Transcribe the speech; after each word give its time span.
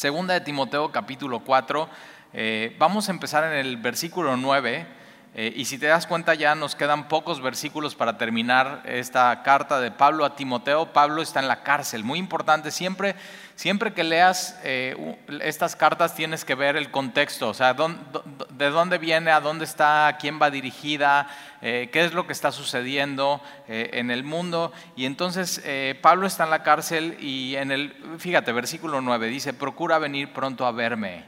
Segunda 0.00 0.32
de 0.32 0.40
Timoteo 0.40 0.90
capítulo 0.90 1.40
4, 1.40 1.86
eh, 2.32 2.74
vamos 2.78 3.10
a 3.10 3.12
empezar 3.12 3.44
en 3.44 3.52
el 3.52 3.76
versículo 3.76 4.34
9 4.34 4.86
eh, 5.32 5.52
y 5.54 5.64
si 5.66 5.78
te 5.78 5.86
das 5.86 6.08
cuenta 6.08 6.34
ya 6.34 6.56
nos 6.56 6.74
quedan 6.74 7.06
pocos 7.06 7.40
versículos 7.40 7.94
para 7.94 8.18
terminar 8.18 8.82
esta 8.84 9.44
carta 9.44 9.78
de 9.78 9.92
Pablo 9.92 10.24
a 10.24 10.34
Timoteo. 10.34 10.92
Pablo 10.92 11.22
está 11.22 11.38
en 11.38 11.46
la 11.46 11.62
cárcel, 11.62 12.02
muy 12.02 12.18
importante. 12.18 12.72
Siempre, 12.72 13.14
siempre 13.54 13.92
que 13.92 14.02
leas 14.02 14.58
eh, 14.64 15.16
estas 15.40 15.76
cartas 15.76 16.16
tienes 16.16 16.44
que 16.44 16.56
ver 16.56 16.74
el 16.74 16.90
contexto, 16.90 17.48
o 17.48 17.54
sea, 17.54 17.74
de 17.74 18.70
dónde 18.70 18.98
viene, 18.98 19.30
a 19.30 19.40
dónde 19.40 19.66
está, 19.66 20.08
a 20.08 20.16
quién 20.16 20.42
va 20.42 20.50
dirigida, 20.50 21.28
eh, 21.62 21.90
qué 21.92 22.04
es 22.04 22.12
lo 22.12 22.26
que 22.26 22.32
está 22.32 22.50
sucediendo 22.50 23.40
en 23.68 24.10
el 24.10 24.24
mundo. 24.24 24.72
Y 24.96 25.04
entonces 25.04 25.62
Pablo 26.00 26.26
está 26.26 26.42
en 26.42 26.50
la 26.50 26.64
cárcel 26.64 27.16
y 27.20 27.54
en 27.54 27.70
el, 27.70 27.94
fíjate, 28.18 28.50
versículo 28.50 29.00
9 29.00 29.28
dice, 29.28 29.54
procura 29.54 29.98
venir 30.00 30.32
pronto 30.32 30.66
a 30.66 30.72
verme, 30.72 31.24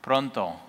pronto. 0.00 0.65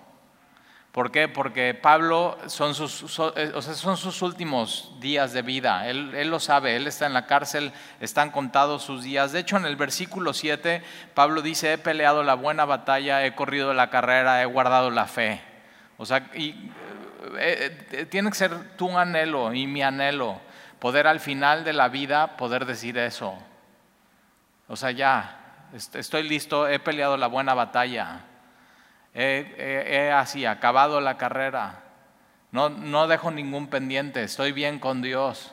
¿Por 0.92 1.10
qué? 1.10 1.28
Porque 1.28 1.74
Pablo 1.74 2.38
son 2.46 2.74
sus, 2.74 3.02
eh, 3.36 3.52
son 3.60 3.96
sus 3.96 4.22
últimos 4.22 4.94
días 5.00 5.32
de 5.32 5.42
vida. 5.42 5.86
Él, 5.86 6.14
él, 6.14 6.30
lo 6.30 6.40
sabe, 6.40 6.76
él 6.76 6.86
está 6.86 7.06
en 7.06 7.12
la 7.12 7.26
cárcel, 7.26 7.72
están 8.00 8.30
contados 8.30 8.84
sus 8.84 9.04
días. 9.04 9.32
De 9.32 9.40
hecho, 9.40 9.58
en 9.58 9.66
el 9.66 9.76
versículo 9.76 10.32
7, 10.32 10.82
Pablo 11.14 11.42
dice, 11.42 11.74
he 11.74 11.78
peleado 11.78 12.22
la 12.22 12.34
buena 12.34 12.64
batalla, 12.64 13.24
he 13.24 13.34
corrido 13.34 13.74
la 13.74 13.90
carrera, 13.90 14.40
he 14.42 14.46
guardado 14.46 14.90
la 14.90 15.06
fe. 15.06 15.42
O 15.98 16.06
sea, 16.06 16.30
y, 16.34 16.70
eh, 17.38 17.86
eh, 17.92 18.06
tiene 18.06 18.30
que 18.30 18.36
ser 18.36 18.76
tu 18.76 18.96
anhelo 18.96 19.52
y 19.52 19.66
mi 19.66 19.82
anhelo, 19.82 20.40
poder 20.78 21.06
al 21.06 21.20
final 21.20 21.64
de 21.64 21.74
la 21.74 21.88
vida 21.88 22.36
poder 22.38 22.64
decir 22.64 22.96
eso. 22.96 23.38
O 24.68 24.76
sea, 24.76 24.90
ya, 24.90 25.68
estoy 25.94 26.22
listo, 26.22 26.66
he 26.66 26.78
peleado 26.78 27.18
la 27.18 27.26
buena 27.26 27.52
batalla 27.52 28.24
he, 29.18 30.12
así 30.12 30.46
acabado 30.46 31.00
la 31.00 31.16
carrera, 31.16 31.82
no, 32.52 32.68
no 32.68 33.08
dejo 33.08 33.30
ningún 33.30 33.66
pendiente, 33.66 34.22
estoy 34.22 34.52
bien 34.52 34.78
con 34.78 35.02
Dios. 35.02 35.52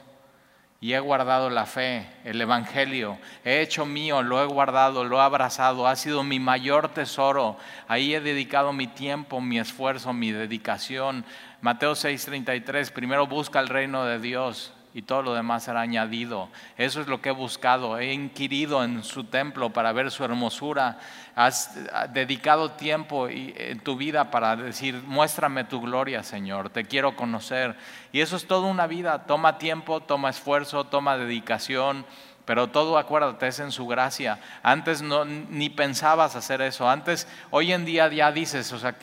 Y 0.82 0.94
he 0.94 1.00
guardado 1.00 1.50
la 1.50 1.66
fe, 1.66 2.06
el 2.26 2.40
Evangelio, 2.40 3.18
he 3.44 3.62
hecho 3.62 3.88
mío, 3.88 4.22
lo 4.22 4.44
he 4.44 4.46
guardado, 4.46 5.04
lo 5.04 5.18
he 5.18 5.22
abrazado, 5.22 5.88
ha 5.88 5.96
sido 5.96 6.24
mi 6.24 6.40
mayor 6.40 6.90
tesoro, 6.90 7.58
ahí 7.88 8.14
he 8.14 8.22
dedicado 8.22 8.72
mi 8.72 8.86
tiempo, 8.86 9.42
mi 9.42 9.58
esfuerzo, 9.58 10.14
mi 10.14 10.32
dedicación. 10.32 11.26
Mateo 11.62 11.94
6:33, 11.94 12.92
primero 12.92 13.26
busca 13.26 13.60
el 13.62 13.70
reino 13.70 14.06
de 14.06 14.20
Dios 14.20 14.75
y 14.96 15.02
todo 15.02 15.22
lo 15.22 15.34
demás 15.34 15.64
será 15.64 15.82
añadido. 15.82 16.48
Eso 16.78 17.02
es 17.02 17.08
lo 17.08 17.22
que 17.22 17.28
he 17.28 17.34
buscado. 17.34 18.00
He 18.00 18.14
inquirido 18.14 18.82
en 18.82 19.04
su 19.04 19.26
templo 19.26 19.72
para 19.72 19.92
ver 19.92 20.10
su 20.10 20.24
hermosura. 20.24 21.00
Has 21.36 21.78
dedicado 22.14 22.72
tiempo 22.72 23.28
en 23.28 23.82
tu 23.82 23.98
vida 23.98 24.32
para 24.32 24.56
decir, 24.56 25.04
muéstrame 25.06 25.66
tu 25.66 25.82
gloria, 25.82 26.24
Señor. 26.24 26.70
Te 26.70 26.86
quiero 26.86 27.18
conocer. 27.18 27.76
Y 28.14 28.22
eso 28.22 28.38
es 28.38 28.48
toda 28.48 28.68
una 28.68 28.88
vida. 28.88 29.26
Toma 29.26 29.58
tiempo, 29.58 30.00
toma 30.00 30.30
esfuerzo, 30.30 30.86
toma 30.86 31.18
dedicación. 31.18 32.06
Pero 32.46 32.68
todo, 32.68 32.98
acuérdate, 32.98 33.48
es 33.48 33.60
en 33.60 33.74
su 33.74 33.88
gracia. 33.88 34.40
Antes 34.64 35.02
no, 35.02 35.26
ni 35.26 35.70
pensabas 35.70 36.38
hacer 36.38 36.62
eso. 36.62 36.90
Antes, 36.90 37.28
hoy 37.52 37.74
en 37.74 37.84
día 37.84 38.08
ya 38.08 38.32
dices, 38.32 38.72
o 38.72 38.80
sea, 38.80 38.96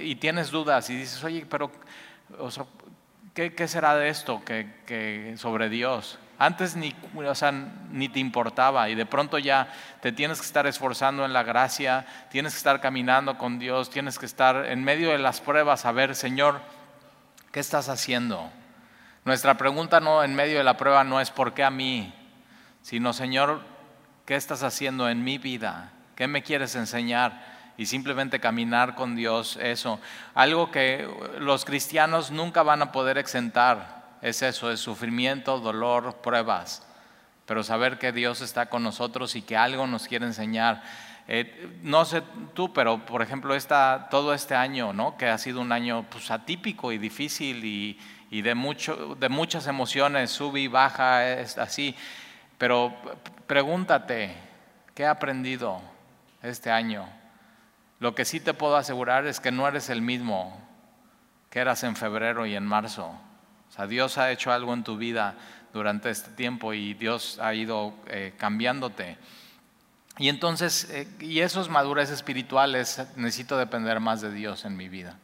y 0.00 0.14
tienes 0.14 0.50
dudas 0.50 0.88
y 0.88 0.96
dices, 0.96 1.22
oye, 1.22 1.44
pero, 1.50 1.70
¿qué, 3.34 3.68
será 3.68 3.96
de 3.96 4.08
esto 4.08 4.42
que, 4.44 5.34
sobre 5.36 5.68
Dios? 5.68 6.18
Antes 6.38 6.76
ni, 6.76 6.94
ni 7.90 8.08
te 8.08 8.18
importaba 8.18 8.88
y 8.88 8.94
de 8.94 9.06
pronto 9.06 9.38
ya 9.38 9.72
te 10.00 10.12
tienes 10.12 10.40
que 10.40 10.46
estar 10.46 10.66
esforzando 10.66 11.24
en 11.24 11.32
la 11.32 11.42
gracia, 11.42 12.06
tienes 12.30 12.54
que 12.54 12.58
estar 12.58 12.80
caminando 12.80 13.38
con 13.38 13.58
Dios, 13.58 13.90
tienes 13.90 14.18
que 14.18 14.26
estar 14.26 14.66
en 14.66 14.82
medio 14.82 15.10
de 15.10 15.18
las 15.18 15.40
pruebas 15.40 15.84
a 15.84 15.92
ver, 15.92 16.16
Señor, 16.16 16.60
¿qué 17.52 17.60
estás 17.60 17.88
haciendo? 17.88 18.50
Nuestra 19.24 19.56
pregunta 19.56 20.00
no 20.00 20.22
en 20.24 20.34
medio 20.34 20.58
de 20.58 20.64
la 20.64 20.76
prueba 20.76 21.04
no 21.04 21.20
es 21.20 21.30
¿por 21.30 21.54
qué 21.54 21.64
a 21.64 21.70
mí? 21.70 22.12
sino 22.82 23.14
Señor, 23.14 23.62
¿qué 24.26 24.36
estás 24.36 24.62
haciendo 24.62 25.08
en 25.08 25.24
mi 25.24 25.38
vida? 25.38 25.92
¿Qué 26.16 26.28
me 26.28 26.42
quieres 26.42 26.76
enseñar? 26.76 27.53
Y 27.76 27.86
simplemente 27.86 28.40
caminar 28.40 28.94
con 28.94 29.16
Dios, 29.16 29.58
eso. 29.60 30.00
Algo 30.34 30.70
que 30.70 31.08
los 31.38 31.64
cristianos 31.64 32.30
nunca 32.30 32.62
van 32.62 32.82
a 32.82 32.92
poder 32.92 33.18
exentar 33.18 34.04
es 34.22 34.42
eso, 34.42 34.70
es 34.70 34.80
sufrimiento, 34.80 35.60
dolor, 35.60 36.16
pruebas. 36.22 36.86
Pero 37.46 37.62
saber 37.62 37.98
que 37.98 38.12
Dios 38.12 38.40
está 38.40 38.66
con 38.66 38.82
nosotros 38.82 39.36
y 39.36 39.42
que 39.42 39.56
algo 39.56 39.86
nos 39.86 40.08
quiere 40.08 40.24
enseñar. 40.24 40.82
Eh, 41.28 41.78
no 41.82 42.04
sé 42.04 42.22
tú, 42.54 42.72
pero 42.72 43.04
por 43.04 43.22
ejemplo 43.22 43.54
esta, 43.54 44.08
todo 44.10 44.34
este 44.34 44.54
año, 44.54 44.92
¿no? 44.92 45.16
que 45.16 45.28
ha 45.28 45.38
sido 45.38 45.60
un 45.60 45.72
año 45.72 46.06
pues, 46.10 46.30
atípico 46.30 46.92
y 46.92 46.98
difícil 46.98 47.64
y, 47.64 47.98
y 48.30 48.42
de, 48.42 48.54
mucho, 48.54 49.14
de 49.14 49.28
muchas 49.28 49.66
emociones, 49.66 50.30
sube 50.30 50.60
y 50.60 50.68
baja, 50.68 51.28
es 51.28 51.58
así. 51.58 51.94
Pero 52.56 52.94
pregúntate, 53.46 54.34
¿qué 54.94 55.02
he 55.02 55.06
aprendido 55.06 55.80
este 56.42 56.70
año? 56.70 57.06
Lo 58.00 58.14
que 58.14 58.24
sí 58.24 58.40
te 58.40 58.54
puedo 58.54 58.76
asegurar 58.76 59.26
es 59.26 59.40
que 59.40 59.52
no 59.52 59.66
eres 59.66 59.88
el 59.88 60.02
mismo 60.02 60.60
que 61.50 61.60
eras 61.60 61.84
en 61.84 61.94
febrero 61.94 62.46
y 62.46 62.56
en 62.56 62.66
marzo. 62.66 63.06
O 63.06 63.72
sea, 63.72 63.86
Dios 63.86 64.18
ha 64.18 64.32
hecho 64.32 64.52
algo 64.52 64.74
en 64.74 64.82
tu 64.82 64.96
vida 64.96 65.36
durante 65.72 66.10
este 66.10 66.30
tiempo 66.32 66.72
y 66.72 66.94
Dios 66.94 67.38
ha 67.40 67.54
ido 67.54 67.94
eh, 68.08 68.34
cambiándote. 68.36 69.18
Y 70.18 70.28
entonces, 70.28 70.88
eh, 70.90 71.08
y 71.20 71.40
esos 71.40 71.68
madurez 71.68 72.10
espirituales, 72.10 73.06
necesito 73.16 73.56
depender 73.56 74.00
más 74.00 74.20
de 74.20 74.32
Dios 74.32 74.64
en 74.64 74.76
mi 74.76 74.88
vida. 74.88 75.16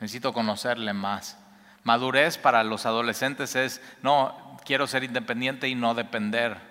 Necesito 0.00 0.32
conocerle 0.32 0.92
más. 0.92 1.38
Madurez 1.84 2.38
para 2.38 2.64
los 2.64 2.84
adolescentes 2.84 3.56
es, 3.56 3.80
no, 4.02 4.58
quiero 4.64 4.86
ser 4.86 5.04
independiente 5.04 5.68
y 5.68 5.74
no 5.74 5.94
depender 5.94 6.67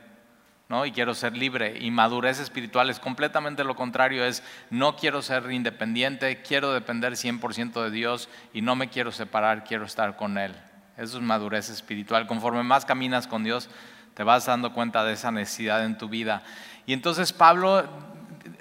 ¿no? 0.69 0.85
y 0.85 0.91
quiero 0.91 1.13
ser 1.13 1.35
libre. 1.35 1.77
Y 1.79 1.91
madurez 1.91 2.39
espiritual 2.39 2.89
es 2.89 2.99
completamente 2.99 3.63
lo 3.63 3.75
contrario, 3.75 4.25
es 4.25 4.43
no 4.69 4.95
quiero 4.95 5.21
ser 5.21 5.51
independiente, 5.51 6.41
quiero 6.41 6.73
depender 6.73 7.13
100% 7.13 7.83
de 7.83 7.91
Dios 7.91 8.29
y 8.53 8.61
no 8.61 8.75
me 8.75 8.89
quiero 8.89 9.11
separar, 9.11 9.63
quiero 9.63 9.85
estar 9.85 10.15
con 10.15 10.37
Él. 10.37 10.53
Eso 10.97 11.17
es 11.17 11.23
madurez 11.23 11.69
espiritual. 11.69 12.27
Conforme 12.27 12.63
más 12.63 12.85
caminas 12.85 13.27
con 13.27 13.43
Dios, 13.43 13.69
te 14.13 14.23
vas 14.23 14.45
dando 14.47 14.73
cuenta 14.73 15.03
de 15.03 15.13
esa 15.13 15.31
necesidad 15.31 15.85
en 15.85 15.97
tu 15.97 16.09
vida. 16.09 16.43
Y 16.85 16.93
entonces 16.93 17.31
Pablo, 17.31 17.87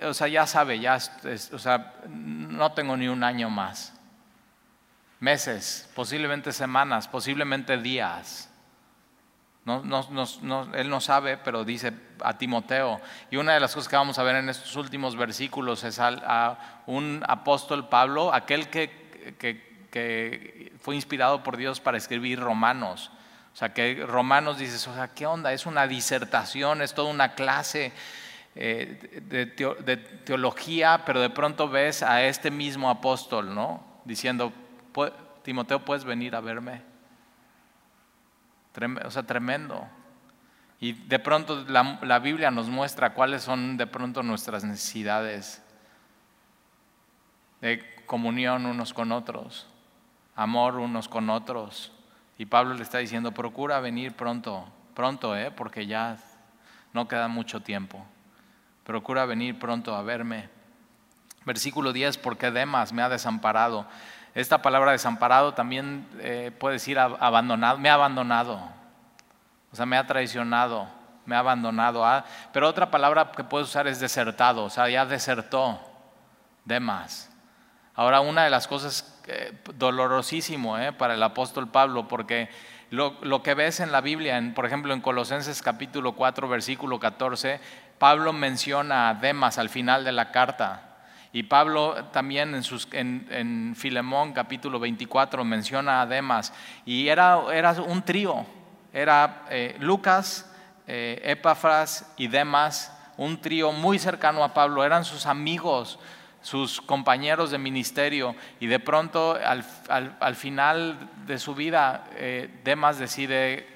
o 0.02 0.14
sea, 0.14 0.28
ya 0.28 0.46
sabe, 0.46 0.78
ya, 0.78 0.98
o 1.52 1.58
sea, 1.58 1.94
no 2.08 2.72
tengo 2.72 2.96
ni 2.96 3.08
un 3.08 3.24
año 3.24 3.48
más. 3.48 3.94
Meses, 5.18 5.88
posiblemente 5.94 6.52
semanas, 6.52 7.08
posiblemente 7.08 7.78
días. 7.78 8.50
No, 9.66 9.82
él 10.74 10.88
no 10.88 11.00
sabe, 11.00 11.36
pero 11.38 11.64
dice 11.64 11.92
a 12.22 12.38
Timoteo. 12.38 13.00
Y 13.32 13.36
una 13.36 13.52
de 13.52 13.58
las 13.58 13.74
cosas 13.74 13.88
que 13.88 13.96
vamos 13.96 14.16
a 14.16 14.22
ver 14.22 14.36
en 14.36 14.48
estos 14.48 14.76
últimos 14.76 15.16
versículos 15.16 15.82
es 15.82 15.98
a, 15.98 16.82
un 16.86 17.24
apóstol 17.26 17.88
Pablo, 17.88 18.32
aquel 18.32 18.68
que, 18.68 19.04
fue 20.80 20.94
inspirado 20.94 21.42
por 21.42 21.56
Dios 21.56 21.80
para 21.80 21.98
escribir 21.98 22.38
Romanos. 22.38 23.10
O 23.52 23.56
sea, 23.56 23.74
que 23.74 24.04
Romanos 24.06 24.58
dices, 24.58 24.86
o 24.86 24.94
sea, 24.94 25.08
¿qué 25.08 25.26
onda? 25.26 25.52
Es 25.52 25.66
una 25.66 25.88
disertación, 25.88 26.80
es 26.80 26.94
toda 26.94 27.10
una 27.10 27.34
clase 27.34 27.92
eh, 28.54 29.20
de, 29.24 29.96
teología, 30.24 31.02
pero 31.04 31.20
de 31.20 31.30
pronto 31.30 31.68
ves 31.68 32.04
a 32.04 32.22
este 32.22 32.52
mismo 32.52 32.88
apóstol, 32.88 33.52
¿no? 33.52 33.84
Diciendo, 34.04 34.52
Timoteo, 35.42 35.84
¿puedes 35.84 36.04
venir 36.04 36.36
a 36.36 36.40
verme? 36.40 36.95
O 39.04 39.10
sea, 39.10 39.22
tremendo. 39.22 39.88
Y 40.78 40.92
de 40.92 41.18
pronto 41.18 41.64
la, 41.68 42.18
Biblia 42.18 42.50
nos 42.50 42.68
muestra 42.68 43.14
cuáles 43.14 43.42
son 43.42 43.76
de 43.76 43.86
pronto 43.86 44.22
nuestras 44.22 44.64
necesidades 44.64 45.62
de 47.60 47.82
comunión 48.04 48.66
unos 48.66 48.92
con 48.92 49.10
otros, 49.10 49.66
amor 50.34 50.76
unos 50.76 51.08
con 51.08 51.30
otros. 51.30 51.92
Y 52.38 52.46
Pablo 52.46 52.74
le 52.74 52.82
está 52.82 52.98
diciendo, 52.98 53.32
procura 53.32 53.80
venir 53.80 54.12
pronto, 54.12 54.70
pronto, 54.94 55.34
¿eh? 55.34 55.50
porque 55.50 55.86
ya 55.86 56.18
no 56.92 57.08
queda 57.08 57.28
mucho 57.28 57.60
tiempo. 57.60 58.04
Procura 58.84 59.24
venir 59.24 59.58
pronto 59.58 59.96
a 59.96 60.02
verme. 60.02 60.50
Versículo 61.46 61.92
10, 61.92 62.18
porque 62.18 62.50
Demas 62.50 62.92
me 62.92 63.02
ha 63.02 63.08
desamparado. 63.08 63.86
Esta 64.36 64.60
palabra 64.60 64.92
desamparado 64.92 65.54
también 65.54 66.06
eh, 66.20 66.52
puede 66.58 66.74
decir 66.74 66.98
abandonado, 66.98 67.78
me 67.78 67.88
ha 67.88 67.94
abandonado, 67.94 68.60
o 69.72 69.74
sea, 69.74 69.86
me 69.86 69.96
ha 69.96 70.06
traicionado, 70.06 70.86
me 71.24 71.34
ha 71.34 71.38
abandonado. 71.38 72.04
Ah, 72.04 72.22
pero 72.52 72.68
otra 72.68 72.90
palabra 72.90 73.32
que 73.34 73.44
puedes 73.44 73.68
usar 73.68 73.86
es 73.86 73.98
desertado, 73.98 74.64
o 74.64 74.68
sea, 74.68 74.90
ya 74.90 75.06
desertó, 75.06 75.80
Demas. 76.66 77.30
Ahora, 77.94 78.20
una 78.20 78.44
de 78.44 78.50
las 78.50 78.68
cosas 78.68 79.18
eh, 79.26 79.58
dolorosísimo 79.74 80.76
eh, 80.76 80.92
para 80.92 81.14
el 81.14 81.22
apóstol 81.22 81.68
Pablo, 81.68 82.06
porque 82.06 82.50
lo, 82.90 83.42
que 83.42 83.54
ves 83.54 83.80
en 83.80 83.90
la 83.90 84.02
Biblia, 84.02 84.52
por 84.54 84.66
ejemplo 84.66 84.92
en 84.92 85.00
Colosenses 85.00 85.62
capítulo 85.62 86.12
4, 86.12 86.46
versículo 86.46 87.00
14, 87.00 87.58
Pablo 87.98 88.34
menciona 88.34 89.08
a 89.08 89.14
Demas 89.14 89.56
al 89.56 89.70
final 89.70 90.04
de 90.04 90.12
la 90.12 90.30
carta. 90.30 90.95
Y 91.36 91.42
Pablo 91.42 91.96
también 92.12 92.54
en, 92.54 92.62
sus, 92.62 92.88
en, 92.92 93.74
Filemón 93.76 94.32
capítulo 94.32 94.80
24 94.80 95.44
menciona 95.44 96.00
a 96.00 96.06
Demas. 96.06 96.50
Y 96.86 97.08
era, 97.08 97.42
era 97.52 97.72
un 97.72 98.00
trío. 98.00 98.46
Era 98.90 99.44
eh, 99.50 99.76
Lucas, 99.78 100.50
eh, 100.86 101.20
Epafras 101.22 102.10
y 102.16 102.28
Demas, 102.28 102.90
un 103.18 103.38
trío 103.38 103.70
muy 103.70 103.98
cercano 103.98 104.42
a 104.42 104.54
Pablo. 104.54 104.82
Eran 104.82 105.04
sus 105.04 105.26
amigos, 105.26 105.98
sus 106.40 106.80
compañeros 106.80 107.50
de 107.50 107.58
ministerio. 107.58 108.34
Y 108.58 108.66
de 108.66 108.78
pronto 108.78 109.38
al, 109.38 110.36
final 110.36 110.96
de 111.26 111.38
su 111.38 111.54
vida, 111.54 112.04
eh, 112.12 112.48
Demas 112.64 112.98
decide 112.98 113.75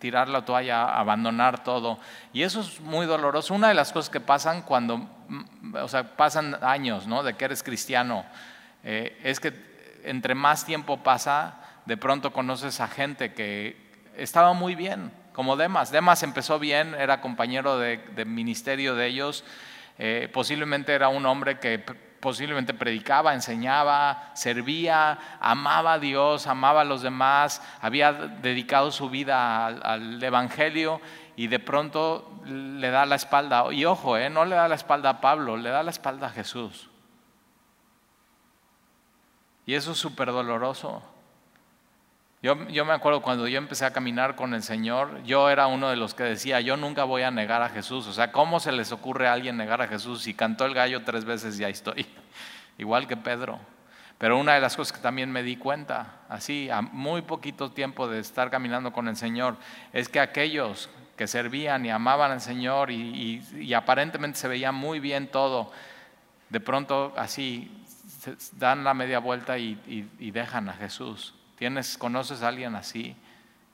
tirar 0.00 0.28
la 0.28 0.44
toalla, 0.44 0.98
abandonar 0.98 1.62
todo. 1.62 1.98
Y 2.32 2.42
eso 2.42 2.60
es 2.60 2.80
muy 2.80 3.06
doloroso. 3.06 3.54
Una 3.54 3.68
de 3.68 3.74
las 3.74 3.92
cosas 3.92 4.10
que 4.10 4.20
pasan 4.20 4.62
cuando, 4.62 4.98
mm, 4.98 5.76
o 5.76 5.88
sea, 5.88 6.16
pasan 6.16 6.56
años, 6.62 7.06
¿no? 7.06 7.22
De 7.22 7.34
que 7.34 7.44
eres 7.44 7.62
cristiano, 7.62 8.24
eh, 8.82 9.20
es 9.22 9.38
que 9.38 9.52
entre 10.02 10.34
más 10.34 10.64
tiempo 10.64 11.02
pasa, 11.02 11.60
de 11.84 11.96
pronto 11.96 12.32
conoces 12.32 12.80
a 12.80 12.88
gente 12.88 13.34
que 13.34 13.76
estaba 14.16 14.54
muy 14.54 14.74
bien, 14.74 15.12
como 15.34 15.56
Demas. 15.56 15.92
Demas 15.92 16.22
empezó 16.22 16.58
bien, 16.58 16.94
era 16.94 17.20
compañero 17.20 17.78
de, 17.78 18.00
ministerio 18.24 18.94
de 18.94 19.06
ellos, 19.06 19.44
eh, 19.98 20.30
posiblemente 20.32 20.94
era 20.94 21.08
un 21.08 21.26
hombre 21.26 21.58
que 21.58 21.84
posiblemente 22.20 22.74
predicaba, 22.74 23.34
enseñaba, 23.34 24.30
servía, 24.34 25.18
amaba 25.40 25.94
a 25.94 25.98
Dios, 25.98 26.46
amaba 26.46 26.82
a 26.82 26.84
los 26.84 27.02
demás, 27.02 27.62
había 27.80 28.12
dedicado 28.12 28.90
su 28.90 29.10
vida 29.10 29.66
al, 29.66 30.22
Evangelio 30.22 31.00
y 31.36 31.46
de 31.46 31.58
pronto 31.58 32.30
le 32.44 32.90
da 32.90 33.06
la 33.06 33.16
espalda. 33.16 33.72
Y 33.72 33.84
ojo, 33.86 34.16
eh, 34.16 34.30
no 34.30 34.44
le 34.44 34.54
da 34.54 34.68
la 34.68 34.74
espalda 34.74 35.10
a 35.10 35.20
Pablo, 35.20 35.56
le 35.56 35.70
da 35.70 35.82
la 35.82 35.90
espalda 35.90 36.28
a 36.28 36.30
Jesús. 36.30 36.88
Y 39.66 39.74
eso 39.74 39.92
es 39.92 39.98
súper 39.98 40.28
doloroso. 40.30 41.02
Yo, 42.42 42.56
me 42.56 42.94
acuerdo 42.94 43.20
cuando 43.20 43.46
yo 43.48 43.58
empecé 43.58 43.84
a 43.84 43.92
caminar 43.92 44.34
con 44.34 44.54
el 44.54 44.62
Señor, 44.62 45.22
yo 45.24 45.50
era 45.50 45.66
uno 45.66 45.90
de 45.90 45.96
los 45.96 46.14
que 46.14 46.22
decía, 46.22 46.62
yo 46.62 46.78
nunca 46.78 47.04
voy 47.04 47.20
a 47.20 47.30
negar 47.30 47.60
a 47.60 47.68
Jesús. 47.68 48.06
O 48.06 48.14
sea, 48.14 48.32
¿cómo 48.32 48.60
se 48.60 48.72
les 48.72 48.92
ocurre 48.92 49.28
a 49.28 49.34
alguien 49.34 49.58
negar 49.58 49.82
a 49.82 49.88
Jesús? 49.88 50.22
Si 50.22 50.32
cantó 50.32 50.64
el 50.64 50.72
gallo 50.72 51.04
tres 51.04 51.26
veces 51.26 51.60
y 51.60 51.64
ahí 51.64 51.72
estoy, 51.72 52.06
igual 52.78 53.06
que 53.06 53.18
Pedro. 53.18 53.58
Pero 54.16 54.38
una 54.38 54.54
de 54.54 54.60
las 54.62 54.74
cosas 54.74 54.96
que 54.96 55.02
también 55.02 55.30
me 55.30 55.42
di 55.42 55.56
cuenta, 55.56 56.22
así, 56.30 56.70
a 56.70 56.80
muy 56.80 57.20
poquito 57.20 57.72
tiempo 57.72 58.08
de 58.08 58.20
estar 58.20 58.50
caminando 58.50 58.90
con 58.90 59.06
el 59.08 59.16
Señor, 59.16 59.58
es 59.92 60.08
que 60.08 60.18
aquellos 60.18 60.88
que 61.18 61.26
servían 61.26 61.84
y 61.84 61.90
amaban 61.90 62.30
al 62.30 62.40
Señor 62.40 62.90
y, 62.90 63.42
aparentemente 63.74 64.38
se 64.38 64.48
veía 64.48 64.72
muy 64.72 64.98
bien 64.98 65.28
todo, 65.28 65.72
de 66.48 66.60
pronto 66.60 67.12
así 67.18 67.84
dan 68.52 68.82
la 68.82 68.94
media 68.94 69.18
vuelta 69.18 69.58
y 69.58 70.30
dejan 70.30 70.70
a 70.70 70.72
Jesús. 70.72 71.34
¿Tienes, 71.60 71.98
conoces 71.98 72.42
a 72.42 72.48
alguien 72.48 72.74
así? 72.74 73.14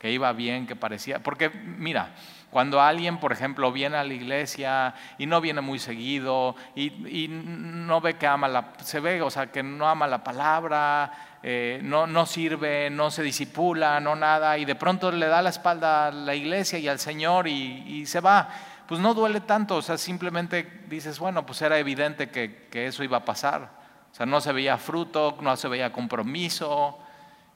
Que 0.01 0.11
iba 0.11 0.33
bien, 0.33 0.67
que 0.67 0.75
parecía. 0.75 1.21
Porque 1.21 1.51
mira, 1.51 2.17
cuando 2.51 2.81
alguien, 2.81 3.19
por 3.19 3.31
ejemplo, 3.31 3.71
viene 3.71 3.97
a 3.97 4.03
la 4.03 4.13
iglesia 4.13 4.93
y 5.19 5.27
no 5.27 5.41
viene 5.41 5.61
muy 5.61 5.79
seguido 5.79 6.57
y, 6.75 7.29
no 7.29 8.01
ve 8.01 8.15
que 8.15 8.27
ama 8.27 8.49
la, 8.49 8.73
se 8.83 8.99
ve, 8.99 9.23
o 9.23 9.31
sea, 9.31 9.53
que 9.53 9.63
no 9.63 9.89
ama 9.89 10.09
la 10.09 10.25
palabra, 10.25 11.39
eh, 11.45 11.79
no, 11.81 12.09
no 12.09 12.27
sirve, 12.27 12.91
no 12.91 13.13
se 13.13 13.23
disipula, 13.23 14.01
no 14.01 14.17
nada, 14.17 14.59
y 14.59 14.65
de 14.65 14.75
pronto 14.75 15.13
le 15.13 15.27
da 15.29 15.41
la 15.41 15.51
espalda 15.51 16.09
a 16.09 16.11
la 16.11 16.35
iglesia 16.35 16.81
y 16.81 16.89
al 16.89 16.99
Señor 16.99 17.47
y, 17.47 18.05
se 18.07 18.19
va, 18.19 18.49
pues 18.89 19.01
no 19.01 19.15
duele 19.15 19.43
tanto, 19.43 19.77
o 19.77 19.83
sea, 19.83 19.97
simplemente 19.97 20.83
dices, 20.89 21.21
bueno, 21.21 21.47
pues 21.47 21.63
era 21.63 21.79
evidente 21.79 22.31
que, 22.31 22.67
que 22.69 22.89
eso 22.89 23.05
iba 23.05 23.19
a 23.19 23.25
pasar. 23.25 23.71
O 24.11 24.15
sea, 24.17 24.27
no 24.27 24.41
se 24.41 24.53
veía 24.53 24.77
fruto, 24.77 25.39
no 25.41 25.57
se 25.57 25.69
veía 25.69 25.93
compromiso, 25.93 26.99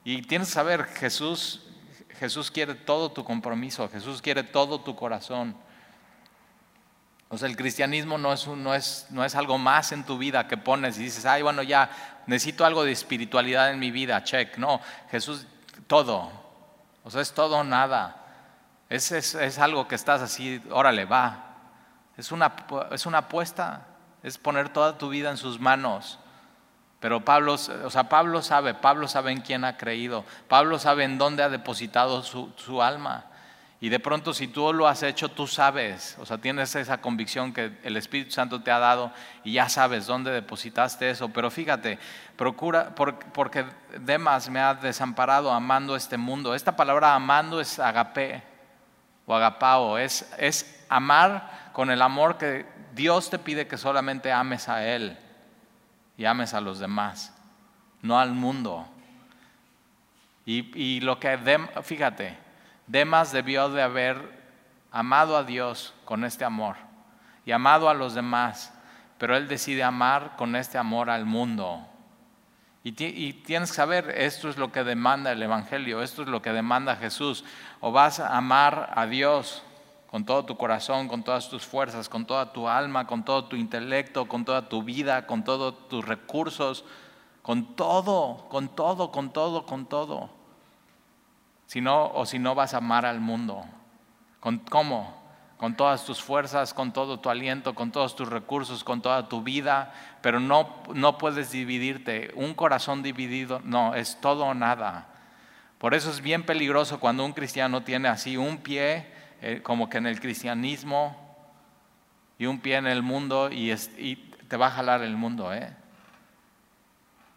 y 0.03 0.21
tienes 0.23 0.47
que 0.47 0.53
saber, 0.53 0.85
Jesús, 0.85 1.61
Jesús 2.19 2.49
quiere 2.51 2.75
todo 2.75 3.11
tu 3.11 3.23
compromiso, 3.23 3.87
Jesús 3.89 4.21
quiere 4.21 4.43
todo 4.43 4.81
tu 4.81 4.95
corazón. 4.95 5.55
O 7.29 7.37
sea, 7.37 7.47
el 7.47 7.55
cristianismo 7.55 8.17
no 8.17 8.33
es, 8.33 8.45
no, 8.47 8.75
es, 8.75 9.07
no 9.09 9.23
es 9.23 9.35
algo 9.35 9.57
más 9.57 9.91
en 9.91 10.03
tu 10.03 10.17
vida 10.17 10.47
que 10.47 10.57
pones 10.57 10.97
y 10.97 11.03
dices, 11.03 11.25
ay, 11.25 11.41
bueno, 11.43 11.63
ya 11.63 11.89
necesito 12.27 12.65
algo 12.65 12.83
de 12.83 12.91
espiritualidad 12.91 13.71
en 13.71 13.79
mi 13.79 13.89
vida, 13.89 14.23
check. 14.23 14.57
No, 14.57 14.81
Jesús, 15.09 15.47
todo. 15.87 16.29
O 17.03 17.09
sea, 17.09 17.21
es 17.21 17.31
todo 17.31 17.57
o 17.57 17.63
nada. 17.63 18.17
Es, 18.89 19.11
es, 19.13 19.35
es 19.35 19.59
algo 19.59 19.87
que 19.87 19.95
estás 19.95 20.21
así, 20.21 20.61
órale, 20.71 21.05
va. 21.05 21.55
Es 22.17 22.31
una, 22.31 22.53
es 22.91 23.05
una 23.05 23.19
apuesta, 23.19 23.87
es 24.21 24.37
poner 24.37 24.69
toda 24.69 24.97
tu 24.97 25.09
vida 25.09 25.31
en 25.31 25.37
sus 25.37 25.59
manos. 25.59 26.19
Pero 27.01 27.25
Pablo, 27.25 27.53
o 27.53 27.89
sea, 27.89 28.03
Pablo 28.03 28.43
sabe, 28.43 28.75
Pablo 28.75 29.07
sabe 29.07 29.31
en 29.31 29.41
quién 29.41 29.65
ha 29.65 29.75
creído, 29.75 30.23
Pablo 30.47 30.77
sabe 30.77 31.03
en 31.03 31.17
dónde 31.17 31.41
ha 31.41 31.49
depositado 31.49 32.21
su, 32.21 32.81
alma. 32.83 33.25
Y 33.79 33.89
de 33.89 33.99
pronto 33.99 34.35
si 34.35 34.47
tú 34.47 34.71
lo 34.71 34.87
has 34.87 35.01
hecho, 35.01 35.29
tú 35.29 35.47
sabes, 35.47 36.15
o 36.19 36.27
sea, 36.27 36.37
tienes 36.37 36.75
esa 36.75 37.01
convicción 37.01 37.53
que 37.53 37.75
el 37.81 37.97
Espíritu 37.97 38.29
Santo 38.29 38.61
te 38.61 38.69
ha 38.69 38.77
dado 38.77 39.11
y 39.43 39.53
ya 39.53 39.67
sabes 39.67 40.05
dónde 40.05 40.29
depositaste 40.29 41.09
eso. 41.09 41.29
Pero 41.29 41.49
fíjate, 41.49 41.97
procura, 42.35 42.93
porque 42.93 43.65
Demas 43.99 44.47
me 44.51 44.59
ha 44.59 44.75
desamparado 44.75 45.51
amando 45.51 45.95
este 45.95 46.17
mundo. 46.17 46.53
Esta 46.53 46.75
palabra 46.75 47.15
amando 47.15 47.59
es 47.59 47.79
agape 47.79 48.43
o 49.25 49.33
agapao, 49.33 49.97
es, 49.97 50.31
es 50.37 50.85
amar 50.87 51.71
con 51.73 51.89
el 51.89 52.03
amor 52.03 52.37
que 52.37 52.67
Dios 52.93 53.31
te 53.31 53.39
pide 53.39 53.65
que 53.65 53.77
solamente 53.77 54.31
ames 54.31 54.69
a 54.69 54.85
Él 54.85 55.17
y 56.21 56.25
ames 56.25 56.53
a 56.53 56.61
los 56.61 56.77
demás, 56.77 57.33
no 58.03 58.19
al 58.19 58.33
mundo. 58.33 58.87
Y, 60.45 60.99
lo 60.99 61.19
que, 61.19 61.35
fíjate, 61.81 62.37
Demas 62.85 63.31
debió 63.31 63.69
de 63.69 63.81
haber 63.81 64.21
amado 64.91 65.35
a 65.35 65.43
Dios 65.43 65.95
con 66.05 66.23
este 66.23 66.45
amor 66.45 66.75
y 67.43 67.51
amado 67.51 67.89
a 67.89 67.95
los 67.95 68.13
demás, 68.13 68.71
pero 69.17 69.35
él 69.35 69.47
decide 69.47 69.81
amar 69.81 70.35
con 70.37 70.55
este 70.55 70.77
amor 70.77 71.09
al 71.09 71.25
mundo. 71.25 71.87
Y, 72.83 72.89
y, 73.03 73.33
tienes 73.33 73.71
que 73.71 73.77
saber, 73.77 74.13
esto 74.15 74.47
es 74.47 74.57
lo 74.57 74.71
que 74.71 74.83
demanda 74.83 75.31
el 75.31 75.41
Evangelio, 75.41 76.03
esto 76.03 76.21
es 76.21 76.27
lo 76.27 76.43
que 76.43 76.53
demanda 76.53 76.97
Jesús. 76.97 77.43
O 77.79 77.91
vas 77.91 78.19
a 78.19 78.37
amar 78.37 78.93
a 78.95 79.07
Dios 79.07 79.63
con 80.11 80.25
todo 80.25 80.43
tu 80.43 80.57
corazón, 80.57 81.07
con 81.07 81.23
todas 81.23 81.47
tus 81.47 81.65
fuerzas, 81.65 82.09
con 82.09 82.25
toda 82.25 82.51
tu 82.51 82.67
alma, 82.67 83.07
con 83.07 83.23
todo 83.23 83.45
tu 83.45 83.55
intelecto, 83.55 84.27
con 84.27 84.43
toda 84.43 84.67
tu 84.67 84.83
vida, 84.83 85.25
con 85.25 85.45
todos 85.45 85.87
tus 85.87 86.05
recursos, 86.05 86.83
con 87.41 87.77
todo, 87.77 88.45
con 88.49 88.75
todo, 88.75 89.09
con 89.09 89.31
todo, 89.31 89.65
con 89.65 89.85
todo. 89.85 90.29
Si 91.65 91.79
no, 91.79 92.07
o 92.07 92.25
si 92.25 92.39
no 92.39 92.55
vas 92.55 92.73
a 92.73 92.77
amar 92.77 93.05
al 93.05 93.21
mundo. 93.21 93.63
¿Con, 94.41 94.57
¿Cómo? 94.57 95.15
Con 95.55 95.77
todas 95.77 96.03
tus 96.03 96.21
fuerzas, 96.21 96.73
con 96.73 96.91
todo 96.91 97.21
tu 97.21 97.29
aliento, 97.29 97.73
con 97.73 97.93
todos 97.93 98.13
tus 98.13 98.27
recursos, 98.27 98.83
con 98.83 99.01
toda 99.01 99.29
tu 99.29 99.43
vida, 99.43 99.93
pero 100.21 100.41
no, 100.41 100.75
no 100.93 101.17
puedes 101.17 101.51
dividirte. 101.51 102.33
Un 102.35 102.53
corazón 102.53 103.01
dividido, 103.01 103.61
no, 103.63 103.95
es 103.95 104.19
todo 104.19 104.43
o 104.43 104.53
nada. 104.53 105.07
Por 105.77 105.93
eso 105.93 106.09
es 106.09 106.19
bien 106.19 106.43
peligroso 106.43 106.99
cuando 106.99 107.23
un 107.23 107.31
cristiano 107.31 107.83
tiene 107.83 108.09
así 108.09 108.35
un 108.35 108.57
pie 108.57 109.20
eh, 109.41 109.61
como 109.63 109.89
que 109.89 109.97
en 109.97 110.05
el 110.05 110.19
cristianismo 110.19 111.17
y 112.37 112.45
un 112.45 112.59
pie 112.59 112.77
en 112.77 112.87
el 112.87 113.01
mundo 113.01 113.49
y, 113.51 113.75
te 114.47 114.57
va 114.57 114.67
a 114.67 114.71
jalar 114.71 115.01
el 115.01 115.15
mundo, 115.15 115.53
¿eh? 115.53 115.73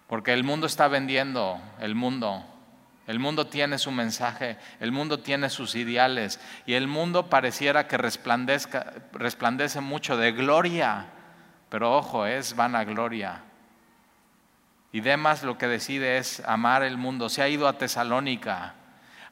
Porque 0.09 0.33
el 0.33 0.45
mundo 0.45 0.67
está 0.67 0.89
vendiendo, 0.89 1.61
el 1.81 1.95
mundo. 1.95 2.45
El 3.07 3.19
mundo 3.19 3.47
tiene 3.47 3.79
su 3.79 3.91
mensaje, 3.91 4.57
el 4.81 4.91
mundo 4.91 5.21
tiene 5.21 5.51
sus 5.51 5.75
ideales 5.75 6.41
y 6.67 6.75
el 6.75 6.89
mundo 6.89 7.29
pareciera 7.29 7.87
que 7.87 7.99
resplandezca, 7.99 8.95
resplandece 9.13 9.81
mucho 9.81 10.17
de 10.17 10.33
gloria, 10.33 11.07
pero 11.69 11.97
ojo, 11.97 12.27
es 12.27 12.57
vanagloria. 12.57 13.43
Y 14.91 15.01
Demas 15.01 15.43
lo 15.43 15.59
que 15.59 15.67
decide 15.67 16.19
es 16.19 16.41
amar 16.47 16.83
el 16.83 16.97
mundo. 16.97 17.29
Se 17.29 17.43
ha 17.43 17.49
ido 17.49 17.67
a 17.67 17.77
Tesalónica. 17.79 18.75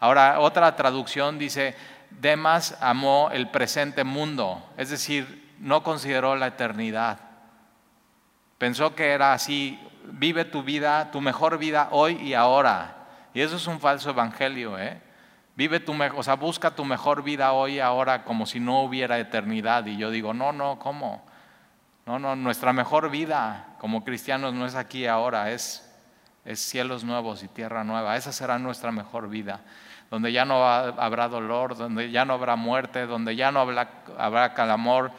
Ahora, 0.00 0.40
otra 0.40 0.74
traducción 0.74 1.38
dice, 1.38 1.76
Demas 2.20 2.76
amó 2.80 3.30
el 3.32 3.50
presente 3.50 4.04
mundo, 4.04 4.64
es 4.76 4.90
decir, 4.90 5.54
no 5.58 5.82
consideró 5.82 6.36
la 6.36 6.48
eternidad. 6.48 7.18
Pensó 8.58 8.94
que 8.94 9.10
era 9.10 9.32
así, 9.32 9.78
vive 10.04 10.44
tu 10.44 10.62
vida, 10.62 11.10
tu 11.10 11.20
mejor 11.20 11.58
vida 11.58 11.88
hoy 11.90 12.16
y 12.16 12.34
ahora. 12.34 12.96
Y 13.34 13.40
eso 13.40 13.56
es 13.56 13.66
un 13.66 13.80
falso 13.80 14.10
evangelio, 14.10 14.78
¿eh? 14.78 15.00
Vive 15.54 15.80
tu 15.80 15.92
o 16.16 16.22
sea, 16.22 16.34
busca 16.34 16.74
tu 16.74 16.84
mejor 16.84 17.22
vida 17.22 17.52
hoy 17.52 17.74
y 17.74 17.80
ahora 17.80 18.24
como 18.24 18.46
si 18.46 18.58
no 18.58 18.82
hubiera 18.82 19.18
eternidad. 19.18 19.86
Y 19.86 19.96
yo 19.96 20.10
digo, 20.10 20.32
no, 20.32 20.52
no, 20.52 20.78
¿cómo? 20.78 21.22
No, 22.06 22.18
no, 22.18 22.34
nuestra 22.36 22.72
mejor 22.72 23.10
vida 23.10 23.76
como 23.78 24.04
cristianos 24.04 24.54
no 24.54 24.66
es 24.66 24.74
aquí 24.74 25.06
ahora, 25.06 25.50
es, 25.50 25.92
es 26.44 26.60
cielos 26.60 27.04
nuevos 27.04 27.42
y 27.42 27.48
tierra 27.48 27.84
nueva. 27.84 28.16
Esa 28.16 28.32
será 28.32 28.58
nuestra 28.58 28.92
mejor 28.92 29.28
vida 29.28 29.60
donde 30.12 30.30
ya 30.30 30.44
no 30.44 30.62
habrá 30.62 31.26
dolor, 31.28 31.74
donde 31.74 32.10
ya 32.10 32.26
no 32.26 32.34
habrá 32.34 32.54
muerte, 32.54 33.06
donde 33.06 33.34
ya 33.34 33.50
no 33.50 33.60
habrá, 33.60 34.04
habrá 34.18 34.52
calamor, 34.52 35.10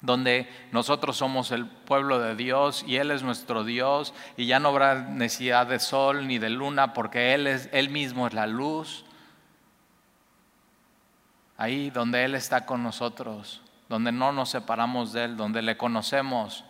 donde 0.00 0.48
nosotros 0.70 1.16
somos 1.16 1.50
el 1.50 1.66
pueblo 1.66 2.20
de 2.20 2.36
Dios 2.36 2.84
y 2.86 2.98
Él 2.98 3.10
es 3.10 3.24
nuestro 3.24 3.64
Dios 3.64 4.14
y 4.36 4.46
ya 4.46 4.60
no 4.60 4.68
habrá 4.68 4.94
necesidad 4.94 5.66
de 5.66 5.80
sol 5.80 6.28
ni 6.28 6.38
de 6.38 6.50
luna 6.50 6.92
porque 6.92 7.34
Él, 7.34 7.48
es, 7.48 7.68
él 7.72 7.88
mismo 7.88 8.28
es 8.28 8.32
la 8.32 8.46
luz. 8.46 9.04
Ahí 11.56 11.90
donde 11.90 12.24
Él 12.24 12.36
está 12.36 12.64
con 12.64 12.84
nosotros, 12.84 13.60
donde 13.88 14.12
no 14.12 14.30
nos 14.30 14.50
separamos 14.50 15.12
de 15.12 15.24
Él, 15.24 15.36
donde 15.36 15.62
le 15.62 15.76
conocemos 15.76 16.64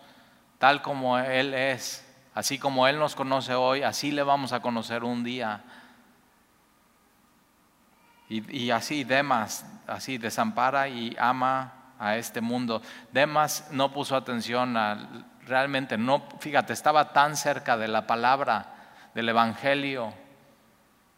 tal 0.57 0.81
como 0.81 1.19
Él 1.19 1.53
es, 1.53 2.03
así 2.33 2.57
como 2.57 2.87
Él 2.87 2.97
nos 2.97 3.13
conoce 3.13 3.53
hoy, 3.53 3.83
así 3.83 4.11
le 4.11 4.23
vamos 4.23 4.53
a 4.53 4.61
conocer 4.63 5.03
un 5.03 5.23
día. 5.23 5.61
Y, 8.33 8.71
así 8.71 9.03
Demas, 9.03 9.63
así 9.85 10.17
desampara 10.17 10.87
y 10.87 11.15
ama 11.19 11.93
a 11.99 12.17
este 12.17 12.41
mundo. 12.41 12.81
Demas 13.11 13.67
no 13.69 13.93
puso 13.93 14.15
atención 14.15 14.75
a, 14.75 15.27
realmente, 15.45 15.99
no, 15.99 16.23
fíjate, 16.39 16.73
estaba 16.73 17.13
tan 17.13 17.35
cerca 17.37 17.77
de 17.77 17.87
la 17.87 18.07
palabra, 18.07 18.73
del 19.13 19.29
Evangelio, 19.29 20.13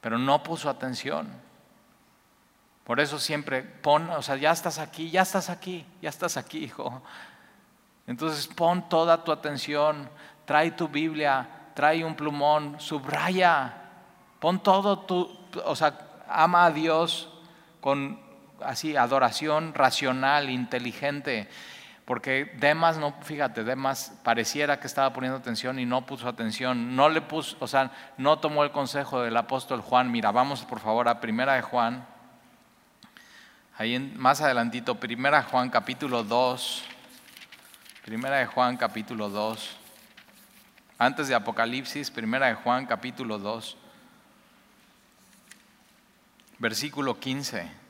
pero 0.01 0.17
no 0.17 0.43
puso 0.43 0.69
atención. 0.69 1.29
Por 2.84 3.00
eso 3.00 3.17
siempre 3.17 3.63
pon, 3.63 4.10
o 4.10 4.22
sea, 4.22 4.36
ya 4.36 4.51
estás 4.51 4.77
aquí, 4.77 5.10
ya 5.10 5.22
estás 5.22 5.50
aquí, 5.50 5.86
ya 6.01 6.10
estás 6.10 6.36
aquí, 6.36 6.65
hijo. 6.65 7.01
Entonces 8.07 8.45
pon 8.48 8.89
toda 8.89 9.24
tu 9.24 9.31
atención, 9.31 10.10
trae 10.43 10.72
tu 10.72 10.89
Biblia, 10.89 11.48
trae 11.74 12.03
un 12.03 12.15
plumón, 12.15 12.77
subraya, 12.79 13.74
pon 14.39 14.62
todo 14.62 15.00
tu, 15.00 15.31
o 15.63 15.75
sea, 15.77 16.04
ama 16.29 16.65
a 16.65 16.72
Dios 16.72 17.29
con 17.82 18.20
así, 18.63 18.96
adoración 18.96 19.74
racional, 19.74 20.50
inteligente. 20.50 21.48
Porque 22.05 22.51
Demas 22.60 22.98
no, 22.98 23.15
fíjate, 23.22 23.63
Demas 23.63 24.13
pareciera 24.24 24.79
que 24.79 24.86
estaba 24.86 25.12
poniendo 25.12 25.39
atención 25.39 25.79
y 25.79 25.86
no 25.86 26.05
puso 26.05 26.27
atención, 26.27 26.96
no 26.96 27.10
le 27.10 27.22
puso, 27.22 27.58
o 27.60 27.67
sea, 27.67 27.91
no 28.17 28.38
tomó 28.38 28.63
el 28.63 28.72
consejo 28.72 29.22
del 29.22 29.36
apóstol 29.36 29.82
Juan. 29.82 30.12
Mira, 30.12 30.32
vamos 30.32 30.63
por 30.65 30.79
favor 30.79 31.10
a 31.10 31.20
Primera 31.20 31.53
de 31.53 31.63
Juan. 31.63 32.05
Ahí 33.77 33.98
más 34.15 34.39
adelantito, 34.41 34.96
Primera 34.96 35.41
de 35.41 35.44
Juan 35.46 35.70
capítulo 35.70 36.24
2. 36.24 36.84
Primera 38.03 38.38
de 38.38 38.46
Juan 38.46 38.77
capítulo 38.77 39.29
2. 39.29 39.77
Antes 41.00 41.27
de 41.27 41.34
Apocalipsis, 41.34 42.12
Primera 42.12 42.48
de 42.48 42.53
Juan 42.53 42.86
capítulo 42.86 43.39
2. 43.39 43.77
Versículo 46.59 47.19
15 47.19 47.85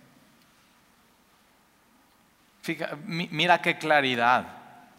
mira 3.06 3.62
qué 3.62 3.78
claridad. 3.78 4.46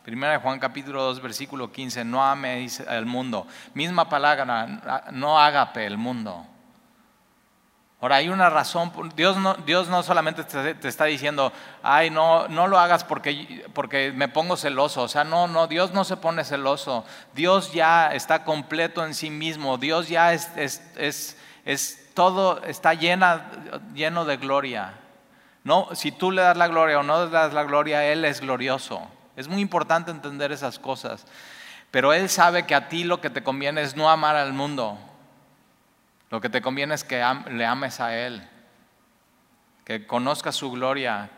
Primera 0.05 0.39
Juan 0.39 0.61
capítulo 0.61 1.03
2 1.03 1.21
versículo 1.21 1.73
15, 1.73 2.05
no 2.05 2.25
améis 2.25 2.81
el 2.81 3.07
mundo. 3.07 3.47
Misma 3.75 4.09
palabra, 4.09 5.05
no 5.11 5.41
agape 5.41 5.85
el 5.85 5.99
mundo. 5.99 6.47
Ahora 8.01 8.17
hay 8.17 8.29
una 8.29 8.51
razón, 8.51 8.93
Dios 9.17 9.39
no, 9.39 9.55
Dios 9.55 9.89
no 9.89 10.03
solamente 10.03 10.45
te, 10.45 10.87
está 10.87 11.07
diciendo, 11.07 11.51
ay, 11.83 12.11
no, 12.11 12.47
no 12.47 12.69
lo 12.69 12.79
hagas 12.79 13.03
porque, 13.03 13.67
porque 13.73 14.13
me 14.13 14.29
pongo 14.29 14.57
celoso. 14.57 15.03
O 15.03 15.09
sea, 15.09 15.25
no, 15.25 15.49
no, 15.49 15.67
Dios 15.67 15.93
no 15.93 16.05
se 16.05 16.17
pone 16.17 16.45
celoso. 16.45 17.05
Dios 17.35 17.73
ya 17.73 18.15
está 18.15 18.45
completo 18.45 19.05
en 19.05 19.15
sí 19.15 19.31
mismo. 19.31 19.77
Dios 19.77 20.09
ya 20.09 20.35
es, 20.35 20.53
es, 20.57 21.37
es 21.65 22.06
todo, 22.17 22.61
está 22.65 22.95
lleno 22.95 24.25
de 24.25 24.37
gloria. 24.39 24.95
No, 25.63 25.89
si 25.95 26.11
tú 26.11 26.33
le 26.33 26.43
das 26.43 26.57
la 26.57 26.67
gloria 26.67 26.99
o 26.99 27.05
no 27.05 27.25
le 27.25 27.31
das 27.31 27.53
la 27.53 27.63
gloria, 27.63 28.05
Él 28.05 28.25
es 28.25 28.41
glorioso. 28.41 29.07
Es 29.37 29.47
muy 29.47 29.61
importante 29.61 30.11
entender 30.11 30.51
esas 30.51 30.81
cosas. 30.81 31.27
Pero 31.93 32.13
Él 32.13 32.29
sabe 32.29 32.67
que 32.67 32.75
a 32.75 32.89
ti 32.89 33.05
lo 33.05 33.21
que 33.21 33.31
te 33.31 33.45
conviene 33.45 33.83
es 33.83 33.95
no 33.95 34.11
amar 34.11 34.35
al 34.35 34.53
mundo. 34.53 34.99
Lo 36.31 36.41
que 36.41 36.49
te 36.49 36.63
conviene 36.63 36.95
es 36.95 37.05
que 37.05 37.25
le 37.51 37.67
ames 37.67 38.01
a 38.01 38.17
Él. 38.17 38.49
Que 39.85 40.07
conozcas 40.07 40.57
su 40.57 40.73
gloria. 40.73 41.31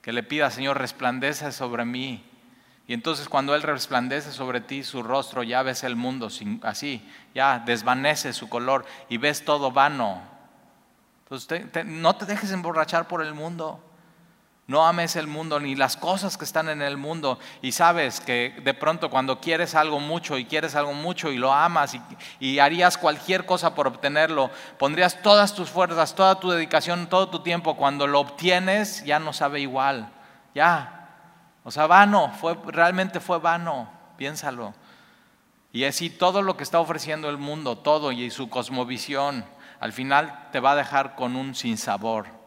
Que 0.00 0.12
le 0.12 0.22
pidas, 0.22 0.54
Señor, 0.54 0.78
resplandece 0.78 1.52
sobre 1.52 1.84
mí. 1.84 2.24
Y 2.86 2.94
entonces 2.94 3.28
cuando 3.28 3.54
Él 3.54 3.62
resplandece 3.62 4.32
sobre 4.32 4.60
ti 4.60 4.82
su 4.82 5.02
rostro, 5.02 5.42
ya 5.42 5.62
ves 5.62 5.84
el 5.84 5.96
mundo 5.96 6.28
así, 6.62 7.08
ya 7.34 7.60
desvanece 7.60 8.32
su 8.32 8.48
color 8.48 8.84
y 9.08 9.18
ves 9.18 9.44
todo 9.44 9.70
vano, 9.70 10.22
no 11.86 12.16
te 12.16 12.26
dejes 12.26 12.52
emborrachar 12.52 13.08
por 13.08 13.22
el 13.22 13.34
mundo. 13.34 13.80
No 14.68 14.86
ames 14.86 15.16
el 15.16 15.26
mundo 15.26 15.58
ni 15.58 15.74
las 15.74 15.96
cosas 15.96 16.38
que 16.38 16.44
están 16.44 16.68
en 16.68 16.82
el 16.82 16.96
mundo. 16.96 17.38
Y 17.62 17.72
sabes 17.72 18.20
que 18.20 18.60
de 18.62 18.74
pronto 18.74 19.10
cuando 19.10 19.40
quieres 19.40 19.74
algo 19.74 19.98
mucho 19.98 20.38
y 20.38 20.44
quieres 20.44 20.76
algo 20.76 20.92
mucho 20.92 21.32
y 21.32 21.36
lo 21.36 21.52
amas 21.52 21.94
y, 21.94 22.00
y, 22.38 22.58
harías 22.58 22.96
cualquier 22.96 23.44
cosa 23.44 23.74
por 23.74 23.88
obtenerlo, 23.88 24.50
pondrías 24.78 25.20
todas 25.20 25.54
tus 25.54 25.68
fuerzas, 25.68 26.14
toda 26.14 26.38
tu 26.38 26.50
dedicación, 26.50 27.08
todo 27.08 27.28
tu 27.28 27.40
tiempo. 27.40 27.76
Cuando 27.76 28.06
lo 28.06 28.20
obtienes 28.20 29.04
ya 29.04 29.18
no 29.18 29.32
sabe 29.32 29.60
igual. 29.60 30.12
Ya. 30.54 31.01
O 31.64 31.70
sea, 31.70 31.86
vano, 31.86 32.32
fue, 32.40 32.58
realmente 32.66 33.20
fue 33.20 33.38
vano. 33.38 33.88
Piénsalo. 34.16 34.74
Y 35.72 35.84
así 35.84 36.10
todo 36.10 36.42
lo 36.42 36.56
que 36.56 36.64
está 36.64 36.80
ofreciendo 36.80 37.30
el 37.30 37.38
mundo, 37.38 37.78
todo 37.78 38.12
y 38.12 38.30
su 38.30 38.50
cosmovisión 38.50 39.44
al 39.80 39.92
final 39.92 40.48
te 40.52 40.60
va 40.60 40.72
a 40.72 40.76
dejar 40.76 41.16
con 41.16 41.34
un 41.34 41.54
sinsabor. 41.54 42.41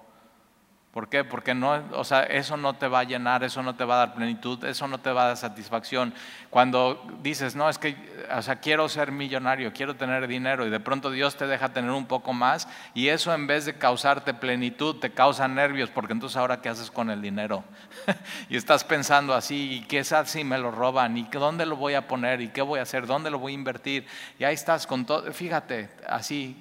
¿Por 0.95 1.09
qué? 1.09 1.25
Porque 1.25 1.53
no, 1.53 1.83
o 1.91 2.05
sea, 2.05 2.23
eso 2.23 2.55
no 2.55 2.75
te 2.75 2.87
va 2.87 2.99
a 2.99 3.03
llenar, 3.03 3.43
eso 3.43 3.61
no 3.61 3.75
te 3.75 3.83
va 3.83 3.95
a 3.95 3.97
dar 3.97 4.13
plenitud, 4.13 4.63
eso 4.63 4.87
no 4.87 4.97
te 4.97 5.11
va 5.11 5.23
a 5.23 5.27
dar 5.27 5.35
satisfacción. 5.35 6.13
Cuando 6.49 7.05
dices, 7.21 7.53
no, 7.53 7.67
es 7.67 7.77
que, 7.77 7.97
o 8.33 8.41
sea, 8.41 8.61
quiero 8.61 8.87
ser 8.87 9.11
millonario, 9.11 9.73
quiero 9.73 9.97
tener 9.97 10.25
dinero 10.25 10.65
y 10.65 10.69
de 10.69 10.79
pronto 10.79 11.11
Dios 11.11 11.35
te 11.35 11.47
deja 11.47 11.73
tener 11.73 11.91
un 11.91 12.05
poco 12.05 12.31
más 12.31 12.69
y 12.93 13.09
eso 13.09 13.33
en 13.33 13.45
vez 13.45 13.65
de 13.65 13.77
causarte 13.77 14.33
plenitud 14.33 14.95
te 14.95 15.11
causa 15.11 15.49
nervios 15.49 15.89
porque 15.89 16.13
entonces 16.13 16.37
ahora 16.37 16.61
qué 16.61 16.69
haces 16.69 16.89
con 16.89 17.09
el 17.09 17.21
dinero 17.21 17.65
y 18.49 18.55
estás 18.55 18.85
pensando 18.85 19.33
así 19.33 19.73
y 19.73 19.81
qué 19.87 19.99
es 19.99 20.15
si 20.27 20.45
me 20.45 20.57
lo 20.57 20.71
roban 20.71 21.17
y 21.17 21.23
dónde 21.23 21.65
lo 21.65 21.75
voy 21.75 21.95
a 21.95 22.07
poner 22.07 22.39
y 22.39 22.47
qué 22.47 22.61
voy 22.61 22.79
a 22.79 22.83
hacer, 22.83 23.05
dónde 23.05 23.29
lo 23.29 23.37
voy 23.37 23.51
a 23.51 23.55
invertir 23.55 24.07
y 24.39 24.45
ahí 24.45 24.53
estás 24.53 24.87
con 24.87 25.05
todo, 25.05 25.29
fíjate, 25.33 25.89
así 26.07 26.55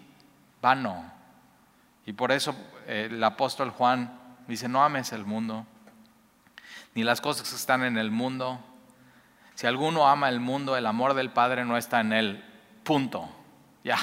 vano. 0.61 1.13
Y 2.05 2.13
por 2.13 2.33
eso 2.33 2.53
eh, 2.89 3.09
el 3.13 3.23
apóstol 3.23 3.71
Juan 3.71 4.24
dice, 4.49 4.69
no 4.69 4.85
ames 4.85 5.13
el 5.13 5.25
mundo, 5.25 5.67
ni 6.95 7.03
las 7.03 7.21
cosas 7.21 7.49
que 7.49 7.57
están 7.57 7.83
en 7.83 7.99
el 7.99 8.11
mundo. 8.11 8.61
Si 9.55 9.67
alguno 9.67 10.09
ama 10.09 10.29
el 10.29 10.41
mundo, 10.41 10.77
el 10.77 10.87
amor 10.87 11.15
del 11.15 11.31
Padre 11.31 11.65
no 11.65 11.77
está 11.77 12.01
en 12.01 12.13
él. 12.13 12.45
Punto. 12.83 13.29
Ya. 13.83 13.99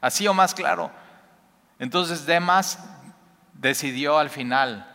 Así 0.00 0.26
o 0.26 0.34
más 0.34 0.54
claro. 0.54 0.90
Entonces 1.78 2.26
Demas 2.26 2.78
decidió 3.54 4.18
al 4.18 4.30
final 4.30 4.86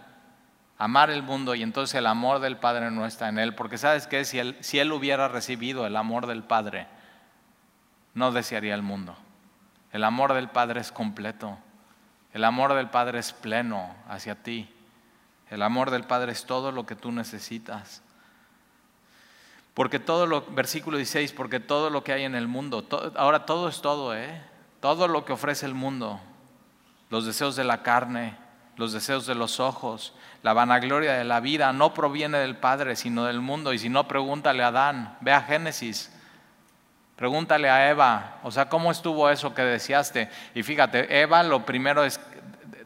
amar 0.78 1.10
el 1.10 1.24
mundo 1.24 1.56
y 1.56 1.64
entonces 1.64 1.96
el 1.96 2.08
amor 2.08 2.40
del 2.40 2.58
Padre 2.58 2.92
no 2.92 3.06
está 3.06 3.30
en 3.30 3.40
él. 3.40 3.56
Porque 3.56 3.78
sabes 3.78 4.08
que 4.08 4.26
si 4.26 4.40
él, 4.40 4.58
si 4.62 4.80
él 4.80 4.92
hubiera 4.92 5.28
recibido 5.28 5.86
el 5.86 5.96
amor 5.96 6.28
del 6.28 6.44
Padre, 6.44 6.88
no 8.14 8.32
desearía 8.32 8.76
el 8.76 8.82
mundo. 8.82 9.16
El 9.92 10.04
amor 10.04 10.34
del 10.34 10.50
Padre 10.50 10.82
es 10.82 10.92
completo. 10.92 11.58
El 12.34 12.44
amor 12.44 12.74
del 12.74 12.90
Padre 12.90 13.20
es 13.20 13.32
pleno 13.32 13.96
hacia 14.10 14.36
ti. 14.36 14.73
El 15.54 15.62
amor 15.62 15.92
del 15.92 16.04
Padre 16.04 16.32
es 16.32 16.46
todo 16.46 16.72
lo 16.72 16.88
que 16.88 16.96
tú 16.96 17.12
necesitas. 17.12 18.02
Porque 19.76 20.00
todo 20.00 20.26
lo, 20.26 20.42
versículo 20.48 20.98
16, 20.98 21.32
porque 21.34 21.60
todo 21.60 21.92
lo 21.92 22.04
que 22.04 22.12
hay 22.12 22.24
en 22.24 22.34
el 22.34 22.48
mundo, 22.48 22.84
ahora 23.16 23.46
todo 23.46 23.70
es 23.70 23.80
todo, 23.80 24.16
¿eh? 24.16 24.42
Todo 24.80 25.08
lo 25.08 25.26
que 25.26 25.34
ofrece 25.34 25.68
el 25.68 25.76
mundo, 25.76 26.20
los 27.12 27.28
deseos 27.28 27.56
de 27.56 27.64
la 27.64 27.84
carne, 27.84 28.36
los 28.78 28.94
deseos 28.94 29.28
de 29.28 29.36
los 29.36 29.60
ojos, 29.60 30.16
la 30.42 30.54
vanagloria 30.54 31.14
de 31.14 31.24
la 31.24 31.40
vida, 31.40 31.72
no 31.72 31.94
proviene 31.94 32.40
del 32.40 32.58
Padre, 32.58 32.96
sino 32.96 33.26
del 33.26 33.40
mundo. 33.40 33.74
Y 33.74 33.78
si 33.78 33.90
no, 33.90 34.08
pregúntale 34.08 34.64
a 34.64 34.70
Adán, 34.70 35.18
ve 35.22 35.34
a 35.34 35.42
Génesis, 35.42 36.12
Pregúntale 37.16 37.70
a 37.70 37.92
Eva, 37.92 38.40
o 38.42 38.50
sea, 38.50 38.70
¿cómo 38.70 38.92
estuvo 38.92 39.30
eso 39.30 39.54
que 39.54 39.62
deseaste? 39.62 40.32
Y 40.56 40.64
fíjate, 40.64 41.22
Eva 41.22 41.44
lo 41.44 41.64
primero 41.64 42.04
es, 42.04 42.20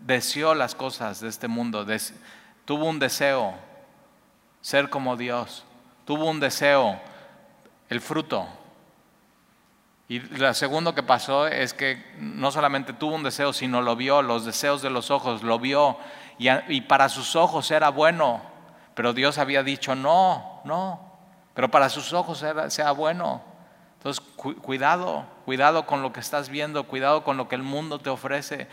deseó 0.01 0.53
las 0.53 0.75
cosas 0.75 1.21
de 1.21 1.29
este 1.29 1.47
mundo, 1.47 1.85
tuvo 2.67 2.83
un 2.83 2.99
deseo, 2.99 3.53
ser 4.59 4.89
como 4.89 5.15
Dios, 5.15 5.63
tuvo 6.03 6.29
un 6.29 6.41
deseo, 6.41 6.99
el 7.87 8.01
fruto. 8.01 8.45
Y 10.09 10.19
lo 10.19 10.53
segundo 10.53 10.93
que 10.93 11.01
pasó 11.01 11.47
es 11.47 11.73
que 11.73 12.03
no 12.19 12.51
solamente 12.51 12.91
tuvo 12.91 13.15
un 13.15 13.23
deseo, 13.23 13.53
sino 13.53 13.81
lo 13.81 13.95
vio, 13.95 14.21
los 14.21 14.43
deseos 14.43 14.81
de 14.81 14.89
los 14.89 15.11
ojos, 15.11 15.43
lo 15.43 15.59
vio, 15.59 15.97
y, 16.37 16.81
para 16.81 17.07
sus 17.07 17.37
ojos 17.37 17.71
era 17.71 17.87
bueno, 17.87 18.41
pero 18.95 19.13
Dios 19.13 19.37
había 19.37 19.63
dicho 19.63 19.95
no, 19.95 20.59
no, 20.65 20.99
pero 21.53 21.71
para 21.71 21.87
sus 21.87 22.11
ojos 22.11 22.43
era, 22.43 22.69
sea 22.69 22.91
bueno. 22.91 23.41
Entonces, 23.93 24.21
cuidado, 24.35 25.25
cuidado 25.45 25.85
con 25.85 26.01
lo 26.01 26.11
que 26.11 26.19
estás 26.19 26.49
viendo, 26.49 26.83
cuidado 26.83 27.23
con 27.23 27.37
lo 27.37 27.47
que 27.47 27.55
el 27.55 27.63
mundo 27.63 27.99
te 27.99 28.09
ofrece, 28.09 28.67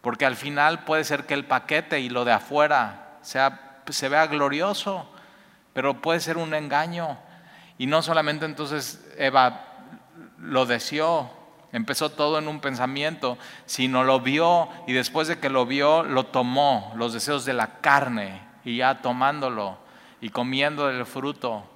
porque 0.00 0.26
al 0.26 0.34
final 0.34 0.82
puede 0.82 1.04
ser 1.04 1.24
que 1.24 1.34
el 1.34 1.44
paquete 1.44 2.00
y 2.00 2.08
lo 2.08 2.24
de 2.24 2.32
afuera 2.32 3.10
sea, 3.22 3.82
se 3.88 4.08
vea 4.08 4.26
glorioso 4.26 5.06
pero 5.72 6.00
puede 6.00 6.20
ser 6.20 6.36
un 6.36 6.54
engaño. 6.54 7.18
Y 7.78 7.86
no 7.86 8.02
solamente 8.02 8.44
entonces 8.44 9.04
Eva 9.16 9.64
lo 10.38 10.66
deseó, 10.66 11.30
empezó 11.72 12.10
todo 12.10 12.38
en 12.38 12.48
un 12.48 12.60
pensamiento, 12.60 13.38
sino 13.66 14.04
lo 14.04 14.20
vio 14.20 14.68
y 14.86 14.92
después 14.92 15.28
de 15.28 15.38
que 15.38 15.48
lo 15.48 15.66
vio, 15.66 16.02
lo 16.02 16.26
tomó, 16.26 16.92
los 16.96 17.12
deseos 17.12 17.44
de 17.44 17.54
la 17.54 17.80
carne, 17.80 18.42
y 18.64 18.76
ya 18.76 19.00
tomándolo 19.00 19.78
y 20.20 20.28
comiendo 20.28 20.88
el 20.88 21.06
fruto. 21.06 21.68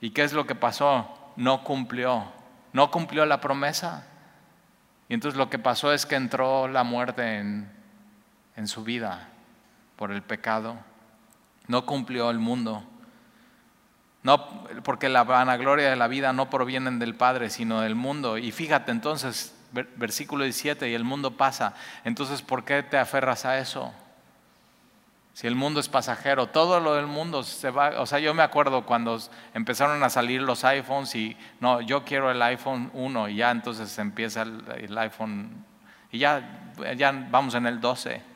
¿Y 0.00 0.10
qué 0.10 0.24
es 0.24 0.32
lo 0.32 0.46
que 0.46 0.54
pasó? 0.54 1.32
No 1.36 1.64
cumplió, 1.64 2.24
no 2.72 2.90
cumplió 2.90 3.24
la 3.24 3.40
promesa. 3.40 4.06
Y 5.08 5.14
entonces 5.14 5.38
lo 5.38 5.48
que 5.48 5.58
pasó 5.58 5.92
es 5.92 6.04
que 6.04 6.16
entró 6.16 6.68
la 6.68 6.82
muerte 6.82 7.38
en, 7.38 7.70
en 8.56 8.68
su 8.68 8.84
vida 8.84 9.28
por 9.96 10.12
el 10.12 10.22
pecado. 10.22 10.76
No 11.66 11.86
cumplió 11.86 12.30
el 12.30 12.38
mundo. 12.38 12.82
No, 14.22 14.64
porque 14.84 15.08
la 15.08 15.24
vanagloria 15.24 15.90
de 15.90 15.96
la 15.96 16.08
vida 16.08 16.32
no 16.32 16.48
provienen 16.48 16.98
del 16.98 17.14
Padre, 17.14 17.50
sino 17.50 17.82
del 17.82 17.94
mundo. 17.94 18.38
Y 18.38 18.52
fíjate 18.52 18.90
entonces, 18.90 19.54
versículo 19.96 20.44
17, 20.44 20.88
y 20.88 20.94
el 20.94 21.04
mundo 21.04 21.36
pasa. 21.36 21.74
Entonces, 22.04 22.40
¿por 22.40 22.64
qué 22.64 22.82
te 22.82 22.96
aferras 22.96 23.44
a 23.44 23.58
eso? 23.58 23.92
Si 25.34 25.48
el 25.48 25.56
mundo 25.56 25.80
es 25.80 25.88
pasajero, 25.88 26.46
todo 26.46 26.78
lo 26.78 26.94
del 26.94 27.06
mundo 27.06 27.42
se 27.42 27.70
va. 27.70 28.00
O 28.00 28.06
sea, 28.06 28.20
yo 28.20 28.32
me 28.34 28.44
acuerdo 28.44 28.86
cuando 28.86 29.18
empezaron 29.52 30.02
a 30.04 30.08
salir 30.08 30.40
los 30.40 30.64
iPhones 30.64 31.14
y 31.16 31.36
no, 31.58 31.80
yo 31.80 32.04
quiero 32.04 32.30
el 32.30 32.40
iPhone 32.40 32.88
1 32.94 33.28
y 33.30 33.36
ya 33.36 33.50
entonces 33.50 33.98
empieza 33.98 34.42
el, 34.42 34.96
iPhone 34.96 35.64
y 36.12 36.20
ya, 36.20 36.70
ya 36.96 37.10
vamos 37.30 37.56
en 37.56 37.66
el 37.66 37.80
12. 37.80 38.33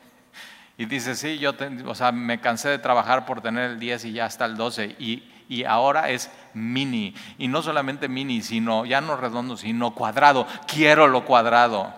Y 0.79 0.85
dice, 0.85 1.15
sí, 1.15 1.37
yo 1.37 1.53
o 1.85 1.93
sea, 1.93 2.11
me 2.11 2.41
cansé 2.41 2.69
de 2.69 2.79
trabajar 2.79 3.27
por 3.27 3.41
tener 3.41 3.69
el 3.69 3.79
10 3.79 4.05
y 4.05 4.13
ya 4.13 4.25
está 4.25 4.45
el 4.45 4.57
12. 4.57 4.95
Y 4.97 5.23
y 5.49 5.63
ahora 5.65 6.09
es 6.09 6.29
mini. 6.53 7.15
Y 7.39 7.47
no 7.47 7.63
solamente 7.63 8.07
mini, 8.07 8.43
sino 8.43 8.85
ya 8.85 9.01
no 9.01 9.17
redondo, 9.17 9.57
sino 9.57 9.95
cuadrado. 9.95 10.47
Quiero 10.67 11.07
lo 11.07 11.25
cuadrado. 11.25 11.91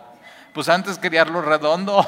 Pues 0.54 0.70
antes 0.70 0.98
quería 0.98 1.26
lo 1.26 1.42
redondo. 1.42 2.08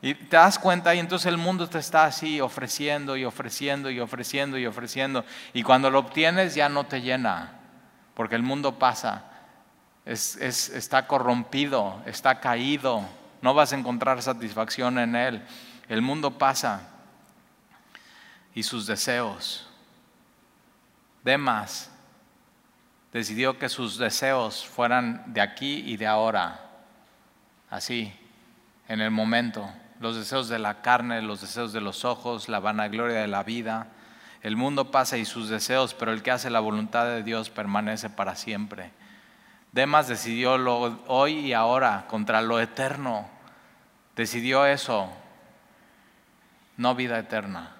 Y 0.00 0.14
te 0.14 0.36
das 0.36 0.58
cuenta 0.58 0.94
y 0.96 0.98
entonces 0.98 1.26
el 1.26 1.36
mundo 1.36 1.68
te 1.68 1.78
está 1.78 2.06
así 2.06 2.40
ofreciendo 2.40 3.16
y 3.16 3.24
ofreciendo 3.24 3.88
y 3.88 4.00
ofreciendo 4.00 4.58
y 4.58 4.66
ofreciendo. 4.66 5.24
Y 5.52 5.62
cuando 5.62 5.90
lo 5.90 6.00
obtienes 6.00 6.56
ya 6.56 6.68
no 6.68 6.84
te 6.84 7.02
llena, 7.02 7.52
porque 8.14 8.34
el 8.34 8.42
mundo 8.42 8.80
pasa. 8.80 9.26
Es, 10.04 10.34
está 10.36 11.06
corrompido, 11.06 12.02
está 12.06 12.40
caído. 12.40 13.04
No 13.42 13.54
vas 13.54 13.72
a 13.72 13.76
encontrar 13.76 14.22
satisfacción 14.22 14.98
en 14.98 15.14
él. 15.16 15.42
El 15.88 16.00
mundo 16.00 16.38
pasa 16.38 16.88
y 18.54 18.62
sus 18.62 18.86
deseos. 18.86 19.68
Demas 21.24 21.90
decidió 23.12 23.58
que 23.58 23.68
sus 23.68 23.98
deseos 23.98 24.64
fueran 24.64 25.34
de 25.34 25.40
aquí 25.40 25.82
y 25.86 25.96
de 25.96 26.06
ahora, 26.06 26.60
así, 27.68 28.12
en 28.88 29.00
el 29.00 29.10
momento. 29.10 29.70
Los 30.00 30.16
deseos 30.16 30.48
de 30.48 30.58
la 30.58 30.82
carne, 30.82 31.22
los 31.22 31.40
deseos 31.40 31.72
de 31.72 31.80
los 31.80 32.04
ojos, 32.04 32.48
la 32.48 32.58
vanagloria 32.58 33.20
de 33.20 33.28
la 33.28 33.42
vida. 33.42 33.88
El 34.42 34.56
mundo 34.56 34.90
pasa 34.90 35.18
y 35.18 35.24
sus 35.24 35.48
deseos, 35.48 35.94
pero 35.94 36.12
el 36.12 36.22
que 36.22 36.32
hace 36.32 36.50
la 36.50 36.60
voluntad 36.60 37.06
de 37.06 37.22
Dios 37.22 37.50
permanece 37.50 38.10
para 38.10 38.34
siempre. 38.34 38.90
Demas 39.70 40.08
decidió 40.08 40.58
lo, 40.58 41.00
hoy 41.06 41.38
y 41.38 41.52
ahora 41.52 42.06
contra 42.08 42.42
lo 42.42 42.60
eterno. 42.60 43.28
Decidió 44.16 44.66
eso, 44.66 45.10
no 46.76 46.94
vida 46.94 47.18
eterna. 47.18 47.76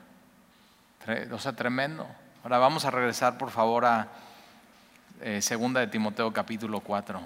O 1.30 1.38
sea, 1.38 1.52
tremendo. 1.52 2.08
Ahora 2.42 2.58
vamos 2.58 2.84
a 2.84 2.90
regresar 2.90 3.36
por 3.36 3.50
favor 3.50 3.84
a 3.84 4.08
eh, 5.20 5.42
segunda 5.42 5.80
de 5.80 5.88
Timoteo 5.88 6.32
capítulo 6.32 6.80
4. 6.80 7.20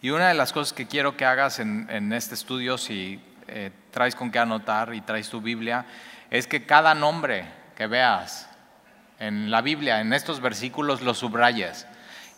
Y 0.00 0.10
una 0.10 0.28
de 0.28 0.34
las 0.34 0.52
cosas 0.52 0.72
que 0.72 0.86
quiero 0.86 1.16
que 1.16 1.24
hagas 1.24 1.58
en, 1.58 2.12
este 2.12 2.34
estudio, 2.34 2.78
si 2.78 3.20
eh, 3.48 3.72
traes 3.90 4.14
con 4.14 4.30
qué 4.30 4.38
anotar 4.38 4.94
y 4.94 5.00
traes 5.00 5.28
tu 5.28 5.40
Biblia, 5.40 5.86
es 6.30 6.46
que 6.46 6.66
cada 6.66 6.94
nombre 6.94 7.46
que 7.76 7.88
veas 7.88 8.48
en 9.18 9.50
la 9.50 9.60
Biblia, 9.62 10.00
en 10.00 10.12
estos 10.12 10.40
versículos, 10.40 11.02
lo 11.02 11.14
subrayes. 11.14 11.86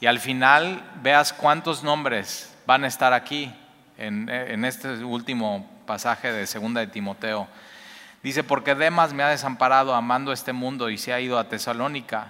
Y 0.00 0.06
al 0.06 0.18
final 0.18 0.82
veas 1.02 1.32
cuántos 1.32 1.82
nombres 1.82 2.56
van 2.66 2.84
a 2.84 2.86
estar 2.86 3.12
aquí 3.12 3.54
en, 3.98 4.64
este 4.64 5.04
último 5.04 5.68
pasaje 5.86 6.32
de 6.32 6.46
segunda 6.46 6.80
de 6.80 6.86
Timoteo. 6.86 7.46
Dice, 8.22 8.42
porque 8.42 8.74
Demas 8.74 9.12
me 9.12 9.22
ha 9.22 9.28
desamparado 9.28 9.94
amando 9.94 10.32
este 10.32 10.54
mundo 10.54 10.88
y 10.88 10.96
se 10.96 11.12
ha 11.12 11.20
ido 11.20 11.38
a 11.38 11.48
Tesalónica. 11.48 12.28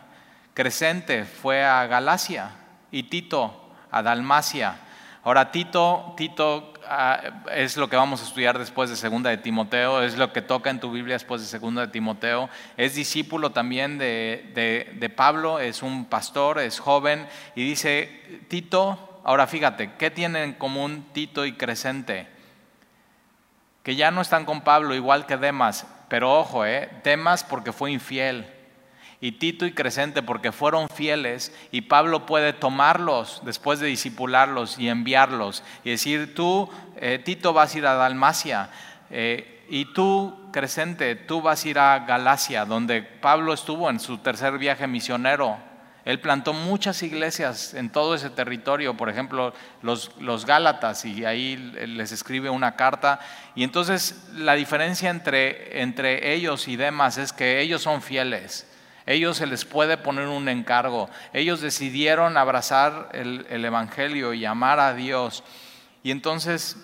Crescente 0.52 1.24
fue 1.24 1.64
a 1.64 1.86
Galacia 1.86 2.50
y 2.90 3.04
Tito 3.04 3.72
a 3.90 4.02
Dalmacia. 4.02 4.76
Ahora 5.22 5.50
Tito, 5.52 6.14
Tito 6.16 6.72
ah, 6.88 7.20
es 7.52 7.76
lo 7.76 7.88
que 7.88 7.96
vamos 7.96 8.22
a 8.22 8.24
estudiar 8.24 8.58
después 8.58 8.88
de 8.90 8.96
segunda 8.96 9.30
de 9.30 9.36
Timoteo, 9.36 10.02
es 10.02 10.16
lo 10.16 10.32
que 10.32 10.42
toca 10.42 10.70
en 10.70 10.80
tu 10.80 10.90
Biblia 10.90 11.14
después 11.14 11.40
de 11.40 11.46
segunda 11.46 11.82
de 11.82 11.92
Timoteo. 11.92 12.48
Es 12.76 12.94
discípulo 12.94 13.50
también 13.50 13.98
de, 13.98 14.90
de 14.94 15.10
Pablo, 15.10 15.60
es 15.60 15.82
un 15.82 16.06
pastor, 16.06 16.58
es 16.58 16.80
joven 16.80 17.26
y 17.54 17.64
dice, 17.64 18.42
Tito, 18.48 19.20
ahora 19.24 19.46
fíjate, 19.46 19.92
¿qué 19.98 20.10
tienen 20.10 20.42
en 20.42 20.52
común 20.54 21.06
Tito 21.12 21.44
y 21.44 21.52
Crescente? 21.52 22.40
que 23.82 23.96
ya 23.96 24.10
no 24.10 24.20
están 24.20 24.44
con 24.44 24.60
Pablo 24.60 24.94
igual 24.94 25.26
que 25.26 25.36
Demas, 25.36 25.86
pero 26.08 26.38
ojo, 26.38 26.64
eh, 26.66 26.90
Demas 27.02 27.44
porque 27.44 27.72
fue 27.72 27.90
infiel 27.90 28.46
y 29.20 29.32
Tito 29.32 29.66
y 29.66 29.72
Crescente 29.72 30.22
porque 30.22 30.52
fueron 30.52 30.88
fieles 30.88 31.52
y 31.70 31.82
Pablo 31.82 32.26
puede 32.26 32.52
tomarlos 32.52 33.42
después 33.44 33.80
de 33.80 33.86
disipularlos 33.86 34.78
y 34.78 34.88
enviarlos 34.88 35.62
y 35.84 35.90
decir, 35.90 36.34
tú, 36.34 36.70
eh, 36.96 37.20
Tito, 37.22 37.52
vas 37.52 37.74
a 37.74 37.78
ir 37.78 37.86
a 37.86 37.94
Dalmacia 37.94 38.70
eh, 39.10 39.64
y 39.68 39.92
tú, 39.92 40.48
Crescente, 40.52 41.14
tú 41.14 41.42
vas 41.42 41.64
a 41.64 41.68
ir 41.68 41.78
a 41.78 41.98
Galacia, 42.00 42.64
donde 42.64 43.02
Pablo 43.02 43.52
estuvo 43.52 43.88
en 43.88 44.00
su 44.00 44.18
tercer 44.18 44.58
viaje 44.58 44.86
misionero 44.86 45.70
él 46.04 46.18
plantó 46.18 46.52
muchas 46.52 47.02
iglesias 47.02 47.74
en 47.74 47.90
todo 47.90 48.14
ese 48.14 48.30
territorio, 48.30 48.96
por 48.96 49.10
ejemplo, 49.10 49.52
los, 49.82 50.12
los, 50.18 50.46
Gálatas, 50.46 51.04
y 51.04 51.24
ahí 51.24 51.56
les 51.56 52.12
escribe 52.12 52.48
una 52.48 52.74
carta. 52.74 53.20
Y 53.54 53.64
entonces 53.64 54.28
la 54.34 54.54
diferencia 54.54 55.10
entre, 55.10 55.82
entre 55.82 56.32
ellos 56.32 56.68
y 56.68 56.76
demás 56.76 57.18
es 57.18 57.32
que 57.32 57.60
ellos 57.60 57.82
son 57.82 58.00
fieles. 58.00 58.66
Ellos 59.06 59.36
se 59.36 59.46
les 59.46 59.64
puede 59.64 59.96
poner 59.96 60.28
un 60.28 60.48
encargo. 60.48 61.08
Ellos 61.32 61.60
decidieron 61.60 62.36
abrazar 62.36 63.08
el, 63.12 63.46
el 63.50 63.64
Evangelio 63.64 64.32
y 64.34 64.44
amar 64.44 64.80
a 64.80 64.94
Dios. 64.94 65.42
Y 66.02 66.10
entonces 66.10 66.76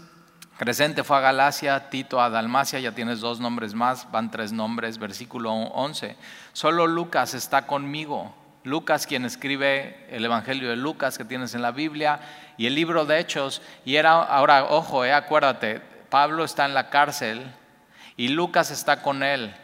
Crescente 0.59 1.05
fue 1.05 1.19
a 1.19 1.21
Galacia, 1.21 1.91
Tito 1.91 2.21
a 2.21 2.31
Dalmacia, 2.31 2.81
ya 2.81 2.93
tienes 2.93 3.21
dos 3.21 3.41
nombres 3.41 3.75
más, 3.75 4.11
van 4.11 4.31
tres 4.31 4.53
nombres, 4.53 4.99
versículo 4.99 5.53
11. 5.53 6.17
Solo 6.53 6.87
Lucas 6.87 7.35
está 7.35 7.67
conmigo 7.67 8.35
Lucas, 8.67 9.07
quien 9.07 9.25
escribe 9.25 10.05
el 10.11 10.25
Evangelio 10.25 10.69
de 10.69 10.75
Lucas 10.75 11.17
que 11.17 11.25
tienes 11.25 11.55
en 11.55 11.63
la 11.63 11.71
Biblia, 11.71 12.19
y 12.57 12.67
el 12.67 12.75
libro 12.75 13.07
de 13.07 13.21
Hechos, 13.21 13.63
y 13.85 13.95
era, 13.95 14.21
ahora, 14.21 14.65
ojo, 14.65 15.05
eh, 15.05 15.13
acuérdate, 15.13 15.81
Pablo 16.11 16.43
está 16.43 16.65
en 16.65 16.75
la 16.75 16.91
cárcel 16.91 17.47
y 18.17 18.27
Lucas 18.27 18.73
está 18.73 19.03
con 19.03 19.23
él. 19.23 19.55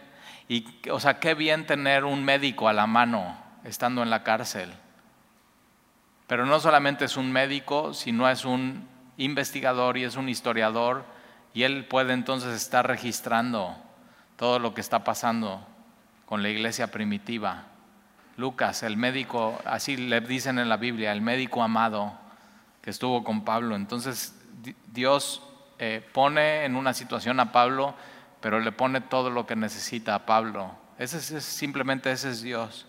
O 0.91 1.01
sea, 1.01 1.21
qué 1.21 1.35
bien 1.35 1.67
tener 1.67 2.05
un 2.05 2.25
médico 2.25 2.69
a 2.69 2.73
la 2.73 2.87
mano 2.87 3.37
estando 3.65 4.03
en 4.03 4.11
la 4.11 4.23
cárcel. 4.23 4.73
Pero 6.27 6.47
no 6.47 6.61
solamente 6.61 7.05
es 7.05 7.17
un 7.17 7.31
médico, 7.31 7.95
sino 7.95 8.29
es 8.29 8.45
un 8.45 8.89
investigador 9.17 9.99
y 9.99 10.05
es 10.05 10.17
un 10.17 10.29
historiador, 10.29 11.05
y 11.55 11.65
él 11.65 11.85
puede 11.85 12.13
entonces 12.13 12.55
estar 12.55 12.87
registrando 12.87 13.77
todo 14.37 14.59
lo 14.59 14.75
que 14.75 14.81
está 14.81 15.05
pasando 15.05 15.67
con 16.27 16.43
la 16.43 16.49
iglesia 16.49 16.91
primitiva. 16.91 17.65
Lucas, 18.37 18.83
el 18.83 18.97
médico, 18.97 19.61
así 19.67 19.97
le 19.97 20.21
dicen 20.21 20.59
en 20.59 20.69
la 20.69 20.79
Biblia, 20.79 21.13
el 21.13 21.21
médico 21.21 21.63
amado 21.63 22.15
que 22.81 22.91
estuvo 22.91 23.23
con 23.23 23.45
Pablo. 23.45 23.77
Entonces 23.77 24.35
Dios 24.93 25.43
eh, 25.79 26.07
pone 26.13 26.65
en 26.65 26.77
una 26.77 26.95
situación 26.95 27.39
a 27.41 27.53
Pablo, 27.53 27.95
pero 28.43 28.61
le 28.61 28.73
pone 28.73 29.01
todo 29.01 29.31
lo 29.31 29.47
que 29.47 29.57
necesita 29.57 30.15
a 30.15 30.27
Pablo. 30.27 30.75
Ese 30.99 31.17
es, 31.17 31.45
simplemente 31.45 32.11
ese 32.11 32.31
es 32.31 32.43
Dios. 32.43 32.87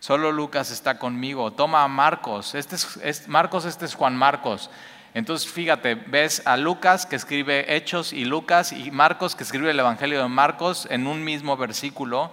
Solo 0.00 0.32
Lucas 0.32 0.70
está 0.70 0.98
conmigo. 0.98 1.52
Toma 1.52 1.84
a 1.84 1.88
Marcos. 1.88 2.54
Este 2.54 2.74
es, 2.74 3.28
Marcos, 3.28 3.64
este 3.64 3.84
es 3.84 3.94
Juan 3.94 4.16
Marcos. 4.16 4.70
Entonces, 5.14 5.50
fíjate, 5.50 5.94
ves 5.94 6.42
a 6.46 6.56
Lucas 6.56 7.06
que 7.06 7.16
escribe 7.16 7.76
Hechos 7.76 8.12
y 8.12 8.24
Lucas 8.24 8.72
y 8.72 8.90
Marcos 8.90 9.36
que 9.36 9.44
escribe 9.44 9.70
el 9.70 9.78
Evangelio 9.78 10.20
de 10.20 10.28
Marcos 10.28 10.86
en 10.90 11.06
un 11.06 11.24
mismo 11.24 11.56
versículo 11.56 12.32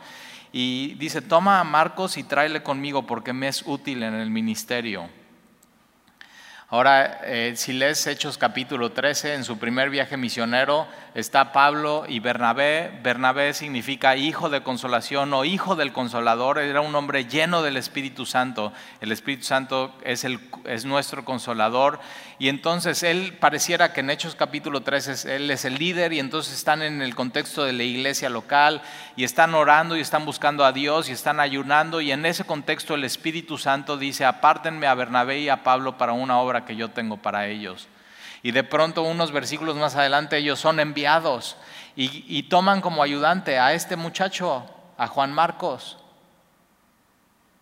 y 0.51 0.95
dice, 0.95 1.21
toma 1.21 1.59
a 1.59 1.63
Marcos 1.63 2.17
y 2.17 2.23
tráele 2.23 2.61
conmigo 2.61 3.05
porque 3.05 3.33
me 3.33 3.47
es 3.47 3.63
útil 3.65 4.03
en 4.03 4.13
el 4.13 4.29
ministerio. 4.29 5.09
Ahora, 6.73 7.19
eh, 7.25 7.53
si 7.55 7.71
lees 7.71 8.07
Hechos 8.07 8.39
capítulo 8.39 8.93
13, 8.93 9.35
en 9.35 9.43
su 9.43 9.59
primer 9.59 9.91
viaje 9.91 10.17
misionero 10.17 10.87
está 11.13 11.51
Pablo 11.51 12.05
y 12.07 12.19
Bernabé. 12.19 12.99
Bernabé 13.03 13.53
significa 13.53 14.15
hijo 14.15 14.49
de 14.49 14.63
consolación 14.63 15.31
o 15.35 15.45
hijo 15.45 15.75
del 15.75 15.93
consolador. 15.93 16.57
Era 16.57 16.81
un 16.81 16.95
hombre 16.95 17.25
lleno 17.25 17.61
del 17.61 17.77
Espíritu 17.77 18.25
Santo. 18.25 18.73
El 19.01 19.11
Espíritu 19.11 19.43
Santo 19.43 19.93
es, 20.03 20.23
el, 20.23 20.39
es 20.65 20.83
nuestro 20.85 21.23
consolador. 21.23 21.99
Y 22.39 22.49
entonces 22.49 23.03
él 23.03 23.37
pareciera 23.39 23.93
que 23.93 23.99
en 23.99 24.09
Hechos 24.09 24.33
capítulo 24.33 24.81
13 24.81 25.35
él 25.35 25.51
es 25.51 25.65
el 25.65 25.75
líder 25.75 26.11
y 26.11 26.19
entonces 26.19 26.55
están 26.55 26.81
en 26.81 27.03
el 27.03 27.13
contexto 27.13 27.63
de 27.63 27.73
la 27.73 27.83
iglesia 27.83 28.29
local 28.31 28.81
y 29.15 29.23
están 29.23 29.53
orando 29.53 29.95
y 29.95 30.01
están 30.01 30.25
buscando 30.25 30.65
a 30.65 30.71
Dios 30.71 31.07
y 31.07 31.11
están 31.11 31.39
ayunando. 31.39 32.01
Y 32.01 32.11
en 32.11 32.25
ese 32.25 32.45
contexto 32.45 32.95
el 32.95 33.03
Espíritu 33.03 33.59
Santo 33.59 33.95
dice, 33.97 34.25
apártenme 34.25 34.87
a 34.87 34.95
Bernabé 34.95 35.41
y 35.41 35.49
a 35.49 35.63
Pablo 35.63 35.99
para 35.99 36.13
una 36.13 36.39
obra 36.39 36.62
que 36.65 36.75
yo 36.75 36.91
tengo 36.91 37.17
para 37.17 37.47
ellos. 37.47 37.87
Y 38.41 38.51
de 38.51 38.63
pronto 38.63 39.03
unos 39.03 39.31
versículos 39.31 39.75
más 39.77 39.95
adelante 39.95 40.37
ellos 40.37 40.59
son 40.59 40.79
enviados 40.79 41.55
y, 41.95 42.43
toman 42.43 42.81
como 42.81 43.03
ayudante 43.03 43.59
a 43.59 43.73
este 43.73 43.95
muchacho, 43.95 44.65
a 44.97 45.07
Juan 45.07 45.31
Marcos. 45.31 45.97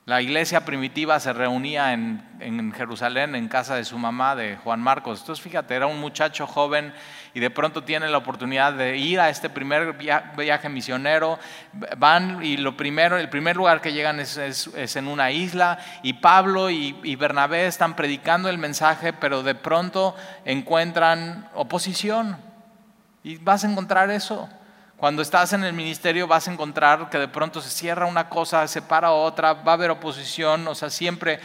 La 0.05 0.19
iglesia 0.19 0.65
primitiva 0.65 1.19
se 1.19 1.31
reunía 1.31 1.93
en, 1.93 2.73
Jerusalén 2.75 3.35
en 3.35 3.47
casa 3.47 3.75
de 3.75 3.85
su 3.85 3.99
mamá, 3.99 4.35
de 4.35 4.57
Juan 4.57 4.81
Marcos. 4.81 5.19
Entonces, 5.19 5.43
fíjate, 5.43 5.75
era 5.75 5.85
un 5.85 5.99
muchacho 5.99 6.47
joven 6.47 6.91
y 7.35 7.39
de 7.39 7.51
pronto 7.51 7.83
tiene 7.83 8.09
la 8.09 8.17
oportunidad 8.17 8.73
de 8.73 8.97
ir 8.97 9.19
a 9.19 9.29
este 9.29 9.47
primer 9.47 9.93
viaje 9.93 10.69
misionero. 10.69 11.37
Van 11.99 12.43
y 12.43 12.57
lo 12.57 12.75
primero, 12.75 13.15
el 13.19 13.29
primer 13.29 13.55
lugar 13.55 13.79
que 13.79 13.93
llegan 13.93 14.19
es, 14.19 14.37
en 14.95 15.07
una 15.07 15.29
isla 15.29 15.77
y 16.01 16.13
Pablo 16.13 16.71
y, 16.71 16.99
y 17.03 17.15
Bernabé 17.15 17.67
están 17.67 17.95
predicando 17.95 18.49
el 18.49 18.57
mensaje, 18.57 19.13
pero 19.13 19.43
de 19.43 19.53
pronto 19.53 20.15
encuentran 20.45 21.47
oposición. 21.53 22.37
Y 23.23 23.37
vas 23.37 23.63
a 23.63 23.69
encontrar 23.69 24.09
eso. 24.09 24.49
Cuando 25.01 25.23
estás 25.23 25.51
en 25.53 25.63
el 25.63 25.73
ministerio 25.73 26.27
vas 26.27 26.47
a 26.47 26.51
encontrar 26.51 27.09
que 27.09 27.17
de 27.17 27.27
pronto 27.27 27.59
se 27.59 27.71
cierra 27.71 28.05
una 28.05 28.29
cosa, 28.29 28.67
se 28.67 28.83
para 28.83 29.13
otra, 29.13 29.53
va 29.53 29.71
a 29.71 29.73
haber 29.73 29.89
oposición, 29.89 30.67
o 30.67 30.75
sea, 30.75 30.91
siempre 30.91 31.39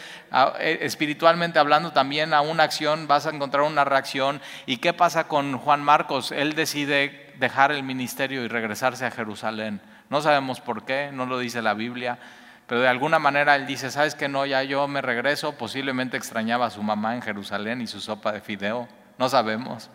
eh, 0.60 0.78
espiritualmente 0.82 1.58
hablando 1.58 1.90
también 1.90 2.34
a 2.34 2.42
una 2.42 2.64
acción 2.64 3.08
vas 3.08 3.24
a 3.24 3.30
encontrar 3.30 3.62
una 3.62 3.86
reacción. 3.86 4.42
¿Y 4.66 4.76
qué 4.76 4.92
pasa 4.92 5.26
con 5.26 5.56
Juan 5.56 5.82
Marcos? 5.82 6.32
Él 6.32 6.52
decide 6.52 7.32
dejar 7.38 7.72
el 7.72 7.82
ministerio 7.82 8.44
y 8.44 8.48
regresarse 8.48 9.06
a 9.06 9.10
Jerusalén. 9.10 9.80
No 10.10 10.20
sabemos 10.20 10.60
por 10.60 10.84
qué, 10.84 11.08
no 11.10 11.24
lo 11.24 11.38
dice 11.38 11.62
la 11.62 11.72
Biblia, 11.72 12.18
pero 12.66 12.82
de 12.82 12.88
alguna 12.88 13.18
manera 13.18 13.56
él 13.56 13.66
dice, 13.66 13.90
¿sabes 13.90 14.14
qué? 14.14 14.28
No, 14.28 14.44
ya 14.44 14.64
yo 14.64 14.86
me 14.86 15.00
regreso, 15.00 15.56
posiblemente 15.56 16.18
extrañaba 16.18 16.66
a 16.66 16.70
su 16.70 16.82
mamá 16.82 17.14
en 17.14 17.22
Jerusalén 17.22 17.80
y 17.80 17.86
su 17.86 18.02
sopa 18.02 18.32
de 18.32 18.42
fideo, 18.42 18.86
no 19.16 19.30
sabemos. 19.30 19.88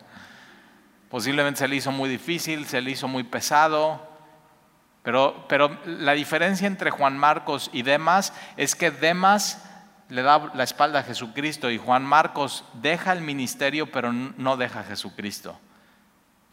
Posiblemente 1.12 1.58
se 1.58 1.68
le 1.68 1.76
hizo 1.76 1.92
muy 1.92 2.08
difícil, 2.08 2.64
se 2.64 2.80
le 2.80 2.90
hizo 2.90 3.06
muy 3.06 3.22
pesado, 3.22 4.00
pero, 5.02 5.44
pero 5.46 5.78
la 5.84 6.12
diferencia 6.12 6.66
entre 6.66 6.90
Juan 6.90 7.18
Marcos 7.18 7.68
y 7.70 7.82
Demas 7.82 8.32
es 8.56 8.74
que 8.74 8.90
Demas 8.90 9.62
le 10.08 10.22
da 10.22 10.50
la 10.54 10.64
espalda 10.64 11.00
a 11.00 11.02
Jesucristo 11.02 11.70
y 11.70 11.76
Juan 11.76 12.02
Marcos 12.02 12.64
deja 12.80 13.12
el 13.12 13.20
ministerio 13.20 13.92
pero 13.92 14.10
no 14.10 14.56
deja 14.56 14.80
a 14.80 14.84
Jesucristo. 14.84 15.60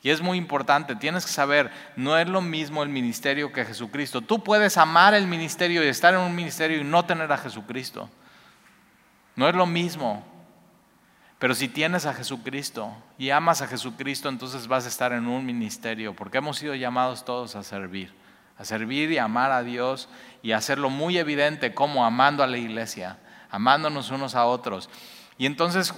Y 0.03 0.09
es 0.09 0.19
muy 0.19 0.37
importante, 0.37 0.93
tienes 0.97 1.25
que 1.25 1.31
saber, 1.31 1.71
no 1.95 2.17
es 2.17 2.27
lo 2.27 2.41
mismo 2.41 2.83
el 2.83 2.89
ministerio 2.89 3.53
que 3.53 3.63
Jesucristo. 3.63 4.19
Tú 4.19 4.43
puedes 4.43 4.75
amar 4.75 5.13
el 5.13 5.25
ministerio 5.25 5.85
y 5.85 5.87
estar 5.87 6.13
en 6.13 6.19
un 6.19 6.35
ministerio 6.35 6.81
y 6.81 6.83
no 6.83 7.05
tener 7.05 7.31
a 7.31 7.37
Jesucristo. 7.37 8.09
No 9.37 9.47
es 9.47 9.55
lo 9.55 9.65
mismo. 9.65 10.28
Pero 11.39 11.55
si 11.55 11.69
tienes 11.69 12.05
a 12.05 12.13
Jesucristo 12.13 12.93
y 13.17 13.29
amas 13.29 13.61
a 13.61 13.67
Jesucristo, 13.67 14.27
entonces 14.27 14.67
vas 14.67 14.85
a 14.85 14.89
estar 14.89 15.13
en 15.13 15.25
un 15.25 15.45
ministerio, 15.45 16.13
porque 16.13 16.39
hemos 16.39 16.57
sido 16.57 16.75
llamados 16.75 17.23
todos 17.23 17.55
a 17.55 17.63
servir, 17.63 18.13
a 18.57 18.65
servir 18.65 19.09
y 19.09 19.17
amar 19.19 19.53
a 19.53 19.63
Dios 19.63 20.09
y 20.43 20.51
hacerlo 20.51 20.89
muy 20.89 21.17
evidente 21.17 21.73
como 21.73 22.05
amando 22.05 22.43
a 22.43 22.47
la 22.47 22.57
iglesia, 22.57 23.19
amándonos 23.49 24.11
unos 24.11 24.35
a 24.35 24.45
otros. 24.45 24.89
Y 25.37 25.45
entonces, 25.45 25.93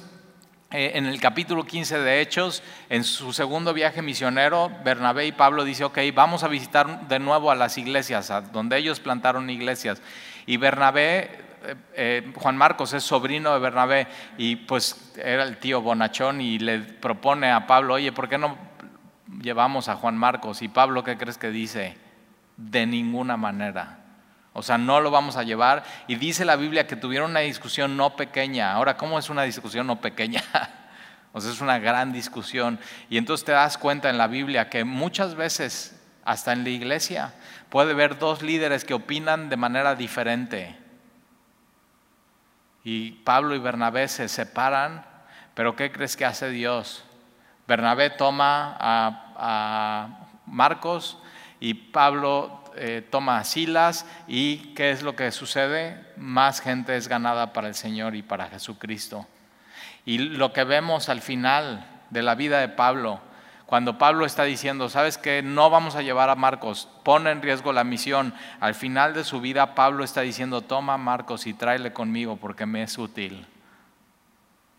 eh, 0.69 0.91
en 0.93 1.07
el 1.07 1.19
capítulo 1.19 1.65
15 1.65 1.97
de 1.97 2.21
Hechos, 2.21 2.61
en 2.89 3.03
su 3.03 3.33
segundo 3.33 3.73
viaje 3.73 4.03
misionero, 4.03 4.71
Bernabé 4.85 5.25
y 5.25 5.31
Pablo 5.31 5.63
dicen, 5.63 5.87
ok, 5.87 5.97
vamos 6.13 6.43
a 6.43 6.49
visitar 6.49 7.07
de 7.07 7.17
nuevo 7.17 7.49
a 7.49 7.55
las 7.55 7.79
iglesias, 7.79 8.31
donde 8.53 8.77
ellos 8.77 8.99
plantaron 8.99 9.49
iglesias. 9.49 10.03
Y 10.45 10.57
Bernabé 10.57 11.50
eh, 11.63 11.75
eh, 11.93 12.33
Juan 12.35 12.57
Marcos 12.57 12.93
es 12.93 13.03
sobrino 13.03 13.53
de 13.53 13.59
Bernabé 13.59 14.07
y 14.37 14.55
pues 14.55 15.13
era 15.17 15.43
el 15.43 15.57
tío 15.57 15.81
bonachón 15.81 16.41
y 16.41 16.59
le 16.59 16.79
propone 16.79 17.51
a 17.51 17.67
Pablo, 17.67 17.95
oye, 17.95 18.11
¿por 18.11 18.27
qué 18.27 18.37
no 18.37 18.57
llevamos 19.41 19.87
a 19.87 19.95
Juan 19.95 20.17
Marcos? 20.17 20.61
Y 20.61 20.67
Pablo, 20.67 21.03
¿qué 21.03 21.17
crees 21.17 21.37
que 21.37 21.51
dice? 21.51 21.97
De 22.57 22.85
ninguna 22.85 23.37
manera. 23.37 23.99
O 24.53 24.61
sea, 24.61 24.77
no 24.77 24.99
lo 24.99 25.11
vamos 25.11 25.37
a 25.37 25.43
llevar. 25.43 25.83
Y 26.07 26.15
dice 26.15 26.43
la 26.45 26.55
Biblia 26.55 26.87
que 26.87 26.95
tuvieron 26.95 27.31
una 27.31 27.39
discusión 27.41 27.95
no 27.95 28.15
pequeña. 28.15 28.73
Ahora, 28.73 28.97
¿cómo 28.97 29.17
es 29.17 29.29
una 29.29 29.43
discusión 29.43 29.87
no 29.87 30.01
pequeña? 30.01 30.43
o 31.31 31.39
sea, 31.39 31.51
es 31.51 31.61
una 31.61 31.79
gran 31.79 32.11
discusión. 32.11 32.79
Y 33.09 33.17
entonces 33.17 33.45
te 33.45 33.53
das 33.53 33.77
cuenta 33.77 34.09
en 34.09 34.17
la 34.17 34.27
Biblia 34.27 34.69
que 34.69 34.83
muchas 34.83 35.35
veces, 35.35 35.97
hasta 36.25 36.51
en 36.51 36.63
la 36.63 36.69
iglesia, 36.69 37.33
puede 37.69 37.91
haber 37.91 38.19
dos 38.19 38.41
líderes 38.41 38.83
que 38.83 38.93
opinan 38.93 39.49
de 39.49 39.57
manera 39.57 39.95
diferente. 39.95 40.80
Y 42.83 43.11
Pablo 43.23 43.55
y 43.55 43.59
Bernabé 43.59 44.07
se 44.07 44.27
separan, 44.27 45.05
pero 45.53 45.75
¿qué 45.75 45.91
crees 45.91 46.17
que 46.17 46.25
hace 46.25 46.49
Dios? 46.49 47.03
Bernabé 47.67 48.09
toma 48.09 48.75
a, 48.79 50.17
Marcos 50.45 51.17
y 51.59 51.73
Pablo 51.73 52.63
eh, 52.75 53.07
toma 53.09 53.37
a 53.37 53.43
Silas 53.43 54.05
y 54.27 54.73
¿qué 54.73 54.91
es 54.91 55.01
lo 55.01 55.15
que 55.15 55.31
sucede? 55.31 56.05
Más 56.17 56.59
gente 56.59 56.95
es 56.97 57.07
ganada 57.07 57.53
para 57.53 57.67
el 57.67 57.75
Señor 57.75 58.15
y 58.15 58.21
para 58.21 58.47
Jesucristo. 58.49 59.27
Y 60.05 60.17
lo 60.17 60.51
que 60.51 60.63
vemos 60.63 61.09
al 61.09 61.21
final 61.21 61.85
de 62.09 62.21
la 62.21 62.35
vida 62.35 62.59
de 62.59 62.67
Pablo 62.67 63.21
cuando 63.71 63.97
Pablo 63.97 64.25
está 64.25 64.43
diciendo, 64.43 64.89
sabes 64.89 65.17
que 65.17 65.41
no 65.41 65.69
vamos 65.69 65.95
a 65.95 66.01
llevar 66.01 66.29
a 66.29 66.35
Marcos, 66.35 66.89
pone 67.03 67.31
en 67.31 67.41
riesgo 67.41 67.71
la 67.71 67.85
misión, 67.85 68.33
al 68.59 68.75
final 68.75 69.13
de 69.13 69.23
su 69.23 69.39
vida 69.39 69.75
Pablo 69.75 70.03
está 70.03 70.19
diciendo, 70.19 70.59
toma 70.59 70.95
a 70.95 70.97
Marcos 70.97 71.47
y 71.47 71.53
tráele 71.53 71.93
conmigo 71.93 72.35
porque 72.35 72.65
me 72.65 72.83
es 72.83 72.97
útil. 72.97 73.47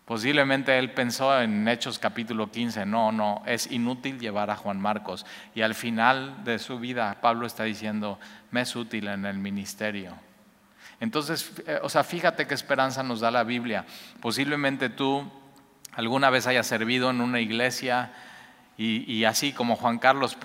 Posiblemente 0.05 0.79
él 0.79 0.91
pensó 0.93 1.41
en 1.41 1.67
Hechos 1.69 1.99
capítulo 1.99 2.51
15, 2.51 2.85
no, 2.85 3.13
no, 3.13 3.43
es 3.47 3.73
inútil 3.73 4.21
llevar 4.21 4.51
a 4.51 4.57
Juan 4.57 4.79
Marcos. 4.79 5.25
Y 5.55 5.63
al 5.63 5.75
final 5.75 6.45
de 6.45 6.59
su 6.59 6.79
vida 6.79 7.17
Pablo 7.23 7.47
está 7.47 7.65
diciendo, 7.65 8.21
me 8.51 8.61
es 8.61 8.77
útil 8.77 9.09
en 9.09 9.25
el 9.25 9.39
ministerio. 9.39 10.19
Entonces, 11.01 11.51
eh, 11.67 11.79
o 11.83 11.89
sea, 11.89 12.05
fíjate 12.05 12.47
qué 12.47 12.53
esperanza 12.53 13.03
nos 13.03 13.21
da 13.21 13.31
la 13.31 13.45
Biblia. 13.45 13.87
Posiblemente 14.21 14.91
tú 14.91 15.33
alguna 15.95 16.29
vez 16.29 16.47
hayas 16.47 16.67
servido 16.67 17.09
en 17.09 17.23
una 17.23 17.41
iglesia, 17.41 18.13
y, 18.79 19.25
así 19.25 19.53
como 19.53 19.77
Juan 19.77 19.99
Carlos, 19.99 20.37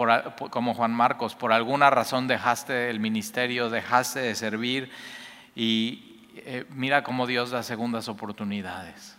como 0.50 0.74
Juan 0.74 0.92
Marcos, 0.92 1.34
por 1.34 1.54
alguna 1.54 1.90
razón 1.90 2.28
dejaste 2.28 2.90
el 2.90 3.00
ministerio, 3.00 3.70
dejaste 3.70 4.20
de 4.20 4.36
servir 4.36 4.92
y 5.56 6.30
eh, 6.36 6.66
mira 6.70 7.04
cómo 7.04 7.26
Dios 7.26 7.52
da 7.52 7.64
segundas 7.64 8.10
oportunidades. 8.10 9.18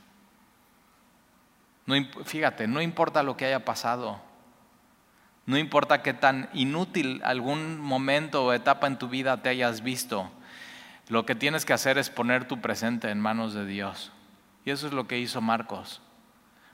No, 1.87 1.95
fíjate, 2.25 2.69
no 2.69 2.83
importa 2.83 3.23
lo 3.23 3.37
que 3.37 3.47
haya 3.47 3.65
pasado, 3.65 4.21
no 5.47 5.57
importa 5.57 6.03
qué 6.03 6.13
tan 6.13 6.51
inútil 6.53 7.23
algún 7.25 7.81
momento 7.81 8.45
o 8.45 8.53
etapa 8.53 8.87
en 8.87 8.99
tu 8.99 9.09
vida 9.09 9.43
te 9.43 9.49
hayas 9.49 9.83
visto, 9.83 10.31
lo 11.09 11.25
que 11.25 11.35
tienes 11.35 11.65
que 11.65 11.73
hacer 11.73 11.97
es 11.97 12.11
poner 12.11 12.47
tu 12.47 12.61
presente 12.61 13.11
en 13.11 13.19
manos 13.19 13.55
de 13.55 13.65
Dios. 13.65 14.13
Y 14.67 14.71
eso 14.71 14.87
es 14.87 14.93
lo 14.93 15.09
que 15.09 15.19
hizo 15.19 15.41
Marcos 15.41 16.03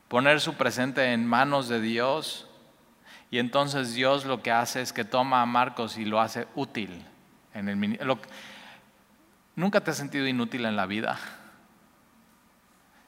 poner 0.09 0.41
su 0.41 0.55
presente 0.55 1.13
en 1.13 1.27
manos 1.27 1.69
de 1.69 1.81
Dios 1.81 2.49
y 3.31 3.39
entonces 3.39 3.95
Dios 3.95 4.25
lo 4.25 4.43
que 4.43 4.53
hace 4.53 4.81
es 4.81 4.93
que 4.93 5.05
toma 5.05 5.43
a 5.43 5.47
Marcos 5.47 5.99
y 5.99 6.05
lo 6.05 6.21
hace 6.21 6.47
útil. 6.55 7.05
¿Nunca 9.57 9.81
te 9.81 9.91
has 9.91 9.97
sentido 9.97 10.27
inútil 10.27 10.65
en 10.67 10.77
la 10.77 10.87
vida? 10.87 11.19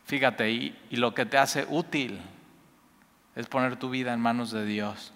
Fíjate, 0.04 0.50
y, 0.50 0.78
y 0.90 0.96
lo 0.96 1.14
que 1.14 1.26
te 1.26 1.38
hace 1.38 1.66
útil 1.68 2.20
es 3.36 3.46
poner 3.46 3.76
tu 3.76 3.90
vida 3.90 4.12
en 4.12 4.20
manos 4.20 4.50
de 4.50 4.64
Dios. 4.64 5.12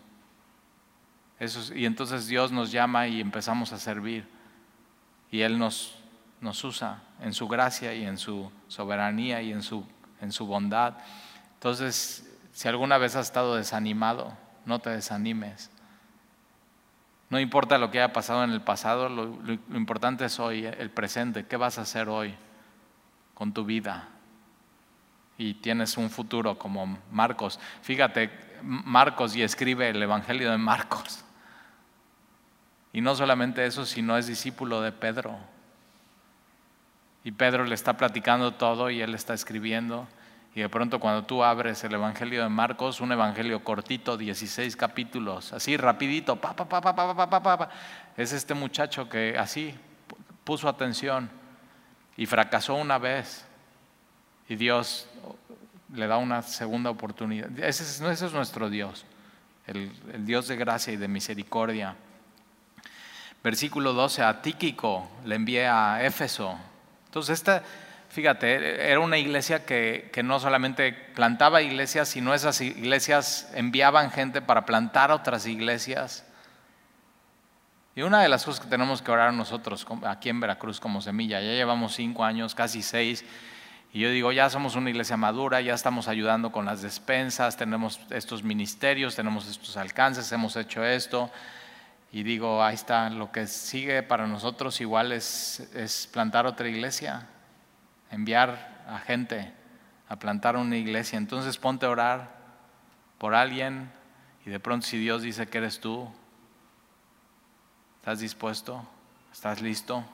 Y 1.74 1.86
entonces 1.86 2.26
Dios 2.26 2.52
nos 2.52 2.70
llama 2.70 3.08
y 3.08 3.20
empezamos 3.20 3.72
a 3.72 3.78
servir. 3.78 4.28
Y 5.30 5.40
Él 5.40 5.58
nos, 5.58 5.96
nos 6.40 6.62
usa 6.64 7.02
en 7.22 7.32
su 7.32 7.48
gracia 7.48 7.94
y 7.94 8.04
en 8.04 8.18
su 8.18 8.52
soberanía 8.68 9.40
y 9.40 9.52
en 9.52 9.62
su, 9.62 9.86
en 10.20 10.32
su 10.32 10.46
bondad. 10.46 10.98
Entonces, 11.60 12.26
si 12.52 12.68
alguna 12.68 12.98
vez 12.98 13.16
has 13.16 13.26
estado 13.26 13.56
desanimado, 13.56 14.32
no 14.64 14.78
te 14.78 14.90
desanimes. 14.90 15.70
No 17.28 17.38
importa 17.38 17.78
lo 17.78 17.90
que 17.90 18.00
haya 18.00 18.12
pasado 18.12 18.42
en 18.42 18.50
el 18.50 18.62
pasado, 18.62 19.08
lo, 19.08 19.52
importante 19.76 20.24
es 20.24 20.40
hoy, 20.40 20.64
el 20.64 20.90
presente. 20.90 21.46
¿Qué 21.46 21.56
vas 21.56 21.78
a 21.78 21.82
hacer 21.82 22.08
hoy 22.08 22.34
con 23.34 23.52
tu 23.52 23.64
vida? 23.64 24.08
y 25.40 25.54
tienes 25.54 25.96
un 25.96 26.10
futuro 26.10 26.58
como 26.58 26.98
Marcos. 27.10 27.58
Fíjate, 27.80 28.30
Marcos 28.62 29.34
y 29.34 29.42
escribe 29.42 29.88
el 29.88 30.02
Evangelio 30.02 30.50
de 30.50 30.58
Marcos. 30.58 31.24
Y 32.92 33.00
no 33.00 33.14
solamente 33.14 33.64
eso, 33.64 33.86
sino 33.86 34.18
es 34.18 34.26
discípulo 34.26 34.82
de 34.82 34.92
Pedro. 34.92 35.38
Y 37.24 37.32
Pedro 37.32 37.64
le 37.64 37.74
está 37.74 37.96
platicando 37.96 38.52
todo 38.52 38.90
y 38.90 39.00
él 39.00 39.14
está 39.14 39.32
escribiendo. 39.32 40.06
Y 40.54 40.60
de 40.60 40.68
pronto 40.68 40.98
cuando 40.98 41.24
tú 41.24 41.44
abres 41.44 41.84
el 41.84 41.94
Evangelio 41.94 42.42
de 42.42 42.48
Marcos, 42.48 43.00
un 43.00 43.12
Evangelio 43.12 43.62
cortito, 43.62 44.16
16 44.16 44.74
capítulos, 44.76 45.52
así 45.52 45.76
rapidito, 45.76 46.36
pa, 46.36 46.54
pa, 46.54 46.68
pa, 46.68 46.80
pa, 46.80 46.94
pa, 46.94 47.14
pa, 47.14 47.42
pa, 47.42 47.58
pa, 47.58 47.70
es 48.16 48.32
este 48.32 48.54
muchacho 48.54 49.08
que 49.08 49.38
así 49.38 49.74
puso 50.42 50.68
atención 50.68 51.30
y 52.16 52.26
fracasó 52.26 52.74
una 52.74 52.98
vez. 52.98 53.46
Y 54.48 54.56
Dios 54.56 55.06
le 55.94 56.06
da 56.06 56.16
una 56.16 56.42
segunda 56.42 56.90
oportunidad. 56.90 57.48
Ese 57.58 57.84
es, 57.84 58.32
nuestro 58.32 58.68
Dios, 58.68 59.04
el, 59.66 59.92
Dios 60.26 60.48
de 60.48 60.56
gracia 60.56 60.92
y 60.92 60.96
de 60.96 61.08
misericordia. 61.08 61.96
Versículo 63.42 63.92
12, 63.92 64.22
a 64.22 64.42
le 65.24 65.34
envié 65.34 65.66
a 65.68 66.04
Éfeso. 66.04 66.58
Entonces, 67.06 67.38
esta, 67.38 67.62
fíjate, 68.10 68.90
era 68.90 69.00
una 69.00 69.18
iglesia 69.18 69.64
que, 69.64 70.10
que, 70.12 70.22
no 70.22 70.38
solamente 70.38 70.92
plantaba 70.92 71.62
iglesias, 71.62 72.08
sino 72.08 72.34
esas 72.34 72.60
iglesias 72.60 73.50
enviaban 73.54 74.10
gente 74.10 74.42
para 74.42 74.66
plantar 74.66 75.10
otras 75.10 75.46
iglesias. 75.46 76.26
Y 77.94 78.02
una 78.02 78.22
de 78.22 78.28
las 78.28 78.44
cosas 78.44 78.60
que 78.60 78.70
tenemos 78.70 79.02
que 79.02 79.10
orar 79.10 79.32
nosotros 79.32 79.86
aquí 80.04 80.28
en 80.28 80.40
Veracruz 80.40 80.78
como 80.78 81.00
semilla, 81.00 81.40
ya 81.40 81.52
llevamos 81.52 81.94
cinco 81.94 82.24
años, 82.24 82.54
casi 82.54 82.82
seis, 82.82 83.24
y 83.92 84.00
yo 84.00 84.10
digo, 84.10 84.30
ya 84.30 84.48
somos 84.48 84.76
una 84.76 84.90
iglesia 84.90 85.16
madura, 85.16 85.60
ya 85.60 85.74
estamos 85.74 86.06
ayudando 86.06 86.52
con 86.52 86.64
las 86.64 86.80
despensas, 86.80 87.56
tenemos 87.56 87.98
estos 88.10 88.44
ministerios, 88.44 89.16
tenemos 89.16 89.48
estos 89.48 89.76
alcances, 89.76 90.30
hemos 90.30 90.54
hecho 90.54 90.84
esto. 90.84 91.30
Y 92.12 92.22
digo, 92.22 92.62
ahí 92.62 92.74
está, 92.74 93.10
lo 93.10 93.32
que 93.32 93.48
sigue 93.48 94.02
para 94.04 94.28
nosotros 94.28 94.80
igual 94.80 95.10
es, 95.10 95.60
es 95.74 96.06
plantar 96.06 96.46
otra 96.46 96.68
iglesia, 96.68 97.26
enviar 98.10 98.84
a 98.88 98.98
gente 98.98 99.52
a 100.08 100.16
plantar 100.16 100.56
una 100.56 100.76
iglesia. 100.76 101.16
Entonces 101.16 101.56
ponte 101.56 101.86
a 101.86 101.90
orar 101.90 102.36
por 103.18 103.34
alguien 103.34 103.90
y 104.44 104.50
de 104.50 104.60
pronto 104.60 104.86
si 104.86 104.98
Dios 104.98 105.22
dice 105.22 105.46
que 105.46 105.58
eres 105.58 105.80
tú, 105.80 106.10
¿estás 107.98 108.20
dispuesto? 108.20 108.86
¿Estás 109.32 109.60
listo? 109.60 110.04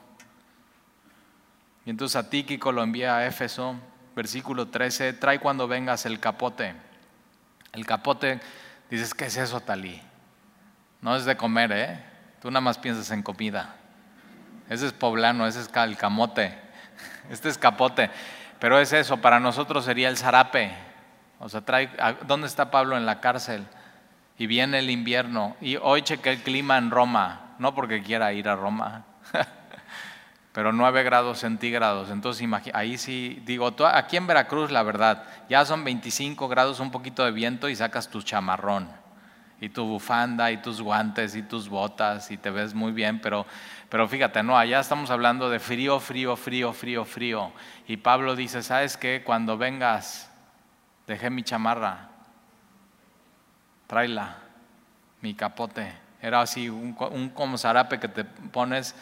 Y 1.85 1.89
entonces 1.89 2.15
a 2.17 2.29
Tíquico 2.29 2.71
lo 2.71 2.83
envía 2.83 3.15
a 3.15 3.25
Éfeso, 3.25 3.75
versículo 4.15 4.67
13, 4.67 5.13
trae 5.13 5.39
cuando 5.39 5.67
vengas 5.67 6.05
el 6.05 6.19
capote. 6.19 6.75
El 7.71 7.85
capote, 7.85 8.39
dices, 8.89 9.13
¿qué 9.13 9.25
es 9.25 9.37
eso, 9.37 9.61
Talí? 9.61 10.01
No 11.01 11.15
es 11.15 11.25
de 11.25 11.37
comer, 11.37 11.71
¿eh? 11.71 12.03
Tú 12.41 12.51
nada 12.51 12.61
más 12.61 12.77
piensas 12.77 13.09
en 13.11 13.23
comida. 13.23 13.75
Ese 14.69 14.87
es 14.87 14.93
poblano, 14.93 15.47
ese 15.47 15.61
es 15.61 15.69
el 15.73 15.97
camote, 15.97 16.59
este 17.29 17.49
es 17.49 17.57
capote. 17.57 18.09
Pero 18.59 18.79
es 18.79 18.93
eso, 18.93 19.17
para 19.17 19.39
nosotros 19.39 19.85
sería 19.85 20.09
el 20.09 20.17
zarape. 20.17 20.71
O 21.39 21.49
sea, 21.49 21.61
trae, 21.61 21.89
¿dónde 22.25 22.47
está 22.47 22.71
Pablo 22.71 22.97
en 22.97 23.05
la 23.05 23.19
cárcel? 23.19 23.65
Y 24.37 24.47
viene 24.47 24.79
el 24.79 24.89
invierno. 24.89 25.55
Y 25.61 25.77
hoy 25.77 26.01
cheque 26.01 26.31
el 26.31 26.41
clima 26.41 26.77
en 26.77 26.89
Roma, 26.89 27.55
no 27.59 27.75
porque 27.75 28.01
quiera 28.01 28.33
ir 28.33 28.49
a 28.49 28.55
Roma, 28.55 29.05
pero 30.53 30.73
9 30.73 31.03
grados 31.03 31.39
centígrados. 31.39 32.09
Entonces, 32.09 32.47
ahí 32.73 32.97
sí, 32.97 33.41
digo, 33.45 33.73
aquí 33.93 34.17
en 34.17 34.27
Veracruz, 34.27 34.71
la 34.71 34.83
verdad, 34.83 35.23
ya 35.49 35.63
son 35.65 35.83
25 35.83 36.47
grados, 36.47 36.79
un 36.79 36.91
poquito 36.91 37.23
de 37.23 37.31
viento 37.31 37.69
y 37.69 37.75
sacas 37.75 38.09
tu 38.09 38.21
chamarrón 38.23 39.06
y 39.59 39.69
tu 39.69 39.85
bufanda 39.85 40.51
y 40.51 40.57
tus 40.57 40.81
guantes 40.81 41.35
y 41.35 41.43
tus 41.43 41.67
botas 41.67 42.29
y 42.31 42.37
te 42.37 42.49
ves 42.49 42.73
muy 42.73 42.91
bien, 42.91 43.19
pero, 43.19 43.45
pero 43.89 44.07
fíjate, 44.07 44.43
no, 44.43 44.57
allá 44.57 44.79
estamos 44.79 45.09
hablando 45.09 45.49
de 45.49 45.59
frío, 45.59 45.99
frío, 45.99 46.35
frío, 46.35 46.73
frío, 46.73 47.05
frío. 47.05 47.51
Y 47.87 47.97
Pablo 47.97 48.35
dice, 48.35 48.61
¿sabes 48.61 48.97
qué? 48.97 49.23
Cuando 49.25 49.57
vengas, 49.57 50.31
dejé 51.07 51.29
mi 51.29 51.43
chamarra, 51.43 52.09
tráela, 53.87 54.37
mi 55.21 55.33
capote. 55.33 55.93
Era 56.21 56.41
así, 56.41 56.69
un, 56.69 56.95
un 57.11 57.29
como 57.29 57.57
zarape 57.57 57.99
que 57.99 58.07
te 58.07 58.25
pones 58.25 58.95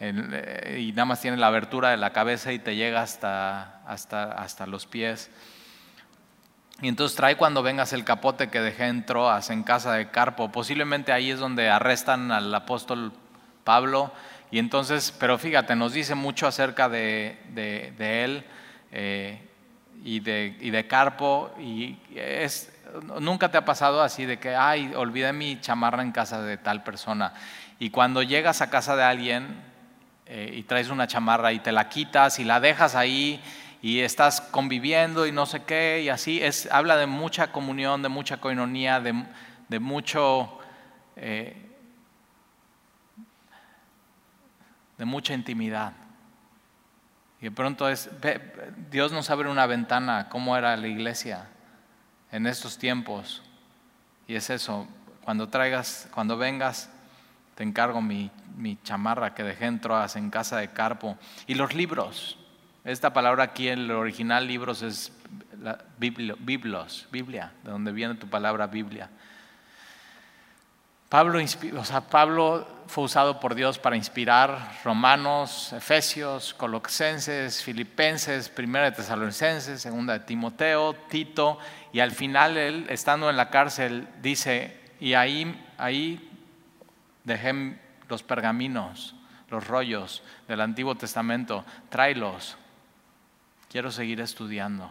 eh, 0.00 0.78
y 0.80 0.92
nada 0.92 1.06
más 1.06 1.20
tiene 1.20 1.36
la 1.36 1.48
abertura 1.48 1.90
de 1.90 1.96
la 1.96 2.12
cabeza 2.12 2.52
y 2.52 2.58
te 2.58 2.76
llega 2.76 3.02
hasta, 3.02 3.82
hasta, 3.86 4.32
hasta 4.32 4.66
los 4.66 4.86
pies. 4.86 5.30
Y 6.80 6.86
entonces 6.86 7.16
trae 7.16 7.36
cuando 7.36 7.64
vengas 7.64 7.92
el 7.92 8.04
capote 8.04 8.50
que 8.50 8.60
dejé 8.60 8.86
en 8.86 9.04
Troas, 9.04 9.50
en 9.50 9.64
casa 9.64 9.94
de 9.94 10.10
Carpo. 10.10 10.52
Posiblemente 10.52 11.12
ahí 11.12 11.32
es 11.32 11.40
donde 11.40 11.68
arrestan 11.68 12.30
al 12.30 12.54
apóstol 12.54 13.12
Pablo. 13.64 14.12
Y 14.52 14.60
entonces, 14.60 15.12
pero 15.18 15.38
fíjate, 15.38 15.74
nos 15.74 15.92
dice 15.92 16.14
mucho 16.14 16.46
acerca 16.46 16.88
de, 16.88 17.36
de, 17.52 18.24
él 18.24 18.44
eh, 18.92 19.42
y, 20.04 20.20
de, 20.20 20.56
y 20.60 20.70
de 20.70 20.86
Carpo. 20.86 21.50
Y 21.58 21.98
es, 22.14 22.72
nunca 23.20 23.50
te 23.50 23.58
ha 23.58 23.64
pasado 23.64 24.00
así 24.00 24.24
de 24.24 24.38
que, 24.38 24.54
ay, 24.54 24.92
olvidé 24.94 25.32
mi 25.32 25.60
chamarra 25.60 26.02
en 26.02 26.12
casa 26.12 26.42
de 26.42 26.58
tal 26.58 26.84
persona. 26.84 27.34
Y 27.80 27.90
cuando 27.90 28.22
llegas 28.22 28.62
a 28.62 28.70
casa 28.70 28.94
de 28.94 29.02
alguien 29.02 29.62
eh, 30.26 30.54
y 30.54 30.62
traes 30.62 30.90
una 30.90 31.08
chamarra 31.08 31.52
y 31.52 31.58
te 31.58 31.72
la 31.72 31.88
quitas 31.88 32.38
y 32.38 32.44
la 32.44 32.60
dejas 32.60 32.94
ahí 32.94 33.42
y 33.80 34.00
estás 34.00 34.40
conviviendo 34.40 35.26
y 35.26 35.32
no 35.32 35.46
sé 35.46 35.62
qué, 35.64 36.02
y 36.02 36.08
así 36.08 36.42
es, 36.42 36.68
habla 36.72 36.96
de 36.96 37.06
mucha 37.06 37.52
comunión, 37.52 38.02
de 38.02 38.08
mucha 38.08 38.38
coinonía, 38.38 39.00
de, 39.00 39.24
de 39.68 39.78
mucho, 39.78 40.58
eh, 41.16 41.56
de 44.96 45.04
mucha 45.04 45.34
intimidad. 45.34 45.92
Y 47.40 47.44
de 47.44 47.50
pronto 47.52 47.88
es, 47.88 48.10
Dios 48.90 49.12
nos 49.12 49.30
abre 49.30 49.48
una 49.48 49.66
ventana, 49.66 50.28
cómo 50.28 50.56
era 50.56 50.76
la 50.76 50.88
iglesia 50.88 51.46
en 52.32 52.46
estos 52.48 52.78
tiempos. 52.78 53.42
Y 54.26 54.34
es 54.34 54.50
eso, 54.50 54.88
cuando 55.22 55.48
traigas, 55.48 56.08
cuando 56.12 56.36
vengas, 56.36 56.90
te 57.54 57.62
encargo 57.62 58.02
mi, 58.02 58.30
mi 58.56 58.76
chamarra 58.82 59.34
que 59.34 59.44
dejé 59.44 59.66
en 59.66 59.80
Troas 59.80 60.16
en 60.16 60.30
casa 60.30 60.56
de 60.56 60.72
Carpo. 60.72 61.16
Y 61.46 61.54
los 61.54 61.74
libros, 61.74 62.38
esta 62.88 63.12
palabra 63.12 63.44
aquí 63.44 63.68
en 63.68 63.80
el 63.80 63.90
original 63.90 64.46
libros 64.46 64.80
es 64.82 65.12
biblos, 65.98 67.06
Biblia, 67.12 67.52
de 67.62 67.70
donde 67.70 67.92
viene 67.92 68.14
tu 68.14 68.28
palabra 68.28 68.66
Biblia. 68.66 69.10
Pablo, 71.10 71.38
o 71.38 71.84
sea, 71.84 72.00
Pablo 72.02 72.66
fue 72.86 73.04
usado 73.04 73.40
por 73.40 73.54
Dios 73.54 73.78
para 73.78 73.96
inspirar 73.96 74.72
Romanos, 74.84 75.72
Efesios, 75.74 76.54
Colosenses, 76.54 77.62
Filipenses, 77.62 78.48
Primera 78.48 78.86
de 78.86 78.96
Tesalonicenses, 78.96 79.82
Segunda 79.82 80.14
de 80.14 80.20
Timoteo, 80.20 80.94
Tito, 81.10 81.58
y 81.92 82.00
al 82.00 82.12
final 82.12 82.56
él, 82.56 82.86
estando 82.88 83.28
en 83.28 83.36
la 83.36 83.50
cárcel, 83.50 84.08
dice, 84.22 84.78
y 84.98 85.12
ahí, 85.12 85.62
ahí 85.76 86.30
dejé 87.24 87.78
los 88.08 88.22
pergaminos, 88.22 89.14
los 89.50 89.66
rollos 89.66 90.22
del 90.46 90.62
Antiguo 90.62 90.94
Testamento, 90.94 91.64
tráelos, 91.90 92.56
quiero 93.70 93.90
seguir 93.90 94.20
estudiando. 94.20 94.86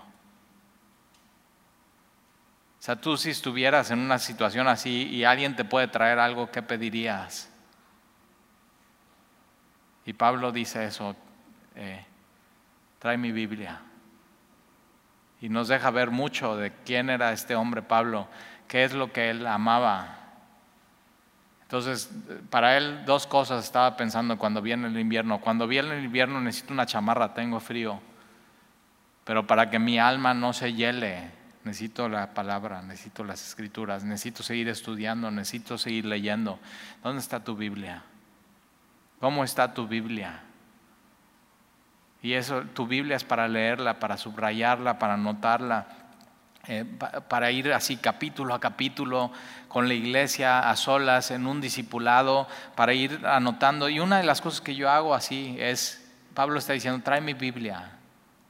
O 2.79 2.83
sea, 2.87 2.95
tú 2.95 3.17
si 3.17 3.31
estuvieras 3.31 3.91
en 3.91 3.99
una 3.99 4.19
situación 4.19 4.67
así 4.67 5.07
y 5.07 5.23
alguien 5.23 5.55
te 5.55 5.65
puede 5.65 5.87
traer 5.87 6.19
algo, 6.19 6.51
¿qué 6.51 6.61
pedirías? 6.61 7.51
Y 10.05 10.13
Pablo 10.13 10.51
dice 10.51 10.85
eso, 10.85 11.15
eh, 11.75 12.05
trae 12.99 13.17
mi 13.17 13.31
Biblia. 13.31 13.81
Y 15.41 15.49
nos 15.49 15.67
deja 15.67 15.91
ver 15.91 16.11
mucho 16.11 16.55
de 16.55 16.71
quién 16.85 17.09
era 17.09 17.33
este 17.33 17.55
hombre 17.55 17.81
Pablo, 17.81 18.27
qué 18.67 18.83
es 18.85 18.93
lo 18.93 19.11
que 19.11 19.29
él 19.29 19.45
amaba. 19.45 20.17
Entonces, 21.63 22.09
para 22.49 22.77
él 22.77 23.03
dos 23.05 23.27
cosas 23.27 23.65
estaba 23.65 23.97
pensando 23.97 24.37
cuando 24.37 24.61
viene 24.61 24.87
el 24.87 24.97
invierno. 24.97 25.41
Cuando 25.41 25.67
viene 25.67 25.97
el 25.97 26.05
invierno 26.05 26.39
necesito 26.39 26.71
una 26.71 26.85
chamarra, 26.85 27.33
tengo 27.33 27.59
frío. 27.59 27.99
Pero 29.27 29.45
para 29.45 29.69
que 29.69 29.77
mi 29.77 29.99
alma 29.99 30.33
no 30.33 30.53
se 30.53 30.71
hiele, 30.71 31.29
necesito 31.65 32.07
la 32.07 32.33
palabra, 32.33 32.81
necesito 32.81 33.25
las 33.25 33.45
escrituras, 33.45 34.05
necesito 34.05 34.41
seguir 34.41 34.69
estudiando, 34.69 35.29
necesito 35.31 35.77
seguir 35.77 36.05
leyendo. 36.05 36.59
¿Dónde 37.03 37.19
está 37.19 37.43
tu 37.43 37.57
Biblia? 37.57 38.03
¿Cómo 39.19 39.43
está 39.43 39.73
tu 39.73 39.85
Biblia? 39.85 40.43
Y 42.21 42.35
eso, 42.35 42.61
tu 42.73 42.87
Biblia 42.87 43.17
es 43.17 43.25
para 43.25 43.49
leerla, 43.49 43.99
para 43.99 44.15
subrayarla, 44.15 44.97
para 44.97 45.15
anotarla, 45.15 45.87
eh, 46.65 46.85
para 47.27 47.51
ir 47.51 47.73
así 47.73 47.97
capítulo 47.97 48.53
a 48.53 48.61
capítulo 48.61 49.33
con 49.67 49.89
la 49.89 49.93
iglesia 49.93 50.69
a 50.69 50.75
solas, 50.77 51.31
en 51.31 51.47
un 51.47 51.59
discipulado, 51.59 52.47
para 52.75 52.93
ir 52.93 53.25
anotando. 53.25 53.89
Y 53.89 53.99
una 53.99 54.19
de 54.19 54.23
las 54.23 54.39
cosas 54.39 54.61
que 54.61 54.73
yo 54.73 54.89
hago 54.89 55.13
así 55.13 55.57
es, 55.59 56.09
Pablo 56.33 56.59
está 56.59 56.71
diciendo, 56.71 57.01
trae 57.03 57.19
mi 57.19 57.33
Biblia, 57.33 57.96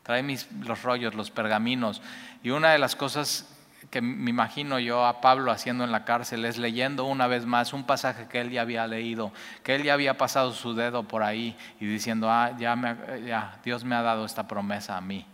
trae 0.08 0.26
los 0.62 0.82
rollos, 0.82 1.14
los 1.14 1.30
pergaminos. 1.30 2.02
Y 2.42 2.50
una 2.50 2.72
de 2.72 2.80
las 2.80 2.96
cosas 2.96 3.46
que 3.92 4.02
me 4.02 4.30
imagino 4.30 4.80
yo 4.80 5.06
a 5.06 5.22
Pablo 5.22 5.52
haciendo 5.52 5.84
en 5.84 5.92
la 5.92 6.06
cárcel 6.06 6.46
es 6.46 6.58
leyendo 6.58 7.06
una 7.06 7.28
vez 7.28 7.46
más 7.46 7.74
un 7.74 7.84
pasaje 7.84 8.28
que 8.28 8.42
él 8.42 8.50
ya 8.50 8.62
había 8.62 8.88
leído, 8.88 9.32
que 9.64 9.76
él 9.76 9.84
ya 9.84 9.94
había 9.94 10.18
pasado 10.18 10.54
su 10.54 10.74
dedo 10.74 11.04
por 11.04 11.24
ahí 11.24 11.56
y 11.80 11.86
diciendo, 11.86 12.30
ah, 12.30 12.52
ya, 12.58 13.60
Dios 13.64 13.84
me 13.84 13.96
ha 13.96 14.02
dado 14.02 14.26
esta 14.26 14.48
promesa 14.48 14.98
a 14.98 15.02
mí. 15.02 15.26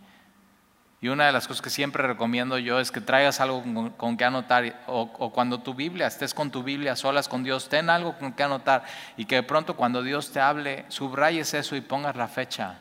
Y 1.00 1.08
una 1.08 1.26
de 1.26 1.32
las 1.32 1.46
cosas 1.46 1.62
que 1.62 1.70
siempre 1.70 2.02
recomiendo 2.06 2.58
yo 2.58 2.80
es 2.80 2.90
que 2.90 3.00
traigas 3.00 3.40
algo 3.40 3.62
con, 3.96 4.16
que 4.16 4.24
anotar, 4.24 4.82
o, 4.86 5.30
cuando 5.32 5.60
tu 5.60 5.74
Biblia, 5.74 6.06
estés 6.06 6.34
con 6.34 6.50
tu 6.50 6.62
Biblia 6.62 6.96
solas 6.96 7.28
con 7.28 7.44
Dios, 7.44 7.68
ten 7.68 7.90
algo 7.90 8.16
con 8.18 8.32
que 8.32 8.42
anotar 8.42 8.84
y 9.16 9.26
que 9.26 9.36
de 9.36 9.42
pronto 9.42 9.76
cuando 9.76 10.02
Dios 10.02 10.32
te 10.32 10.40
hable, 10.40 10.84
subrayes 10.88 11.54
eso 11.54 11.76
y 11.76 11.80
pongas 11.80 12.16
la 12.16 12.26
fecha. 12.26 12.78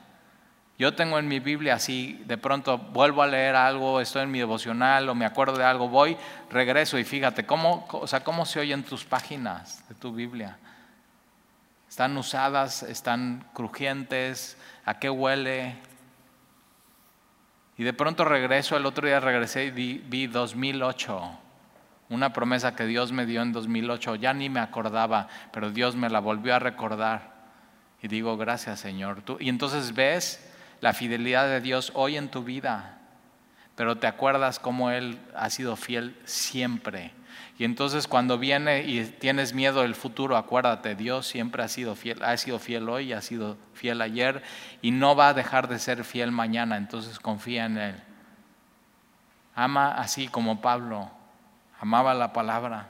Yo 0.84 0.94
tengo 0.94 1.18
en 1.18 1.30
mi 1.30 1.40
Biblia 1.40 1.76
así, 1.76 2.22
de 2.26 2.38
pronto 2.38 2.78
vuelvo 2.78 3.24
a 3.24 3.28
leer 3.28 3.56
algo, 3.56 4.02
estoy 4.02 4.24
en 4.24 4.32
mi 4.32 4.40
devocional 4.40 5.08
o 5.08 5.16
me 5.16 5.24
acuerdo 5.24 5.56
de 5.56 5.64
algo, 5.64 5.88
voy, 5.88 6.18
regreso 6.52 7.00
y 7.00 7.06
fíjate, 7.06 7.46
¿cómo, 7.46 7.88
o 7.90 8.06
sea, 8.06 8.22
cómo 8.22 8.46
se 8.46 8.60
oyen 8.60 8.84
tus 8.84 9.06
páginas 9.06 9.88
de 9.88 9.96
tu 9.96 10.12
Biblia? 10.12 10.58
¿Están 11.88 12.18
usadas? 12.18 12.84
¿Están 12.84 13.46
crujientes? 13.54 14.58
¿A 14.84 15.00
qué 15.00 15.10
huele? 15.10 15.78
Y 17.78 17.86
de 17.86 17.94
pronto 17.94 18.26
regreso, 18.26 18.76
el 18.76 18.86
otro 18.86 19.08
día 19.08 19.22
regresé 19.22 19.68
y 19.68 19.72
vi, 19.72 20.28
2008, 20.28 21.40
una 22.10 22.34
promesa 22.34 22.76
que 22.76 22.86
Dios 22.86 23.14
me 23.14 23.26
dio 23.26 23.42
en 23.42 23.54
2008, 23.54 24.16
ya 24.16 24.34
ni 24.34 24.50
me 24.50 24.60
acordaba, 24.60 25.30
pero 25.54 25.72
Dios 25.72 25.96
me 25.96 26.10
la 26.10 26.20
volvió 26.20 26.54
a 26.54 26.60
recordar. 26.60 27.32
Y 28.02 28.10
digo, 28.10 28.36
gracias 28.36 28.82
Señor. 28.82 29.24
y 29.40 29.48
entonces 29.48 29.94
ves 29.94 30.50
la 30.84 30.92
fidelidad 30.92 31.48
de 31.48 31.62
Dios 31.62 31.94
hoy 31.96 32.18
en 32.18 32.28
tu 32.28 32.44
vida, 32.44 32.98
pero 33.78 34.00
te 34.00 34.06
acuerdas 34.06 34.60
cómo 34.60 34.92
Él 34.92 35.18
ha 35.34 35.50
sido 35.50 35.78
fiel 35.78 36.20
siempre. 36.26 37.14
Y 37.58 37.64
entonces 37.64 38.06
cuando 38.06 38.38
viene 38.38 38.84
y 38.84 39.06
tienes 39.06 39.54
miedo 39.54 39.84
del 39.84 39.96
futuro, 39.96 40.36
acuérdate, 40.36 40.96
Dios 40.96 41.26
siempre 41.26 41.64
ha 41.64 41.70
sido 41.70 41.96
fiel, 41.96 42.22
ha 42.22 42.36
sido 42.36 42.60
fiel 42.60 42.90
hoy, 42.90 43.14
ha 43.14 43.22
sido 43.22 43.56
fiel 43.74 44.02
ayer 44.02 44.44
y 44.82 44.92
no 44.92 45.16
va 45.16 45.30
a 45.30 45.34
dejar 45.34 45.70
de 45.70 45.80
ser 45.80 46.04
fiel 46.04 46.32
mañana, 46.34 46.76
entonces 46.76 47.18
confía 47.18 47.64
en 47.64 47.78
Él. 47.78 47.96
Ama 49.56 49.94
así 49.94 50.28
como 50.28 50.60
Pablo, 50.60 51.10
amaba 51.80 52.14
la 52.14 52.34
palabra. 52.34 52.90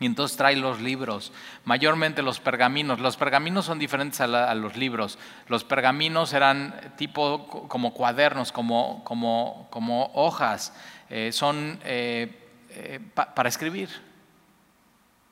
Y 0.00 0.06
entonces 0.06 0.36
trae 0.36 0.56
los 0.56 0.80
libros, 0.80 1.32
mayormente 1.64 2.20
los 2.22 2.40
pergaminos. 2.40 2.98
Los 2.98 3.16
pergaminos 3.16 3.64
son 3.64 3.78
diferentes 3.78 4.20
a, 4.20 4.54
los 4.54 4.76
libros. 4.76 5.18
Los 5.46 5.62
pergaminos 5.62 6.32
eran 6.32 6.94
tipo 6.96 7.46
como 7.68 7.94
cuadernos, 7.94 8.50
como, 8.50 9.04
como, 9.04 9.68
como 9.70 10.10
hojas. 10.14 10.74
Eh, 11.08 11.30
son 11.32 11.78
eh, 11.84 12.50
eh, 12.70 13.00
para 13.14 13.48
escribir. 13.48 13.88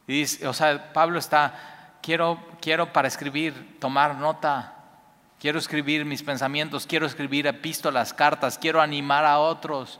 Y 0.07 0.25
o 0.45 0.53
sea, 0.53 0.93
Pablo 0.93 1.19
está, 1.19 1.99
quiero, 2.01 2.39
quiero 2.61 2.93
para 2.93 3.09
escribir, 3.09 3.79
tomar 3.81 4.17
nota, 4.17 4.75
quiero 5.41 5.59
escribir 5.59 6.05
mis 6.05 6.23
pensamientos, 6.23 6.87
quiero 6.87 7.07
escribir 7.07 7.47
epístolas, 7.49 8.15
cartas, 8.15 8.59
quiero 8.59 8.81
animar 8.81 9.25
a 9.25 9.39
otros. 9.39 9.99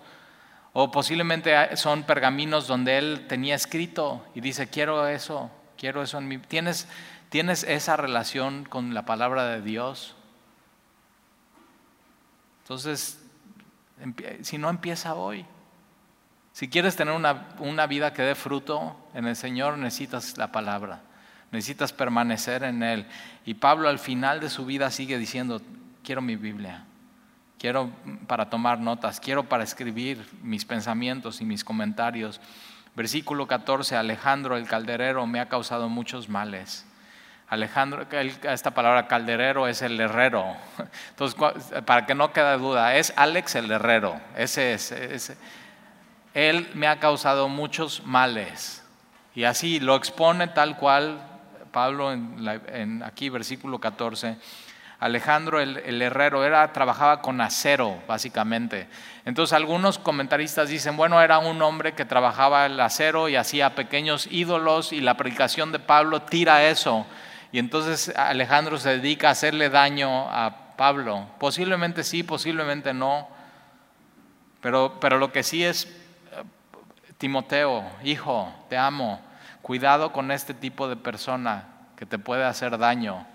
O 0.73 0.91
posiblemente 0.91 1.77
son 1.77 2.05
pergaminos 2.05 2.67
donde 2.67 2.99
él 2.99 3.27
tenía 3.29 3.55
escrito 3.55 4.25
y 4.35 4.41
dice, 4.41 4.69
quiero 4.69 5.07
eso, 5.07 5.51
quiero 5.77 6.03
eso 6.03 6.19
en 6.19 6.29
mi... 6.29 6.39
¿Tienes, 6.39 6.89
¿Tienes 7.29 7.65
esa 7.65 7.97
relación 7.97 8.65
con 8.65 8.95
la 8.95 9.05
palabra 9.05 9.47
de 9.47 9.61
Dios? 9.61 10.17
Entonces, 12.63 13.21
si 14.43 14.57
no 14.57 14.71
empieza 14.71 15.15
hoy, 15.15 15.45
si 16.53 16.69
quieres 16.69 16.97
tener 16.97 17.15
una, 17.15 17.87
vida 17.87 18.13
que 18.13 18.23
dé 18.23 18.35
fruto 18.35 18.97
en 19.15 19.27
el 19.27 19.37
Señor, 19.37 19.79
necesitas 19.79 20.37
la 20.37 20.53
palabra, 20.53 21.01
necesitas 21.51 21.93
permanecer 21.93 22.63
en 22.63 22.83
Él. 22.83 23.07
Y 23.47 23.55
Pablo 23.55 23.89
al 23.89 23.99
final 23.99 24.41
de 24.41 24.51
su 24.51 24.67
vida 24.67 24.91
sigue 24.91 25.19
diciendo, 25.19 25.63
quiero 26.05 26.21
mi 26.21 26.37
Biblia, 26.37 26.85
quiero 27.63 27.93
para 28.27 28.51
tomar 28.51 28.81
notas, 28.81 29.21
quiero 29.21 29.45
para 29.45 29.63
escribir 29.63 30.29
mis 30.43 30.65
pensamientos 30.65 31.41
y 31.41 31.45
mis 31.45 31.63
comentarios. 31.63 32.41
Versículo 32.97 33.47
14, 33.47 33.95
Alejandro 33.95 34.57
el 34.57 34.67
calderero 34.67 35.29
me 35.29 35.39
ha 35.39 35.49
causado 35.49 35.89
muchos 35.89 36.29
males. 36.29 36.85
Alejandro, 37.49 38.05
esta 38.11 38.73
palabra 38.73 39.07
calderero 39.07 39.69
es 39.69 39.81
el 39.81 40.01
herrero. 40.01 40.57
Entonces, 41.11 41.39
para 41.85 42.05
que 42.05 42.17
no 42.17 42.33
quede 42.33 42.59
duda, 42.59 42.97
es 42.97 43.13
Alex 43.15 43.55
el 43.55 43.71
herrero. 43.71 44.21
Ese 44.37 44.75
es. 44.75 44.91
Ese, 44.91 45.37
él 46.35 46.69
me 46.75 46.89
ha 46.89 46.99
causado 46.99 47.49
muchos 47.49 48.05
males. 48.05 48.83
Y 49.37 49.45
así 49.45 49.79
lo 49.79 49.95
expone 49.95 50.49
tal 50.49 50.77
cual 50.77 51.23
Pablo 51.71 52.13
en, 52.13 53.05
aquí, 53.05 53.29
versículo 53.29 53.79
14. 53.79 54.37
Alejandro 55.03 55.59
el, 55.59 56.01
herrero 56.01 56.45
era, 56.45 56.73
trabajaba 56.73 57.23
con 57.23 57.41
acero, 57.41 58.01
básicamente. 58.07 58.87
Entonces 59.25 59.53
algunos 59.53 59.99
comentaristas 59.99 60.69
dicen, 60.69 60.97
bueno, 60.97 61.21
era 61.21 61.41
un 61.41 61.61
hombre 61.61 61.95
que 61.95 62.05
trabajaba 62.05 62.67
el 62.67 62.79
acero 62.79 63.29
y 63.29 63.35
hacía 63.35 63.75
pequeños 63.75 64.29
ídolos 64.31 64.93
y 64.93 65.01
la 65.01 65.17
predicación 65.17 65.73
de 65.73 65.81
Pablo 65.81 66.23
tira 66.23 66.69
eso. 66.69 67.05
Y 67.51 67.59
entonces 67.59 68.17
Alejandro 68.17 68.79
se 68.79 68.91
dedica 68.91 69.27
a 69.27 69.33
hacerle 69.33 69.71
daño 69.71 70.31
a 70.31 70.77
Pablo. 70.77 71.27
Posiblemente 71.41 72.05
sí, 72.05 72.23
posiblemente 72.23 72.95
no. 72.95 73.27
Pero, 74.61 74.99
pero 75.01 75.19
lo 75.19 75.33
que 75.33 75.43
sí 75.43 75.65
es 75.65 75.89
Timoteo, 77.19 77.85
hijo, 78.05 78.55
te 78.69 78.79
amo, 78.79 79.21
cuidado 79.63 80.13
con 80.13 80.31
este 80.31 80.55
tipo 80.55 80.89
de 80.89 80.95
persona 80.95 81.65
que 81.97 82.07
te 82.07 82.21
puede 82.21 82.45
hacer 82.45 82.79
daño. 82.79 83.27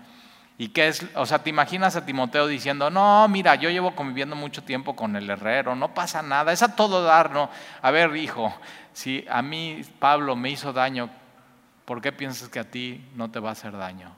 ¿Y 0.60 0.70
qué 0.70 0.88
es? 0.88 1.06
O 1.14 1.24
sea, 1.24 1.38
te 1.38 1.50
imaginas 1.50 1.94
a 1.94 2.04
Timoteo 2.04 2.48
diciendo, 2.48 2.90
no, 2.90 3.28
mira, 3.28 3.54
yo 3.54 3.70
llevo 3.70 3.94
conviviendo 3.94 4.34
mucho 4.34 4.64
tiempo 4.64 4.96
con 4.96 5.14
el 5.14 5.30
herrero, 5.30 5.76
no 5.76 5.94
pasa 5.94 6.20
nada, 6.20 6.52
es 6.52 6.64
a 6.64 6.74
todo 6.74 7.04
dar, 7.04 7.30
¿no? 7.30 7.48
A 7.80 7.92
ver, 7.92 8.16
hijo, 8.16 8.52
si 8.92 9.24
a 9.30 9.40
mí 9.40 9.82
Pablo 10.00 10.34
me 10.34 10.50
hizo 10.50 10.72
daño, 10.72 11.10
¿por 11.84 12.02
qué 12.02 12.10
piensas 12.10 12.48
que 12.48 12.58
a 12.58 12.68
ti 12.68 13.08
no 13.14 13.30
te 13.30 13.38
va 13.38 13.50
a 13.50 13.52
hacer 13.52 13.76
daño? 13.76 14.12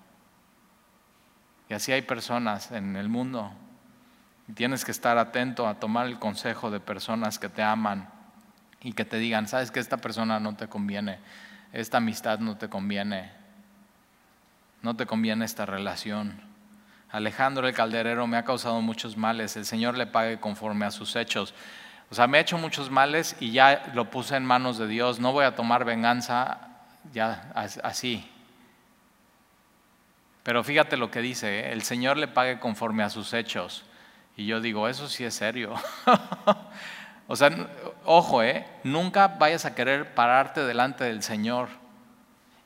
Y 1.69 1.75
así 1.75 1.93
hay 1.93 2.03
personas 2.03 2.73
en 2.73 2.97
el 2.97 3.11
mundo. 3.11 3.53
Y 4.49 4.55
tienes 4.55 4.87
que 4.87 4.93
estar 4.93 5.19
atento 5.19 5.69
a 5.69 5.75
tomar 5.75 6.07
el 6.07 6.19
consejo 6.19 6.71
de 6.71 6.81
personas 6.81 7.39
que 7.39 7.51
te 7.51 7.63
aman 7.63 8.09
y 8.81 8.95
que 8.95 9.05
te 9.05 9.19
digan, 9.19 9.47
sabes 9.47 9.71
que 9.71 9.79
esta 9.79 9.99
persona 9.99 10.41
no 10.41 10.57
te 10.57 10.69
conviene, 10.69 11.19
esta 11.75 11.99
amistad 11.99 12.39
no 12.39 12.57
te 12.57 12.71
conviene, 12.71 13.40
no 14.83 14.97
te 14.97 15.07
conviene 15.07 15.45
esta 15.45 15.67
relación. 15.67 16.41
Alejandro 17.11 17.67
el 17.67 17.75
calderero 17.75 18.27
me 18.27 18.37
ha 18.37 18.45
causado 18.45 18.81
muchos 18.81 19.17
males, 19.17 19.57
el 19.57 19.67
Señor 19.67 19.97
le 19.97 20.07
pague 20.07 20.39
conforme 20.39 20.87
a 20.87 20.91
sus 20.91 21.17
hechos. 21.17 21.55
O 22.11 22.15
sea, 22.15 22.27
me 22.27 22.39
ha 22.39 22.41
hecho 22.41 22.59
muchos 22.59 22.91
males 22.91 23.37
y 23.41 23.53
ya 23.53 23.91
lo 23.95 24.11
puse 24.11 24.37
en 24.37 24.45
manos 24.45 24.79
de 24.79 24.87
Dios, 24.87 25.21
no 25.21 25.33
voy 25.33 25.45
a 25.45 25.55
tomar 25.55 25.85
venganza 25.85 26.69
ya 27.13 27.53
así. 27.83 28.29
Pero 30.43 30.65
fíjate 30.65 30.97
lo 30.97 31.11
que 31.11 31.21
dice, 31.21 31.61
¿eh? 31.61 31.73
el 31.73 31.83
Señor 31.83 32.17
le 32.17 32.29
pague 32.29 32.59
conforme 32.59 33.03
a 33.03 33.11
sus 33.11 33.33
hechos. 33.35 33.85
Y 34.37 34.47
yo 34.47 34.61
digo, 34.61 34.89
eso 34.89 35.09
sí 35.09 35.25
es 35.25 35.35
serio. 35.35 35.75
O 37.33 37.37
sea, 37.37 37.49
ojo, 38.05 38.43
¿eh? 38.43 38.67
nunca 38.83 39.29
vayas 39.29 39.65
a 39.65 39.77
querer 39.77 40.17
pararte 40.17 40.65
delante 40.65 41.05
del 41.05 41.23
Señor 41.23 41.69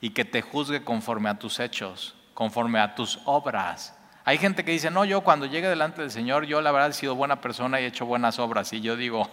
y 0.05 0.11
que 0.11 0.27
te 0.27 0.43
juzgue 0.43 0.85
conforme 0.85 1.31
a 1.31 1.39
tus 1.39 1.59
hechos, 1.59 2.15
conforme 2.35 2.79
a 2.79 2.95
tus 2.95 3.19
obras. 3.25 3.97
Hay 4.27 4.37
gente 4.37 4.63
que 4.63 4.73
dice, 4.73 4.91
no, 4.91 5.07
yo 5.07 5.23
cuando 5.23 5.47
llegue 5.47 5.67
delante 5.67 6.03
del 6.03 6.11
Señor, 6.11 6.45
yo 6.45 6.61
la 6.61 6.73
verdad 6.73 6.91
he 6.91 6.93
sido 6.93 7.15
buena 7.15 7.41
persona 7.41 7.81
y 7.81 7.85
he 7.85 7.87
hecho 7.87 8.05
buenas 8.05 8.39
obras. 8.39 8.71
Y 8.75 8.83
yo 8.83 8.97
digo, 8.97 9.31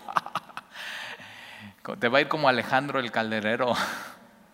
te 2.00 2.08
va 2.08 2.20
a 2.20 2.22
ir 2.22 2.30
como 2.30 2.48
Alejandro 2.48 3.02
el 3.02 3.12
calderero. 3.12 3.74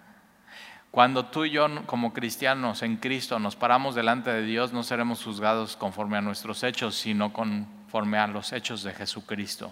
Cuando 0.90 1.28
tú 1.28 1.46
y 1.46 1.52
yo 1.52 1.68
como 1.86 2.14
cristianos 2.14 2.82
en 2.82 2.98
Cristo 2.98 3.38
nos 3.38 3.56
paramos 3.56 3.94
delante 3.94 4.32
de 4.32 4.42
Dios, 4.42 4.74
no 4.74 4.82
seremos 4.82 5.24
juzgados 5.24 5.78
conforme 5.78 6.18
a 6.18 6.22
nuestros 6.22 6.64
hechos, 6.64 6.96
sino 6.96 7.32
conforme 7.32 8.18
a 8.18 8.26
los 8.26 8.54
hechos 8.54 8.82
de 8.82 8.96
Jesucristo 8.96 9.70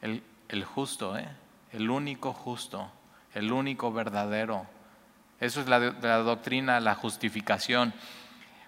el, 0.00 0.64
justo, 0.64 1.16
¿eh? 1.16 1.28
el 1.70 1.88
único 1.88 2.32
justo, 2.32 2.90
el 3.32 3.52
único 3.52 3.92
verdadero. 3.92 4.66
Eso 5.40 5.60
es 5.60 5.68
la, 5.68 5.78
doctrina, 5.80 6.80
la 6.80 6.94
justificación. 6.94 7.92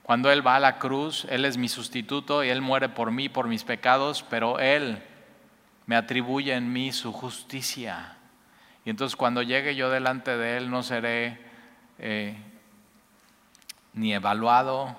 Cuando 0.03 0.31
Él 0.31 0.47
va 0.47 0.57
a 0.57 0.61
la 0.61 0.79
cruz, 0.79 1.27
Él 1.31 1.45
es 1.45 1.57
mi 1.57 1.69
sustituto 1.69 2.45
y 2.45 2.49
Él 2.49 2.61
muere 2.61 2.89
por 2.89 3.11
mí, 3.11 3.29
por 3.29 3.49
mis 3.49 3.65
pecados, 3.65 4.25
pero 4.29 4.59
Él 4.59 5.03
me 5.87 5.97
atribuye 5.97 6.55
en 6.55 6.73
mí 6.73 6.93
su 6.93 7.13
justicia. 7.13 8.17
Y 8.85 8.91
entonces 8.91 9.17
cuando 9.17 9.43
llegue 9.43 9.77
yo 9.77 9.91
delante 9.91 10.37
de 10.37 10.57
Él 10.57 10.71
no 10.71 10.83
seré 10.83 11.39
eh, 11.99 12.37
ni 13.93 14.15
evaluado, 14.15 14.97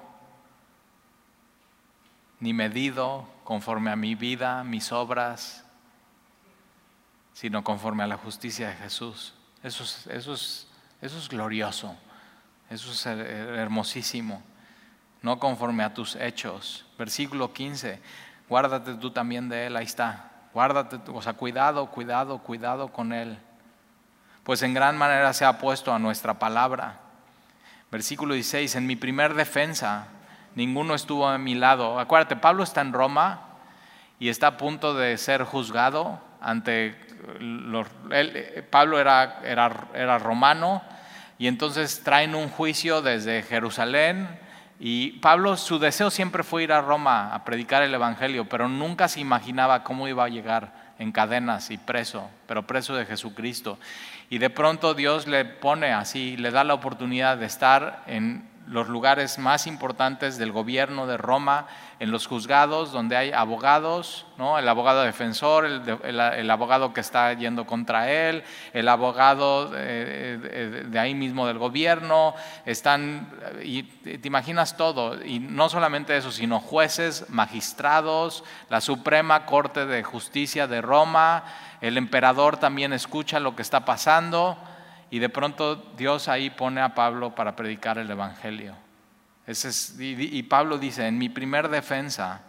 ni 2.39 2.53
medido 2.53 3.27
conforme 3.43 3.91
a 3.91 3.95
mi 3.95 4.15
vida, 4.15 4.63
mis 4.63 4.91
obras, 4.91 5.65
sino 7.33 7.63
conforme 7.63 8.03
a 8.03 8.07
la 8.07 8.17
justicia 8.17 8.69
de 8.69 8.75
Jesús. 8.75 9.33
Eso 9.63 9.83
es, 9.83 10.07
eso 10.07 10.33
es, 10.33 10.68
eso 11.01 11.17
es 11.17 11.29
glorioso, 11.29 11.95
eso 12.69 12.91
es 12.91 13.05
hermosísimo, 13.05 14.41
no 15.21 15.39
conforme 15.39 15.83
a 15.83 15.93
tus 15.93 16.15
hechos. 16.15 16.85
Versículo 16.97 17.53
15, 17.53 18.01
guárdate 18.47 18.95
tú 18.95 19.11
también 19.11 19.49
de 19.49 19.67
él, 19.67 19.75
ahí 19.75 19.85
está, 19.85 20.31
guárdate, 20.53 20.99
o 21.11 21.21
sea, 21.21 21.33
cuidado, 21.33 21.87
cuidado, 21.87 22.39
cuidado 22.39 22.89
con 22.89 23.13
él, 23.13 23.37
pues 24.43 24.61
en 24.63 24.73
gran 24.73 24.97
manera 24.97 25.31
se 25.33 25.45
ha 25.45 25.57
puesto 25.57 25.93
a 25.93 25.99
nuestra 25.99 26.39
palabra. 26.39 26.99
Versículo 27.91 28.33
16, 28.33 28.75
en 28.75 28.87
mi 28.87 28.95
primer 28.95 29.33
defensa, 29.33 30.07
ninguno 30.55 30.95
estuvo 30.95 31.27
a 31.27 31.37
mi 31.37 31.55
lado. 31.55 31.99
Acuérdate, 31.99 32.35
Pablo 32.35 32.63
está 32.63 32.81
en 32.81 32.93
Roma 32.93 33.41
y 34.19 34.29
está 34.29 34.47
a 34.47 34.57
punto 34.57 34.93
de 34.93 35.17
ser 35.17 35.43
juzgado 35.43 36.19
ante 36.41 36.95
Pablo 38.69 38.99
era, 38.99 39.39
era, 39.43 39.87
era 39.93 40.19
romano 40.19 40.81
y 41.37 41.47
entonces 41.47 42.01
traen 42.03 42.35
un 42.35 42.49
juicio 42.49 43.01
desde 43.01 43.43
Jerusalén 43.43 44.27
y 44.79 45.11
Pablo 45.19 45.57
su 45.57 45.77
deseo 45.77 46.09
siempre 46.09 46.43
fue 46.43 46.63
ir 46.63 46.71
a 46.71 46.81
Roma 46.81 47.33
a 47.33 47.43
predicar 47.43 47.83
el 47.83 47.93
Evangelio, 47.93 48.47
pero 48.47 48.69
nunca 48.69 49.07
se 49.07 49.19
imaginaba 49.19 49.83
cómo 49.83 50.07
iba 50.07 50.23
a 50.23 50.29
llegar 50.29 50.73
en 50.99 51.11
cadenas 51.11 51.69
y 51.71 51.77
preso, 51.77 52.29
pero 52.47 52.67
preso 52.67 52.95
de 52.95 53.05
Jesucristo. 53.05 53.77
Y 54.29 54.37
de 54.37 54.49
pronto 54.49 54.93
Dios 54.93 55.27
le 55.27 55.45
pone 55.45 55.91
así, 55.91 56.37
le 56.37 56.51
da 56.51 56.63
la 56.63 56.73
oportunidad 56.73 57.37
de 57.37 57.45
estar 57.45 58.03
en 58.07 58.48
los 58.69 58.87
lugares 58.87 59.39
más 59.39 59.65
importantes 59.65 60.37
del 60.37 60.51
gobierno 60.51 61.07
de 61.07 61.17
Roma, 61.17 61.65
en 61.99 62.11
los 62.11 62.27
juzgados 62.27 62.91
donde 62.91 63.17
hay 63.17 63.31
abogados, 63.31 64.27
¿no? 64.37 64.59
el 64.59 64.69
abogado 64.69 65.01
defensor, 65.01 65.65
el, 65.65 66.49
abogado 66.51 66.93
que 66.93 67.01
está 67.01 67.33
yendo 67.33 67.65
contra 67.65 68.11
él, 68.11 68.43
el 68.73 68.87
abogado 68.87 69.69
de, 69.69 70.37
de, 70.87 70.99
ahí 70.99 71.15
mismo 71.15 71.47
del 71.47 71.57
gobierno, 71.57 72.35
están, 72.65 73.27
y 73.63 73.83
te 73.83 74.27
imaginas 74.27 74.77
todo, 74.77 75.23
y 75.25 75.39
no 75.39 75.67
solamente 75.67 76.15
eso, 76.15 76.31
sino 76.31 76.59
jueces, 76.59 77.25
magistrados, 77.29 78.43
la 78.69 78.81
Suprema 78.81 79.47
Corte 79.47 79.87
de 79.87 80.03
Justicia 80.03 80.67
de 80.67 80.81
Roma, 80.81 81.43
el 81.81 81.97
emperador 81.97 82.57
también 82.57 82.93
escucha 82.93 83.39
lo 83.39 83.55
que 83.55 83.63
está 83.63 83.83
pasando 83.83 84.57
y 85.11 85.19
de 85.19 85.29
pronto 85.29 85.75
Dios 85.97 86.27
ahí 86.27 86.49
pone 86.49 86.81
a 86.81 86.93
Pablo 86.93 87.33
para 87.33 87.55
predicar 87.55 87.97
el 87.97 88.09
Evangelio. 88.09 88.75
y, 89.47 90.43
Pablo 90.43 90.77
dice, 90.77 91.07
en 91.07 91.17
mi 91.17 91.29
primer 91.29 91.69
defensa, 91.69 92.41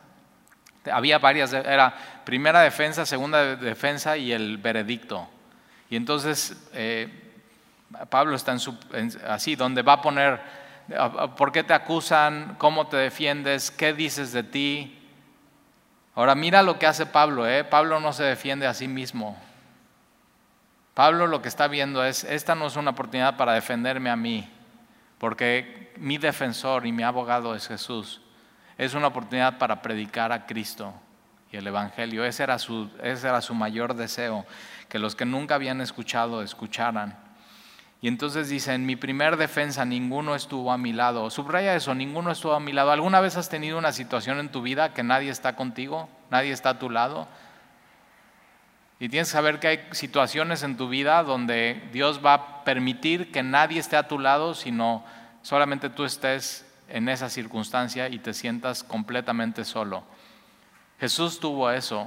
había 0.90 1.18
varias, 1.18 1.52
era 1.52 1.94
primera 2.24 2.61
defensa, 2.61 3.06
segunda 3.06 3.56
defensa 3.56 4.16
y 4.16 4.32
el 4.32 4.58
veredicto. 4.58 5.28
Y 5.88 5.96
entonces 5.96 6.68
eh, 6.72 7.08
Pablo 8.08 8.36
está 8.36 8.52
en 8.52 8.61
su, 8.61 8.76
así, 9.26 9.56
donde 9.56 9.82
va 9.82 9.94
a 9.94 10.02
poner, 10.02 10.40
¿por 11.36 11.52
qué 11.52 11.64
te 11.64 11.74
acusan? 11.74 12.56
¿Cómo 12.58 12.86
te 12.86 12.96
defiendes? 12.96 13.70
¿Qué 13.70 13.92
dices 13.92 14.32
de 14.32 14.42
ti? 14.42 14.96
Ahora 16.14 16.34
mira 16.34 16.62
lo 16.62 16.78
que 16.78 16.86
hace 16.86 17.06
Pablo, 17.06 17.48
¿eh? 17.48 17.64
Pablo 17.64 17.98
no 18.00 18.12
se 18.12 18.24
defiende 18.24 18.66
a 18.66 18.74
sí 18.74 18.88
mismo. 18.88 19.38
Pablo 21.01 21.26
lo 21.26 21.40
que 21.40 21.48
está 21.48 21.66
viendo 21.66 22.05
es, 22.05 22.24
esta 22.24 22.55
no 22.55 22.66
es 22.66 22.76
una 22.76 22.90
oportunidad 22.90 23.38
para 23.38 23.55
defenderme 23.55 24.11
a 24.11 24.16
mí, 24.16 24.46
porque 25.16 25.94
mi 25.96 26.18
defensor 26.18 26.86
y 26.86 26.92
mi 26.92 27.03
abogado 27.03 27.55
es 27.55 27.68
Jesús. 27.68 28.20
Es 28.76 28.92
una 28.92 29.07
oportunidad 29.07 29.57
para 29.57 29.80
predicar 29.80 30.30
a 30.30 30.44
Cristo 30.44 30.92
y 31.51 31.57
el 31.57 31.66
Evangelio. 31.66 32.22
Ese 32.22 32.42
era 32.42 32.59
su, 32.59 32.90
ese 33.03 33.28
era 33.28 33.40
su 33.40 33.55
mayor 33.55 33.94
deseo, 33.94 34.44
que 34.90 34.98
los 34.98 35.16
que 35.16 35.24
nunca 35.24 35.55
habían 35.55 35.80
escuchado 35.80 36.42
escucharan. 36.42 37.16
Y 38.03 38.09
entonces 38.09 38.51
dice, 38.51 38.74
en 38.74 38.84
mi 38.84 38.96
primer 38.96 39.38
defensa 39.38 39.86
ninguno 39.86 40.34
estuvo 40.34 40.70
a 40.70 40.76
mi 40.76 40.92
lado. 40.92 41.30
Subraya 41.30 41.74
eso, 41.74 41.94
ninguno 41.94 42.30
estuvo 42.30 42.53
a 42.53 42.61
mi 42.61 42.74
lado. 42.74 42.90
¿Alguna 42.90 43.22
vez 43.22 43.38
has 43.38 43.48
tenido 43.48 43.78
una 43.78 43.92
situación 43.92 44.38
en 44.38 44.53
tu 44.53 44.61
vida 44.61 44.92
que 44.92 45.03
nadie 45.03 45.30
está 45.30 45.57
contigo? 45.57 46.11
¿Nadie 46.30 46.53
está 46.53 46.68
a 46.68 46.78
tu 46.78 46.90
lado? 46.90 47.26
Y 49.01 49.09
tienes 49.09 49.28
que 49.28 49.32
saber 49.32 49.59
que 49.59 49.66
hay 49.66 49.80
situaciones 49.92 50.62
en 50.62 50.76
tu 50.76 50.90
vida 50.90 51.22
donde 51.22 51.88
Dios 51.90 52.20
va 52.24 52.34
a 52.34 52.64
permitir 52.64 53.32
que 53.32 53.42
nadie 53.42 53.80
esté 53.80 53.96
a 53.96 54.07
tu 54.07 54.18
lado, 54.18 54.55
sino 54.55 55.03
solamente 55.40 55.88
tú 55.88 56.05
estés 56.05 56.66
en 56.86 57.09
esa 57.09 57.30
circunstancia 57.30 58.11
y 58.11 58.18
te 58.18 58.34
sientas 58.34 58.84
completamente 58.84 59.64
solo. 59.64 60.05
Jesús 61.01 61.40
tuvo 61.40 61.70
eso. 61.70 62.07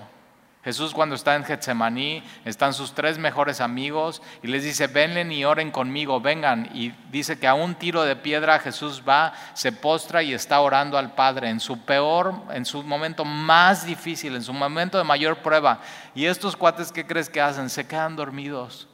Jesús 0.63 0.93
cuando 0.93 1.15
está 1.15 1.35
en 1.35 1.43
Getsemaní, 1.43 2.23
están 2.45 2.73
sus 2.73 2.93
tres 2.93 3.17
mejores 3.17 3.59
amigos 3.59 4.21
y 4.41 4.47
les 4.47 4.63
dice, 4.63 4.87
venlen 4.87 5.29
y 5.33 5.43
oren 5.43 5.71
conmigo, 5.71 6.21
vengan. 6.21 6.69
Y 6.73 6.91
dice 7.11 7.37
que 7.37 7.47
a 7.47 7.53
un 7.53 7.75
tiro 7.75 8.03
de 8.03 8.15
piedra 8.15 8.59
Jesús 8.59 9.03
va, 9.07 9.33
se 9.55 9.73
postra 9.73 10.23
y 10.23 10.33
está 10.33 10.61
orando 10.61 10.97
al 10.97 11.15
Padre 11.15 11.49
en 11.49 11.59
su 11.59 11.81
peor, 11.81 12.33
en 12.51 12.65
su 12.65 12.81
momento 12.81 13.25
más 13.25 13.85
difícil, 13.85 14.35
en 14.37 14.43
su 14.43 14.53
momento 14.53 14.97
de 14.97 15.03
mayor 15.03 15.39
prueba. 15.39 15.81
Y 16.15 16.27
estos 16.27 16.55
cuates, 16.55 16.93
¿qué 16.93 17.05
crees 17.05 17.29
que 17.29 17.41
hacen? 17.41 17.69
Se 17.69 17.85
quedan 17.85 18.15
dormidos. 18.15 18.87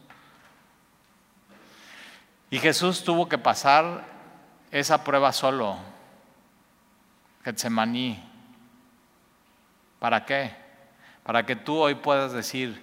Y 2.50 2.58
Jesús 2.58 3.04
tuvo 3.04 3.30
que 3.30 3.38
pasar 3.38 4.06
esa 4.72 5.04
prueba 5.04 5.32
solo. 5.32 5.78
Getsemaní. 7.44 8.28
¿Para 10.00 10.26
qué? 10.26 10.59
Para 11.30 11.46
que 11.46 11.56
tú 11.56 11.78
hoy 11.78 11.94
puedas 11.94 12.32
decir 12.32 12.82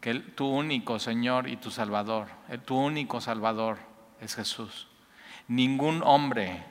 que 0.00 0.14
tu 0.14 0.46
único 0.46 1.00
Señor 1.00 1.48
y 1.48 1.56
tu 1.56 1.72
Salvador, 1.72 2.28
tu 2.64 2.76
único 2.78 3.20
Salvador 3.20 3.78
es 4.20 4.36
Jesús. 4.36 4.86
Ningún 5.48 6.00
hombre 6.04 6.62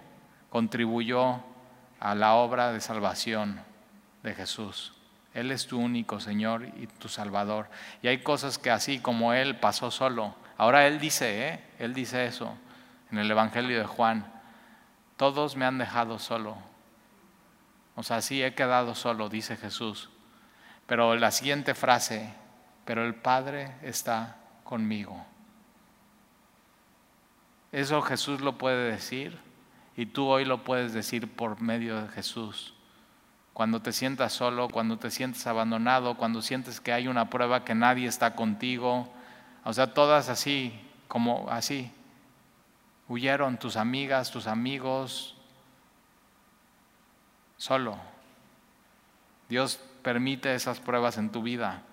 contribuyó 0.50 1.44
a 2.00 2.16
la 2.16 2.36
obra 2.36 2.72
de 2.72 2.80
salvación 2.80 3.60
de 4.24 4.34
Jesús. 4.34 4.94
Él 5.34 5.52
es 5.52 5.68
tu 5.68 5.78
único 5.78 6.22
Señor 6.22 6.70
y 6.78 6.88
tu 6.88 7.10
Salvador. 7.10 7.68
Y 8.02 8.08
hay 8.08 8.20
cosas 8.20 8.58
que 8.58 8.72
así 8.72 9.00
como 9.00 9.34
Él 9.34 9.60
pasó 9.60 9.92
solo. 9.92 10.34
Ahora 10.58 10.88
Él 10.88 10.98
dice, 11.02 11.50
¿eh? 11.50 11.64
Él 11.78 11.94
dice 11.94 12.26
eso 12.26 12.54
en 13.12 13.18
el 13.18 13.30
Evangelio 13.30 13.78
de 13.78 13.86
Juan. 13.86 14.32
Todos 15.18 15.58
me 15.58 15.66
han 15.66 15.78
dejado 15.78 16.20
solo. 16.20 16.56
O 17.98 18.04
sea, 18.04 18.22
sí 18.22 18.42
he 18.42 18.56
quedado 18.56 18.96
solo, 18.96 19.28
dice 19.28 19.58
Jesús. 19.58 20.10
Pero 20.90 21.16
la 21.16 21.30
siguiente 21.30 21.76
frase, 21.76 22.34
pero 22.84 23.06
el 23.06 23.14
Padre 23.14 23.76
está 23.84 24.38
conmigo. 24.64 25.24
Eso 27.72 28.02
Jesús 28.02 28.42
lo 28.42 28.58
puede 28.58 28.92
decir 28.92 29.38
y 29.96 30.08
tú 30.08 30.26
hoy 30.26 30.46
lo 30.46 30.64
puedes 30.64 30.92
decir 30.92 31.32
por 31.32 31.62
medio 31.62 32.02
de 32.02 32.08
Jesús. 32.08 32.74
Cuando 33.54 33.84
te 33.84 33.92
sientas 33.92 34.34
solo, 34.34 34.68
cuando 34.68 34.98
te 34.98 35.12
sientes 35.12 35.46
abandonado, 35.46 36.18
cuando 36.18 36.42
sientes 36.42 36.82
que 36.82 36.92
hay 36.92 37.08
una 37.08 37.30
prueba 37.30 37.64
que 37.64 37.76
nadie 37.76 38.08
está 38.08 38.36
contigo, 38.36 39.14
o 39.66 39.74
sea, 39.74 39.94
todas 39.94 40.28
así, 40.28 40.74
como 41.08 41.48
así. 41.52 41.92
Huyeron 43.08 43.60
tus 43.60 43.78
amigas, 43.78 44.32
tus 44.32 44.48
amigos, 44.48 45.36
solo. 47.58 47.96
Dios 49.50 49.80
permite 50.02 50.54
esas 50.56 50.80
pruebas 50.80 51.18
en 51.18 51.30
tu 51.30 51.41
vida. 51.41 51.84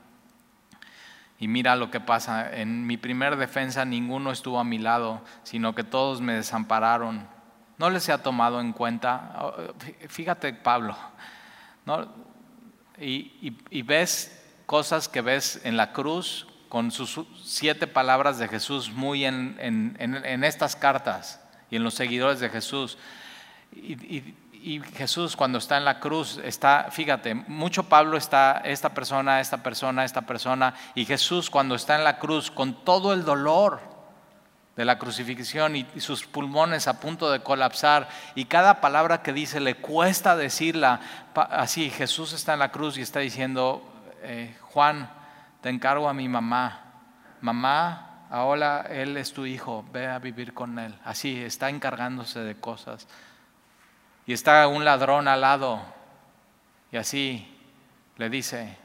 Y 1.38 1.48
mira 1.48 1.76
lo 1.76 1.90
que 1.90 2.00
pasa. 2.00 2.50
En 2.54 2.86
mi 2.86 2.96
primer 2.96 3.36
defensa 3.36 3.84
ninguno 3.84 4.30
estuvo 4.32 4.58
a 4.58 4.64
mi 4.64 4.78
lado, 4.78 5.22
sino 5.42 5.74
que 5.74 5.84
todos 5.84 6.20
me 6.20 6.34
desampararon. 6.34 7.28
No 7.78 7.90
les 7.90 8.08
ha 8.08 8.22
tomado 8.22 8.60
en 8.60 8.72
cuenta. 8.72 9.52
Fíjate, 10.08 10.52
Pablo. 10.54 10.96
Y, 12.98 13.82
ves 13.82 14.42
cosas 14.64 15.08
que 15.08 15.20
ves 15.20 15.60
en 15.64 15.76
la 15.76 15.92
cruz 15.92 16.46
con 16.68 16.90
sus 16.90 17.20
siete 17.44 17.86
palabras 17.86 18.38
de 18.38 18.48
Jesús 18.48 18.90
muy 18.90 19.24
en, 19.24 19.56
en, 19.60 20.44
estas 20.44 20.74
cartas 20.74 21.40
y 21.70 21.76
en 21.76 21.84
los 21.84 21.94
seguidores 21.94 22.40
de 22.40 22.48
Jesús. 22.48 22.96
y 23.72 24.34
Jesús 24.96 25.36
cuando 25.36 25.58
está 25.58 25.76
en 25.76 25.84
la 25.84 26.00
cruz 26.00 26.40
está, 26.42 26.88
fíjate, 26.90 27.36
mucho 27.36 27.84
Pablo 27.84 28.16
está 28.16 28.62
esta 28.64 28.92
persona, 28.92 29.40
esta 29.40 29.62
persona, 29.62 30.04
esta 30.04 30.22
persona, 30.22 30.74
y 30.96 31.04
Jesús 31.04 31.50
cuando 31.50 31.76
está 31.76 31.94
en 31.94 32.02
la 32.02 32.18
cruz 32.18 32.50
con 32.50 32.84
todo 32.84 33.12
el 33.12 33.24
dolor 33.24 33.78
de 34.74 34.84
la 34.84 34.98
crucifixión 34.98 35.76
y, 35.76 35.86
sus 35.98 36.26
pulmones 36.26 36.88
a 36.88 36.98
punto 36.98 37.30
de 37.30 37.44
colapsar 37.44 38.08
y 38.34 38.46
cada 38.46 38.80
palabra 38.80 39.22
que 39.22 39.32
dice 39.32 39.60
le 39.60 39.76
cuesta 39.76 40.34
decirla, 40.34 40.98
así 41.34 41.88
Jesús 41.88 42.32
está 42.32 42.54
en 42.54 42.58
la 42.58 42.72
cruz 42.72 42.98
y 42.98 43.02
está 43.02 43.20
diciendo, 43.20 43.88
eh, 44.22 44.56
Juan, 44.62 45.08
te 45.60 45.68
encargo 45.68 46.08
a 46.08 46.12
mi 46.12 46.28
mamá, 46.28 47.04
mamá, 47.40 48.26
ahora 48.30 48.80
él 48.90 49.16
es 49.16 49.32
tu 49.32 49.46
hijo, 49.46 49.84
ve 49.92 50.08
a 50.08 50.18
vivir 50.18 50.54
con 50.54 50.80
él, 50.80 50.98
así 51.04 51.40
está 51.40 51.70
encargándose 51.70 52.40
de 52.40 52.56
cosas 52.56 53.06
y 54.26 54.32
está 54.32 54.66
un 54.66 54.84
ladrón 54.84 55.28
al 55.28 55.40
lado 55.40 55.80
Y 56.90 56.96
así 56.96 57.56
le 58.16 58.30
dice, 58.30 58.76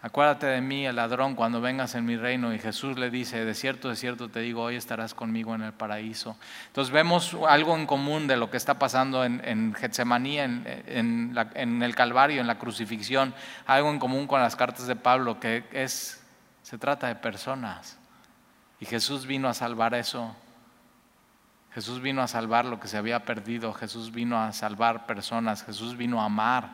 acuérdate 0.00 0.46
de 0.46 0.60
mí, 0.60 0.86
el 0.86 0.96
ladrón, 0.96 1.34
cuando 1.34 1.60
vengas 1.60 1.96
en 1.96 2.04
mi 2.04 2.16
reino. 2.16 2.54
Y 2.54 2.60
Jesús 2.60 2.96
le 2.96 3.10
dice, 3.10 3.44
de 3.44 3.54
cierto, 3.54 3.88
de 3.88 3.96
cierto 3.96 4.28
te 4.28 4.40
digo, 4.40 4.62
hoy 4.62 4.76
estarás 4.76 5.12
conmigo 5.12 5.54
en 5.54 5.62
el 5.62 5.72
paraíso. 5.72 6.36
Entonces 6.68 6.92
vemos 6.92 7.36
algo 7.48 7.76
en 7.76 7.86
común 7.86 8.28
de 8.28 8.36
lo 8.36 8.48
que 8.48 8.56
está 8.56 8.78
pasando 8.78 9.24
en, 9.24 9.42
en 9.44 9.74
en 9.76 11.82
el 11.82 11.94
Calvario, 11.96 12.40
en 12.40 12.46
la 12.46 12.58
crucifixión. 12.58 13.34
Algo 13.66 13.90
en 13.90 13.98
común 13.98 14.28
con 14.28 14.40
las 14.40 14.54
cartas 14.54 14.86
de 14.86 14.94
Pablo, 14.94 15.40
que 15.40 15.64
es, 15.72 16.24
se 16.62 16.78
trata 16.78 17.08
de 17.08 17.16
personas. 17.16 17.98
Y 18.78 18.86
Jesús 18.86 19.26
vino 19.26 19.48
a 19.48 19.54
salvar 19.54 19.94
eso. 19.94 20.36
Jesús 21.76 22.00
vino 22.00 22.22
a 22.22 22.26
salvar 22.26 22.64
lo 22.64 22.80
que 22.80 22.88
se 22.88 22.96
había 22.96 23.26
perdido. 23.26 23.74
Jesús 23.74 24.10
vino 24.10 24.42
a 24.42 24.50
salvar 24.54 25.04
personas. 25.04 25.62
Jesús 25.62 25.94
vino 25.94 26.22
a 26.22 26.24
amar. 26.24 26.70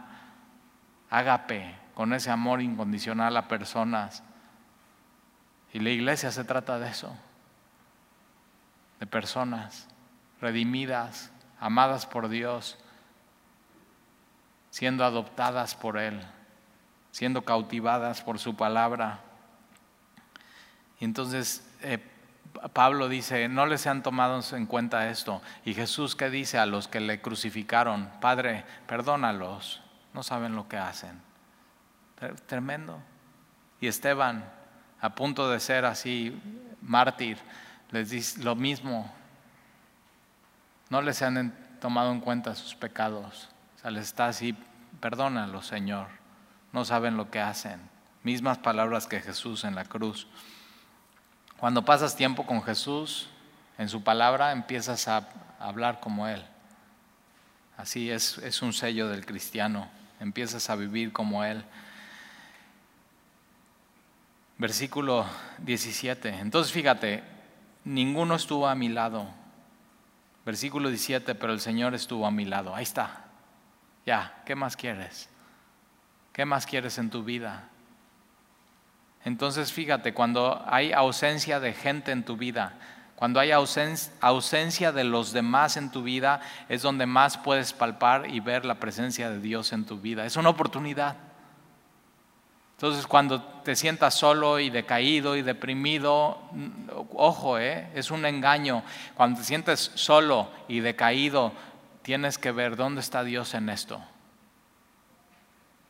Ágape, 1.10 1.74
con 1.94 2.12
ese 2.12 2.30
amor 2.30 2.62
incondicional 2.62 3.36
a 3.36 3.48
personas. 3.48 4.22
Y 5.72 5.80
la 5.80 5.90
iglesia 5.90 6.30
se 6.30 6.44
trata 6.44 6.78
de 6.78 6.88
eso, 6.88 7.12
de 9.00 9.08
personas 9.08 9.88
redimidas, 10.40 11.32
amadas 11.58 12.06
por 12.06 12.28
Dios, 12.28 12.78
siendo 14.70 15.04
adoptadas 15.04 15.74
por 15.74 15.98
Él, 15.98 16.24
siendo 17.10 17.42
cautivadas 17.42 18.22
por 18.22 18.38
su 18.38 18.54
palabra. 18.54 19.18
Y 21.00 21.04
entonces 21.04 21.68
eh, 21.80 21.98
Pablo 22.72 23.08
dice, 23.08 23.48
no 23.48 23.66
les 23.66 23.86
han 23.86 24.02
tomado 24.02 24.40
en 24.56 24.66
cuenta 24.66 25.08
esto. 25.08 25.42
Y 25.64 25.74
Jesús 25.74 26.14
que 26.14 26.30
dice 26.30 26.58
a 26.58 26.66
los 26.66 26.88
que 26.88 27.00
le 27.00 27.20
crucificaron, 27.20 28.10
Padre, 28.20 28.64
perdónalos, 28.86 29.82
no 30.14 30.22
saben 30.22 30.54
lo 30.54 30.68
que 30.68 30.76
hacen. 30.76 31.20
Tremendo. 32.46 33.00
Y 33.80 33.88
Esteban, 33.88 34.44
a 35.00 35.14
punto 35.14 35.50
de 35.50 35.60
ser 35.60 35.84
así 35.84 36.40
mártir, 36.82 37.38
les 37.90 38.10
dice 38.10 38.42
lo 38.42 38.54
mismo. 38.54 39.12
No 40.88 41.02
les 41.02 41.22
han 41.22 41.54
tomado 41.80 42.12
en 42.12 42.20
cuenta 42.20 42.54
sus 42.54 42.74
pecados. 42.74 43.48
O 43.76 43.80
sea, 43.80 43.90
les 43.90 44.04
está 44.04 44.26
así, 44.26 44.56
perdónalos, 45.00 45.66
Señor. 45.66 46.06
No 46.72 46.84
saben 46.84 47.16
lo 47.16 47.30
que 47.30 47.40
hacen. 47.40 47.80
Mismas 48.22 48.58
palabras 48.58 49.06
que 49.06 49.20
Jesús 49.20 49.64
en 49.64 49.74
la 49.74 49.84
cruz. 49.84 50.28
Cuando 51.62 51.84
pasas 51.84 52.16
tiempo 52.16 52.44
con 52.44 52.60
Jesús, 52.60 53.28
en 53.78 53.88
su 53.88 54.02
palabra, 54.02 54.50
empiezas 54.50 55.06
a 55.06 55.28
hablar 55.60 56.00
como 56.00 56.26
Él. 56.26 56.42
Así 57.76 58.10
es, 58.10 58.38
es 58.38 58.62
un 58.62 58.72
sello 58.72 59.06
del 59.06 59.24
cristiano. 59.24 59.88
Empiezas 60.18 60.68
a 60.70 60.74
vivir 60.74 61.12
como 61.12 61.44
Él. 61.44 61.64
Versículo 64.58 65.24
17. 65.58 66.30
Entonces 66.30 66.72
fíjate, 66.72 67.22
ninguno 67.84 68.34
estuvo 68.34 68.66
a 68.66 68.74
mi 68.74 68.88
lado. 68.88 69.28
Versículo 70.44 70.88
17, 70.88 71.36
pero 71.36 71.52
el 71.52 71.60
Señor 71.60 71.94
estuvo 71.94 72.26
a 72.26 72.32
mi 72.32 72.44
lado. 72.44 72.74
Ahí 72.74 72.82
está. 72.82 73.26
Ya, 74.04 74.42
¿qué 74.46 74.56
más 74.56 74.76
quieres? 74.76 75.28
¿Qué 76.32 76.44
más 76.44 76.66
quieres 76.66 76.98
en 76.98 77.08
tu 77.08 77.22
vida? 77.22 77.68
Entonces 79.24 79.72
fíjate, 79.72 80.14
cuando 80.14 80.64
hay 80.66 80.92
ausencia 80.92 81.60
de 81.60 81.72
gente 81.72 82.12
en 82.12 82.24
tu 82.24 82.36
vida, 82.36 82.74
cuando 83.22 83.38
hay 83.38 83.52
ausencia 83.52 84.90
de 84.90 85.04
los 85.04 85.32
demás 85.32 85.76
en 85.76 85.92
tu 85.92 86.02
vida, 86.02 86.40
es 86.68 86.82
donde 86.82 87.06
más 87.06 87.38
puedes 87.38 87.72
palpar 87.72 88.28
y 88.28 88.40
ver 88.40 88.64
la 88.64 88.76
presencia 88.76 89.30
de 89.30 89.38
Dios 89.38 89.72
en 89.72 89.84
tu 89.84 90.00
vida. 90.00 90.26
Es 90.26 90.36
una 90.36 90.48
oportunidad. 90.48 91.16
Entonces, 92.82 93.06
cuando 93.06 93.40
te 93.40 93.76
sientas 93.76 94.14
solo 94.14 94.58
y 94.58 94.70
decaído 94.70 95.36
y 95.36 95.42
deprimido, 95.42 96.36
ojo, 97.12 97.60
¿eh? 97.60 97.88
es 97.94 98.10
un 98.10 98.26
engaño. 98.26 98.82
Cuando 99.14 99.38
te 99.38 99.46
sientes 99.46 99.92
solo 99.94 100.50
y 100.66 100.80
decaído, 100.80 101.52
tienes 102.02 102.38
que 102.38 102.50
ver 102.50 102.74
dónde 102.74 103.00
está 103.00 103.22
Dios 103.22 103.54
en 103.54 103.68
esto. 103.68 104.02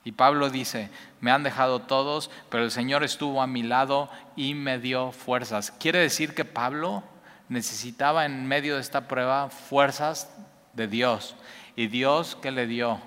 Y 0.04 0.12
Pablo 0.12 0.50
dice, 0.50 0.90
me 1.20 1.30
han 1.30 1.42
dejado 1.42 1.82
todos, 1.82 2.30
pero 2.50 2.64
el 2.64 2.70
Señor 2.70 3.04
estuvo 3.04 3.40
a 3.40 3.46
mi 3.46 3.62
lado 3.62 4.10
y 4.34 4.54
me 4.54 4.78
dio 4.78 5.12
fuerzas. 5.12 5.70
Quiere 5.70 6.00
decir 6.00 6.34
que 6.34 6.44
Pablo 6.44 7.04
necesitaba 7.48 8.24
en 8.24 8.46
medio 8.46 8.74
de 8.74 8.80
esta 8.80 9.06
prueba 9.06 9.48
fuerzas 9.48 10.28
de 10.72 10.88
Dios. 10.88 11.36
¿Y 11.76 11.86
Dios 11.86 12.36
qué 12.40 12.50
le 12.50 12.66
dio? 12.66 13.00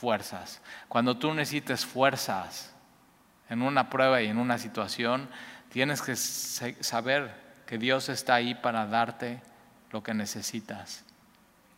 Fuerzas. 0.00 0.60
Cuando 0.88 1.16
tú 1.16 1.32
necesites 1.32 1.86
fuerzas, 1.86 2.74
en 3.48 3.62
una 3.62 3.90
prueba 3.90 4.20
y 4.22 4.26
en 4.26 4.38
una 4.38 4.58
situación, 4.58 5.28
tienes 5.70 6.02
que 6.02 6.16
saber 6.16 7.34
que 7.66 7.78
Dios 7.78 8.08
está 8.08 8.34
ahí 8.34 8.54
para 8.54 8.86
darte 8.86 9.40
lo 9.90 10.02
que 10.02 10.14
necesitas, 10.14 11.04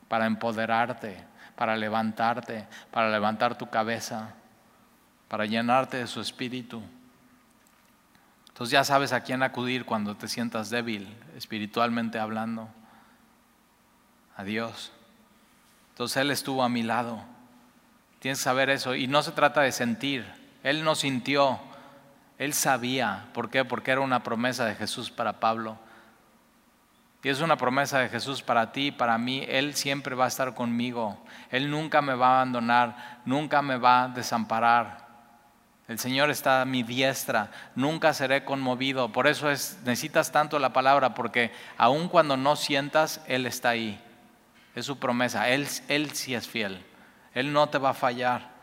para 0.08 0.26
empoderarte, 0.26 1.18
para 1.56 1.76
levantarte, 1.76 2.66
para 2.90 3.10
levantar 3.10 3.58
tu 3.58 3.68
cabeza, 3.68 4.34
para 5.28 5.46
llenarte 5.46 5.96
de 5.96 6.06
su 6.06 6.20
espíritu. 6.20 6.82
Entonces 8.48 8.72
ya 8.72 8.84
sabes 8.84 9.12
a 9.12 9.22
quién 9.22 9.42
acudir 9.42 9.84
cuando 9.84 10.16
te 10.16 10.28
sientas 10.28 10.70
débil, 10.70 11.14
espiritualmente 11.36 12.18
hablando. 12.18 12.68
A 14.36 14.44
Dios. 14.44 14.92
Entonces 15.90 16.18
Él 16.18 16.30
estuvo 16.30 16.62
a 16.62 16.68
mi 16.68 16.82
lado. 16.82 17.24
Tienes 18.20 18.38
que 18.38 18.44
saber 18.44 18.70
eso. 18.70 18.94
Y 18.94 19.06
no 19.06 19.22
se 19.22 19.32
trata 19.32 19.62
de 19.62 19.72
sentir. 19.72 20.26
Él 20.62 20.84
no 20.84 20.94
sintió, 20.94 21.60
él 22.38 22.52
sabía. 22.52 23.28
¿Por 23.32 23.50
qué? 23.50 23.64
Porque 23.64 23.92
era 23.92 24.00
una 24.00 24.22
promesa 24.22 24.64
de 24.64 24.74
Jesús 24.74 25.10
para 25.10 25.40
Pablo. 25.40 25.78
Y 27.26 27.28
es 27.28 27.40
una 27.40 27.56
promesa 27.56 27.98
de 27.98 28.08
Jesús 28.08 28.40
para 28.40 28.70
ti, 28.70 28.92
para 28.92 29.18
mí. 29.18 29.44
Él 29.48 29.74
siempre 29.74 30.14
va 30.14 30.26
a 30.26 30.28
estar 30.28 30.54
conmigo. 30.54 31.18
Él 31.50 31.68
nunca 31.68 32.00
me 32.00 32.14
va 32.14 32.28
a 32.28 32.34
abandonar, 32.36 33.20
nunca 33.24 33.62
me 33.62 33.78
va 33.78 34.04
a 34.04 34.08
desamparar. 34.08 35.08
El 35.88 35.98
Señor 35.98 36.30
está 36.30 36.62
a 36.62 36.64
mi 36.64 36.84
diestra, 36.84 37.50
nunca 37.74 38.14
seré 38.14 38.44
conmovido. 38.44 39.10
Por 39.10 39.26
eso 39.26 39.50
es, 39.50 39.80
necesitas 39.84 40.30
tanto 40.30 40.60
la 40.60 40.72
palabra, 40.72 41.14
porque 41.14 41.50
aun 41.76 42.08
cuando 42.08 42.36
no 42.36 42.54
sientas, 42.54 43.20
Él 43.26 43.46
está 43.46 43.70
ahí. 43.70 44.00
Es 44.76 44.86
su 44.86 45.00
promesa. 45.00 45.48
Él, 45.48 45.66
él 45.88 46.12
sí 46.12 46.32
es 46.32 46.46
fiel. 46.46 46.80
Él 47.34 47.52
no 47.52 47.68
te 47.68 47.78
va 47.78 47.90
a 47.90 47.94
fallar 47.94 48.54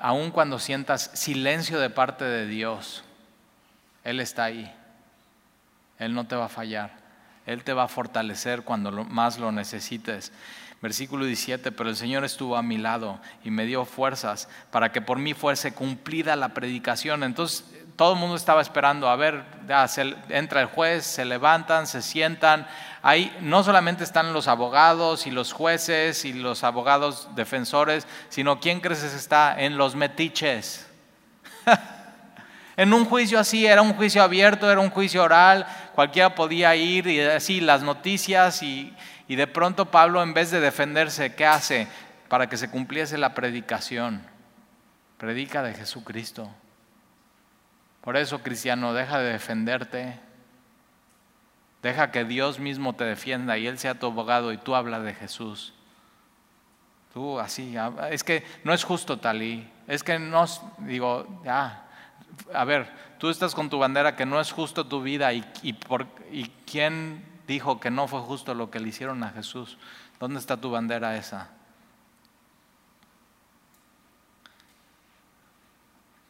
aun 0.00 0.30
cuando 0.30 0.58
sientas 0.58 1.10
silencio 1.14 1.80
de 1.80 1.88
parte 1.88 2.24
de 2.24 2.46
Dios, 2.46 3.02
Él 4.04 4.20
está 4.20 4.44
ahí. 4.44 4.70
Él 5.98 6.12
no 6.12 6.26
te 6.26 6.36
va 6.36 6.44
a 6.44 6.50
fallar. 6.50 7.03
Él 7.46 7.62
te 7.62 7.72
va 7.72 7.84
a 7.84 7.88
fortalecer 7.88 8.62
cuando 8.62 8.90
más 9.04 9.38
lo 9.38 9.52
necesites. 9.52 10.32
Versículo 10.80 11.24
17, 11.24 11.72
pero 11.72 11.88
el 11.88 11.96
Señor 11.96 12.24
estuvo 12.24 12.56
a 12.56 12.62
mi 12.62 12.76
lado 12.76 13.18
y 13.42 13.50
me 13.50 13.64
dio 13.64 13.84
fuerzas 13.84 14.48
para 14.70 14.92
que 14.92 15.00
por 15.00 15.18
mí 15.18 15.32
fuese 15.32 15.72
cumplida 15.72 16.36
la 16.36 16.50
predicación. 16.50 17.22
Entonces 17.22 17.64
todo 17.96 18.14
el 18.14 18.18
mundo 18.18 18.36
estaba 18.36 18.60
esperando, 18.60 19.08
a 19.08 19.16
ver, 19.16 19.44
entra 20.28 20.60
el 20.60 20.66
juez, 20.66 21.06
se 21.06 21.24
levantan, 21.24 21.86
se 21.86 22.02
sientan. 22.02 22.66
Ahí 23.02 23.34
no 23.40 23.62
solamente 23.62 24.04
están 24.04 24.32
los 24.32 24.48
abogados 24.48 25.26
y 25.26 25.30
los 25.30 25.52
jueces 25.52 26.24
y 26.24 26.32
los 26.32 26.64
abogados 26.64 27.28
defensores, 27.34 28.06
sino 28.28 28.60
¿quién 28.60 28.80
crees 28.80 29.02
está? 29.04 29.58
En 29.58 29.78
los 29.78 29.94
metiches. 29.94 30.86
en 32.76 32.92
un 32.92 33.04
juicio 33.04 33.38
así, 33.38 33.66
era 33.66 33.82
un 33.82 33.94
juicio 33.94 34.22
abierto, 34.22 34.70
era 34.70 34.80
un 34.80 34.90
juicio 34.90 35.22
oral, 35.22 35.66
cualquiera 35.94 36.34
podía 36.34 36.74
ir 36.74 37.06
y 37.06 37.20
así 37.20 37.60
las 37.60 37.82
noticias 37.82 38.62
y, 38.62 38.94
y 39.28 39.36
de 39.36 39.46
pronto 39.46 39.90
Pablo 39.90 40.22
en 40.22 40.34
vez 40.34 40.50
de 40.50 40.60
defenderse, 40.60 41.34
¿qué 41.34 41.46
hace? 41.46 41.88
Para 42.28 42.48
que 42.48 42.56
se 42.56 42.70
cumpliese 42.70 43.18
la 43.18 43.34
predicación. 43.34 44.22
Predica 45.18 45.62
de 45.62 45.74
Jesucristo. 45.74 46.50
Por 48.00 48.16
eso, 48.16 48.42
cristiano, 48.42 48.92
deja 48.92 49.18
de 49.18 49.32
defenderte. 49.32 50.18
Deja 51.82 52.10
que 52.10 52.24
Dios 52.24 52.58
mismo 52.58 52.94
te 52.94 53.04
defienda 53.04 53.56
y 53.56 53.66
Él 53.66 53.78
sea 53.78 53.98
tu 53.98 54.06
abogado 54.06 54.52
y 54.52 54.58
tú 54.58 54.74
habla 54.74 55.00
de 55.00 55.14
Jesús. 55.14 55.74
Tú 57.12 57.38
así, 57.38 57.76
es 58.10 58.24
que 58.24 58.44
no 58.64 58.74
es 58.74 58.84
justo, 58.84 59.18
Talí. 59.18 59.70
Es 59.86 60.02
que 60.02 60.18
no, 60.18 60.44
digo, 60.78 61.42
ya, 61.44 61.84
a 62.52 62.64
ver, 62.64 62.92
tú 63.18 63.28
estás 63.28 63.54
con 63.54 63.70
tu 63.70 63.78
bandera 63.78 64.16
que 64.16 64.26
no 64.26 64.40
es 64.40 64.52
justo 64.52 64.86
tu 64.86 65.02
vida 65.02 65.32
y, 65.32 65.44
y, 65.62 65.72
por, 65.74 66.06
y 66.30 66.50
quién 66.70 67.24
dijo 67.46 67.80
que 67.80 67.90
no 67.90 68.08
fue 68.08 68.20
justo 68.20 68.54
lo 68.54 68.70
que 68.70 68.80
le 68.80 68.88
hicieron 68.88 69.22
a 69.22 69.30
Jesús. 69.30 69.78
¿Dónde 70.20 70.38
está 70.38 70.56
tu 70.56 70.70
bandera 70.70 71.16
esa? 71.16 71.50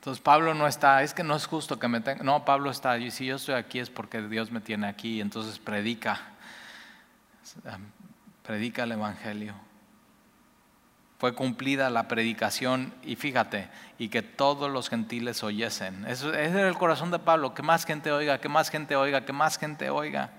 Entonces 0.05 0.22
Pablo 0.22 0.52
no 0.52 0.66
está, 0.66 1.02
es 1.02 1.14
que 1.14 1.24
no 1.24 1.34
es 1.34 1.46
justo 1.46 1.78
que 1.78 1.88
me 1.88 1.98
tenga, 2.02 2.22
no, 2.22 2.44
Pablo 2.44 2.70
está, 2.70 2.98
y 2.98 3.11
si 3.11 3.24
yo 3.24 3.36
estoy 3.36 3.55
aquí 3.55 3.78
es 3.78 3.88
porque 3.88 4.20
Dios 4.20 4.50
me 4.50 4.61
tiene 4.61 4.86
aquí, 4.86 5.18
entonces 5.22 5.59
predica, 5.59 6.20
predica 8.42 8.82
el 8.82 8.92
Evangelio. 8.92 9.55
Fue 11.24 11.32
cumplida 11.32 11.88
la 11.88 12.06
predicación 12.06 12.92
y 13.02 13.16
fíjate, 13.16 13.68
y 13.96 14.10
que 14.10 14.20
todos 14.20 14.70
los 14.70 14.90
gentiles 14.90 15.42
oyesen. 15.42 16.04
Ese 16.06 16.28
era 16.28 16.68
el 16.68 16.76
corazón 16.76 17.10
de 17.10 17.18
Pablo, 17.18 17.54
que 17.54 17.62
más 17.62 17.86
gente 17.86 18.12
oiga, 18.12 18.42
que 18.42 18.50
más 18.50 18.68
gente 18.68 18.94
oiga, 18.94 19.24
que 19.24 19.32
más 19.32 19.56
gente 19.56 19.88
oiga. 19.88 20.32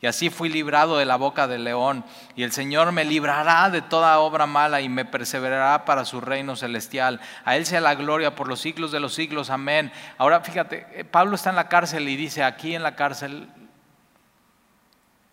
Y 0.00 0.08
así 0.08 0.28
fui 0.28 0.48
librado 0.48 0.98
de 0.98 1.04
la 1.04 1.14
boca 1.14 1.46
del 1.46 1.62
león, 1.62 2.04
y 2.34 2.42
el 2.42 2.50
Señor 2.50 2.90
me 2.90 3.04
librará 3.04 3.70
de 3.70 3.82
toda 3.82 4.18
obra 4.18 4.46
mala 4.46 4.80
y 4.80 4.88
me 4.88 5.04
perseverará 5.04 5.84
para 5.84 6.04
su 6.04 6.20
reino 6.20 6.56
celestial. 6.56 7.20
A 7.44 7.54
Él 7.54 7.64
sea 7.64 7.80
la 7.80 7.94
gloria 7.94 8.34
por 8.34 8.48
los 8.48 8.58
siglos 8.58 8.90
de 8.90 8.98
los 8.98 9.14
siglos. 9.14 9.48
Amén. 9.48 9.92
Ahora 10.18 10.40
fíjate, 10.40 10.88
eh, 10.90 11.04
Pablo 11.04 11.36
está 11.36 11.50
en 11.50 11.56
la 11.56 11.68
cárcel 11.68 12.08
y 12.08 12.16
dice, 12.16 12.42
aquí 12.42 12.74
en 12.74 12.82
la 12.82 12.96
cárcel, 12.96 13.48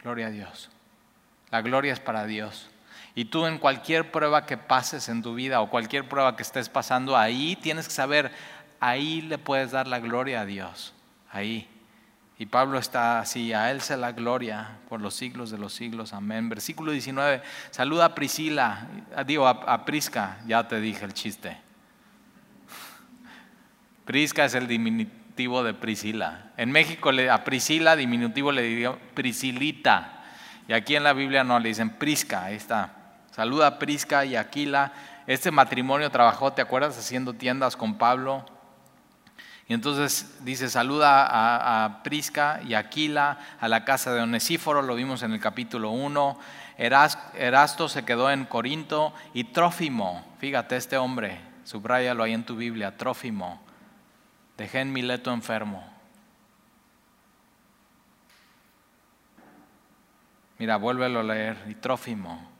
gloria 0.03 0.27
a 0.27 0.29
Dios. 0.29 0.69
La 1.49 1.63
gloria 1.63 1.93
es 1.93 1.99
para 1.99 2.27
Dios. 2.27 2.69
Y 3.17 3.25
tú 3.25 3.47
en 3.47 3.57
cualquier 3.57 4.11
prueba 4.11 4.45
que 4.45 4.57
pases 4.57 5.09
en 5.09 5.23
tu 5.23 5.33
vida 5.33 5.59
o 5.61 5.71
cualquier 5.71 6.07
prueba 6.07 6.35
que 6.35 6.43
estés 6.43 6.69
pasando, 6.69 7.17
ahí 7.17 7.55
tienes 7.55 7.87
que 7.87 7.93
saber, 7.95 8.31
ahí 8.79 9.23
le 9.23 9.39
puedes 9.39 9.71
dar 9.71 9.87
la 9.87 9.97
gloria 9.97 10.41
a 10.41 10.45
Dios. 10.45 10.93
Ahí. 11.31 11.67
Y 12.37 12.45
Pablo 12.45 12.77
está 12.77 13.19
así, 13.19 13.53
a 13.53 13.71
Él 13.71 13.81
sea 13.81 13.97
la 13.97 14.11
gloria 14.11 14.77
por 14.87 15.01
los 15.01 15.15
siglos 15.15 15.49
de 15.49 15.57
los 15.57 15.73
siglos, 15.73 16.13
amén. 16.13 16.47
Versículo 16.47 16.91
19, 16.91 17.41
saluda 17.71 18.05
a 18.05 18.13
Priscila, 18.13 18.87
digo 19.25 19.47
a, 19.47 19.83
Prisca, 19.83 20.37
ya 20.45 20.67
te 20.67 20.79
dije 20.79 21.03
el 21.03 21.15
chiste. 21.15 21.57
Prisca 24.05 24.45
es 24.45 24.53
el 24.53 24.67
diminutivo 24.67 25.63
de 25.63 25.73
Priscila. 25.73 26.51
En 26.55 26.71
México 26.71 27.09
a 27.31 27.43
Priscila 27.43 27.95
diminutivo 27.95 28.51
le 28.51 28.61
diría 28.61 28.95
Priscilita. 29.15 30.23
Y 30.67 30.73
aquí 30.73 30.95
en 30.95 31.03
la 31.03 31.13
Biblia 31.13 31.43
no 31.43 31.57
le 31.59 31.69
dicen 31.69 31.89
Prisca, 31.97 32.43
ahí 32.43 32.55
está. 32.55 32.93
Saluda 33.37 33.67
a 33.67 33.79
Prisca 33.79 34.25
y 34.25 34.35
Aquila. 34.35 34.91
Este 35.27 35.51
matrimonio 35.51 36.09
trabajó, 36.09 36.51
¿te 36.51 36.61
acuerdas? 36.61 36.97
Haciendo 36.97 37.33
tiendas 37.33 37.77
con 37.77 37.97
Pablo 37.97 38.43
y 39.69 39.73
entonces 39.73 40.43
dice, 40.45 40.69
saluda 40.69 41.27
a, 41.85 42.01
Prisca 42.01 42.61
y 42.65 42.73
Aquila, 42.73 43.37
a 43.59 43.67
la 43.67 43.83
casa 43.83 44.13
de 44.13 44.21
Onesíforo, 44.21 44.81
lo 44.81 44.95
vimos 44.95 45.23
en 45.23 45.33
el 45.33 45.41
capítulo 45.41 45.91
1. 45.91 46.39
Erasto 46.77 47.89
se 47.89 48.05
quedó 48.05 48.31
en 48.31 48.45
Corinto 48.45 49.13
y 49.33 49.43
Trófimo, 49.45 50.25
fíjate 50.39 50.77
este 50.77 50.97
hombre, 50.97 51.41
subrayalo 51.65 52.23
ahí 52.23 52.33
en 52.33 52.45
tu 52.45 52.55
Biblia, 52.55 52.95
Trófimo, 52.95 53.61
dejé 54.57 54.79
en 54.79 54.93
Mileto 54.93 55.33
enfermo. 55.33 55.85
Mira, 60.59 60.77
vuélvelo 60.77 61.19
a 61.19 61.23
leer, 61.23 61.57
y 61.67 61.75
Trófimo, 61.75 62.56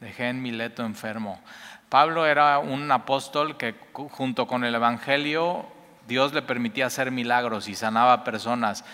dejé 0.00 0.28
en 0.28 0.42
Mileto 0.42 0.84
enfermo. 0.84 1.40
Pablo 1.88 2.26
era 2.26 2.58
un 2.58 2.90
apóstol 2.90 3.56
que 3.56 3.74
junto 3.92 4.46
con 4.46 4.64
el 4.64 4.74
Evangelio 4.74 5.66
Dios 6.06 6.32
le 6.32 6.42
permitía 6.42 6.86
hacer 6.86 7.10
milagros 7.10 7.68
y 7.68 7.74
sanaba 7.74 8.24
personas. 8.24 8.84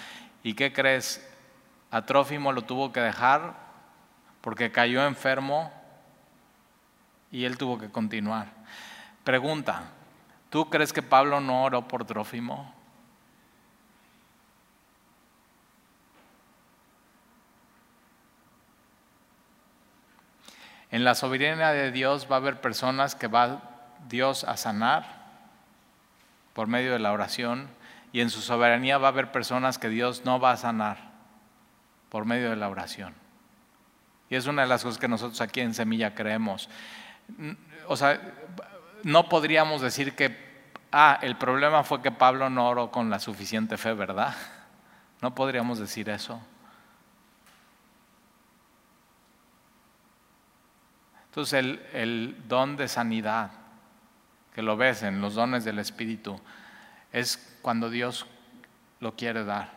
¿Y 0.42 0.54
qué 0.54 0.72
crees? 0.72 1.26
A 1.90 2.04
Trófimo 2.04 2.52
lo 2.52 2.62
tuvo 2.62 2.92
que 2.92 3.00
dejar 3.00 3.54
porque 4.40 4.70
cayó 4.72 5.06
enfermo 5.06 5.72
y 7.30 7.44
él 7.44 7.58
tuvo 7.58 7.78
que 7.78 7.90
continuar. 7.90 8.48
Pregunta, 9.24 9.82
¿tú 10.50 10.68
crees 10.70 10.92
que 10.92 11.02
Pablo 11.02 11.40
no 11.40 11.64
oró 11.64 11.88
por 11.88 12.04
Trófimo? 12.04 12.75
En 20.96 21.04
la 21.04 21.14
soberanía 21.14 21.72
de 21.72 21.92
Dios 21.92 22.26
va 22.26 22.36
a 22.36 22.38
haber 22.38 22.58
personas 22.62 23.14
que 23.14 23.26
va 23.26 23.60
Dios 24.08 24.44
a 24.44 24.56
sanar 24.56 25.04
por 26.54 26.68
medio 26.68 26.94
de 26.94 26.98
la 26.98 27.12
oración 27.12 27.68
y 28.14 28.22
en 28.22 28.30
su 28.30 28.40
soberanía 28.40 28.96
va 28.96 29.08
a 29.08 29.10
haber 29.10 29.30
personas 29.30 29.76
que 29.76 29.90
Dios 29.90 30.24
no 30.24 30.40
va 30.40 30.52
a 30.52 30.56
sanar 30.56 30.96
por 32.08 32.24
medio 32.24 32.48
de 32.48 32.56
la 32.56 32.70
oración. 32.70 33.12
Y 34.30 34.36
es 34.36 34.46
una 34.46 34.62
de 34.62 34.68
las 34.68 34.84
cosas 34.84 34.98
que 34.98 35.06
nosotros 35.06 35.38
aquí 35.42 35.60
en 35.60 35.74
Semilla 35.74 36.14
creemos. 36.14 36.70
O 37.88 37.96
sea, 37.98 38.18
no 39.02 39.28
podríamos 39.28 39.82
decir 39.82 40.16
que, 40.16 40.34
ah, 40.92 41.18
el 41.20 41.36
problema 41.36 41.84
fue 41.84 42.00
que 42.00 42.10
Pablo 42.10 42.48
no 42.48 42.70
oró 42.70 42.90
con 42.90 43.10
la 43.10 43.18
suficiente 43.18 43.76
fe, 43.76 43.92
¿verdad? 43.92 44.34
No 45.20 45.34
podríamos 45.34 45.78
decir 45.78 46.08
eso. 46.08 46.40
Entonces 51.36 51.80
el, 51.92 52.34
don 52.48 52.78
de 52.78 52.88
sanidad, 52.88 53.50
que 54.54 54.62
lo 54.62 54.78
ves 54.78 55.02
en 55.02 55.20
los 55.20 55.34
dones 55.34 55.66
del 55.66 55.78
Espíritu, 55.78 56.40
es 57.12 57.58
cuando 57.60 57.90
Dios 57.90 58.24
lo 59.00 59.16
quiere 59.16 59.44
dar. 59.44 59.70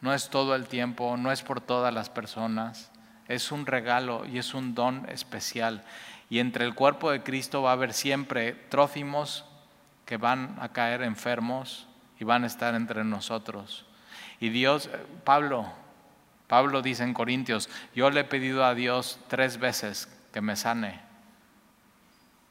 No 0.00 0.14
es 0.14 0.30
todo 0.30 0.54
el 0.54 0.68
tiempo, 0.68 1.16
no 1.16 1.32
es 1.32 1.42
por 1.42 1.60
todas 1.60 1.92
las 1.92 2.08
personas, 2.08 2.92
es 3.26 3.50
un 3.50 3.66
regalo 3.66 4.26
y 4.26 4.38
es 4.38 4.54
un 4.54 4.76
don 4.76 5.08
especial. 5.08 5.82
Y 6.30 6.38
entre 6.38 6.64
el 6.64 6.76
cuerpo 6.76 7.10
de 7.10 7.24
Cristo 7.24 7.62
va 7.62 7.70
a 7.70 7.72
haber 7.72 7.92
siempre 7.92 8.52
trófimos 8.52 9.44
que 10.06 10.18
van 10.18 10.56
a 10.60 10.68
caer 10.68 11.02
enfermos 11.02 11.88
y 12.20 12.22
van 12.22 12.44
a 12.44 12.46
estar 12.46 12.76
entre 12.76 13.02
nosotros. 13.02 13.86
Y 14.38 14.50
Dios, 14.50 14.88
Pablo, 15.24 15.66
Pablo 16.46 16.80
dice 16.80 17.02
en 17.02 17.12
Corintios, 17.12 17.68
yo 17.92 18.08
le 18.10 18.20
he 18.20 18.24
pedido 18.24 18.64
a 18.64 18.76
Dios 18.76 19.18
tres 19.26 19.58
veces 19.58 20.14
que 20.32 20.40
me 20.40 20.56
sane. 20.56 21.08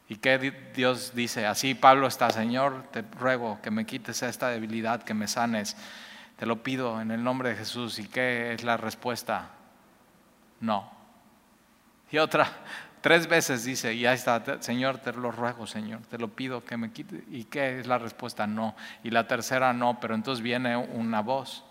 ¿Y 0.09 0.15
qué 0.15 0.53
Dios 0.73 1.13
dice? 1.13 1.45
Así 1.45 1.75
Pablo 1.75 2.07
está, 2.07 2.29
Señor, 2.29 2.85
te 2.91 3.01
ruego 3.01 3.59
que 3.61 3.71
me 3.71 3.85
quites 3.85 4.23
esta 4.23 4.49
debilidad, 4.49 5.03
que 5.03 5.13
me 5.13 5.27
sanes. 5.27 5.75
Te 6.37 6.45
lo 6.45 6.63
pido 6.63 7.01
en 7.01 7.11
el 7.11 7.23
nombre 7.23 7.49
de 7.49 7.55
Jesús. 7.57 7.99
¿Y 7.99 8.07
qué 8.07 8.53
es 8.53 8.63
la 8.63 8.77
respuesta? 8.77 9.49
No. 10.61 10.89
Y 12.09 12.19
otra, 12.19 12.49
tres 13.01 13.27
veces 13.27 13.65
dice, 13.65 13.93
y 13.93 14.05
ahí 14.05 14.15
está, 14.15 14.61
Señor, 14.61 14.99
te 14.99 15.11
lo 15.11 15.31
ruego, 15.31 15.67
Señor, 15.67 16.01
te 16.09 16.17
lo 16.17 16.29
pido 16.29 16.63
que 16.63 16.77
me 16.77 16.91
quite. 16.91 17.25
¿Y 17.29 17.43
qué 17.43 17.79
es 17.79 17.87
la 17.87 17.97
respuesta? 17.97 18.47
No. 18.47 18.77
Y 19.03 19.09
la 19.09 19.27
tercera 19.27 19.73
no, 19.73 19.99
pero 19.99 20.15
entonces 20.15 20.41
viene 20.41 20.77
una 20.77 21.21
voz. 21.21 21.65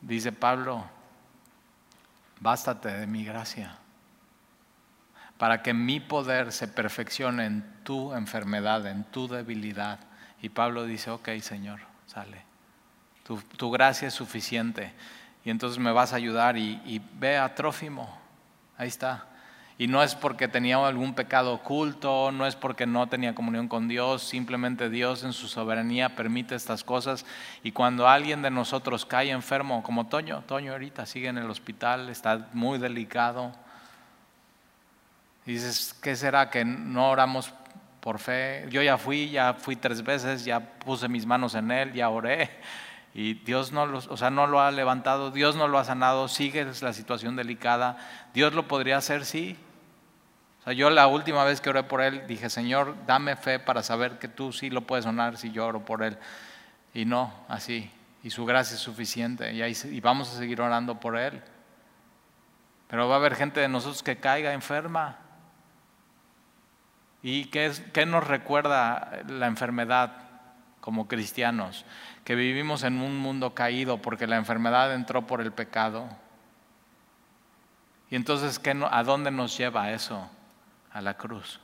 Dice 0.00 0.32
Pablo, 0.32 0.86
bástate 2.40 2.88
de 2.88 3.06
mi 3.06 3.24
gracia 3.24 3.78
para 5.38 5.62
que 5.62 5.74
mi 5.74 6.00
poder 6.00 6.52
se 6.52 6.68
perfeccione 6.68 7.46
en 7.46 7.64
tu 7.82 8.14
enfermedad, 8.14 8.86
en 8.86 9.04
tu 9.04 9.28
debilidad. 9.28 9.98
Y 10.40 10.48
Pablo 10.48 10.84
dice, 10.84 11.10
ok 11.10 11.28
Señor, 11.40 11.80
sale. 12.06 12.42
Tu, 13.24 13.70
gracia 13.70 14.08
es 14.08 14.14
suficiente. 14.14 14.92
Y 15.44 15.50
entonces 15.50 15.78
me 15.78 15.92
vas 15.92 16.12
a 16.12 16.16
ayudar 16.16 16.56
y, 16.56 17.00
ve 17.18 17.38
a 17.38 17.54
Trófimo. 17.54 18.18
Ahí 18.76 18.88
está. 18.88 19.26
Y 19.76 19.88
no 19.88 20.02
es 20.02 20.14
porque 20.14 20.46
tenía 20.46 20.86
algún 20.86 21.14
pecado 21.14 21.52
oculto, 21.52 22.30
no 22.30 22.46
es 22.46 22.54
porque 22.54 22.86
no 22.86 23.08
tenía 23.08 23.34
comunión 23.34 23.66
con 23.66 23.88
Dios, 23.88 24.22
simplemente 24.22 24.88
Dios 24.88 25.24
en 25.24 25.32
su 25.32 25.48
soberanía 25.48 26.14
permite 26.14 26.54
estas 26.54 26.84
cosas. 26.84 27.26
Y 27.64 27.72
cuando 27.72 28.06
alguien 28.06 28.40
de 28.40 28.50
nosotros 28.50 29.04
cae 29.04 29.30
enfermo, 29.30 29.82
como 29.82 30.06
Toño, 30.06 30.44
Toño 30.46 30.72
ahorita 30.72 31.06
sigue 31.06 31.28
en 31.28 31.38
el 31.38 31.50
hospital, 31.50 32.08
está 32.08 32.48
muy 32.52 32.78
delicado, 32.78 33.52
y 35.46 35.52
dices, 35.52 35.94
¿qué 36.02 36.16
será 36.16 36.50
que 36.50 36.64
no 36.64 37.10
oramos 37.10 37.52
por 38.00 38.18
fe? 38.18 38.66
Yo 38.70 38.82
ya 38.82 38.96
fui, 38.96 39.30
ya 39.30 39.54
fui 39.54 39.76
tres 39.76 40.02
veces, 40.02 40.44
ya 40.44 40.60
puse 40.60 41.08
mis 41.08 41.26
manos 41.26 41.54
en 41.54 41.70
él, 41.70 41.92
ya 41.92 42.08
oré. 42.08 42.50
Y 43.14 43.34
Dios 43.34 43.70
no 43.70 43.84
o 43.84 44.16
sea, 44.16 44.30
no 44.30 44.46
lo 44.48 44.60
ha 44.60 44.72
levantado, 44.72 45.30
Dios 45.30 45.54
no 45.54 45.68
lo 45.68 45.78
ha 45.78 45.84
sanado, 45.84 46.26
sigue 46.26 46.66
la 46.80 46.92
situación 46.92 47.36
delicada. 47.36 47.96
Dios 48.32 48.54
lo 48.54 48.66
podría 48.66 48.96
hacer, 48.96 49.24
sí. 49.24 49.56
O 50.60 50.64
sea, 50.64 50.72
yo 50.72 50.90
la 50.90 51.06
última 51.06 51.44
vez 51.44 51.60
que 51.60 51.70
oré 51.70 51.84
por 51.84 52.00
él 52.00 52.26
dije, 52.26 52.50
Señor, 52.50 52.96
dame 53.06 53.36
fe 53.36 53.58
para 53.60 53.82
saber 53.82 54.18
que 54.18 54.28
tú 54.28 54.52
sí 54.52 54.70
lo 54.70 54.80
puedes 54.80 55.04
sonar 55.04 55.36
si 55.36 55.52
yo 55.52 55.66
oro 55.66 55.84
por 55.84 56.02
él. 56.02 56.18
Y 56.92 57.04
no, 57.04 57.32
así. 57.48 57.90
Y 58.22 58.30
su 58.30 58.44
gracia 58.46 58.74
es 58.74 58.80
suficiente. 58.80 59.52
Y 59.52 60.00
vamos 60.00 60.34
a 60.34 60.38
seguir 60.38 60.60
orando 60.60 60.98
por 60.98 61.16
él. 61.16 61.42
Pero 62.88 63.08
va 63.08 63.16
a 63.16 63.18
haber 63.18 63.36
gente 63.36 63.60
de 63.60 63.68
nosotros 63.68 64.02
que 64.02 64.16
caiga 64.16 64.52
enferma. 64.52 65.18
¿Y 67.26 67.46
qué, 67.46 68.04
nos 68.06 68.28
recuerda 68.28 69.22
la 69.26 69.46
enfermedad 69.46 70.12
como 70.82 71.08
cristianos? 71.08 71.86
Que 72.22 72.34
vivimos 72.34 72.82
en 72.82 73.00
un 73.00 73.16
mundo 73.16 73.54
caído 73.54 73.96
porque 74.02 74.26
la 74.26 74.36
enfermedad 74.36 74.92
entró 74.92 75.26
por 75.26 75.40
el 75.40 75.50
pecado. 75.50 76.06
Y 78.10 78.16
entonces, 78.16 78.60
¿a 78.90 79.02
dónde 79.04 79.30
nos 79.30 79.56
lleva 79.56 79.90
eso? 79.92 80.28
A 80.92 81.00
la 81.00 81.16
cruz. 81.16 81.60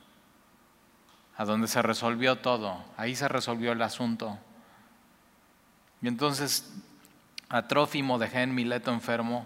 A 1.37 1.45
donde 1.45 1.67
se 1.67 1.83
resolvió 1.83 2.39
todo. 2.39 2.83
Ahí 2.97 3.15
se 3.15 3.27
resolvió 3.27 3.71
el 3.71 3.83
asunto. 3.83 4.39
Y 6.01 6.07
entonces, 6.07 6.73
a 7.49 7.67
Trófimo 7.67 8.17
dejé 8.17 8.41
en 8.41 8.55
Mileto 8.55 8.91
enfermo. 8.91 9.45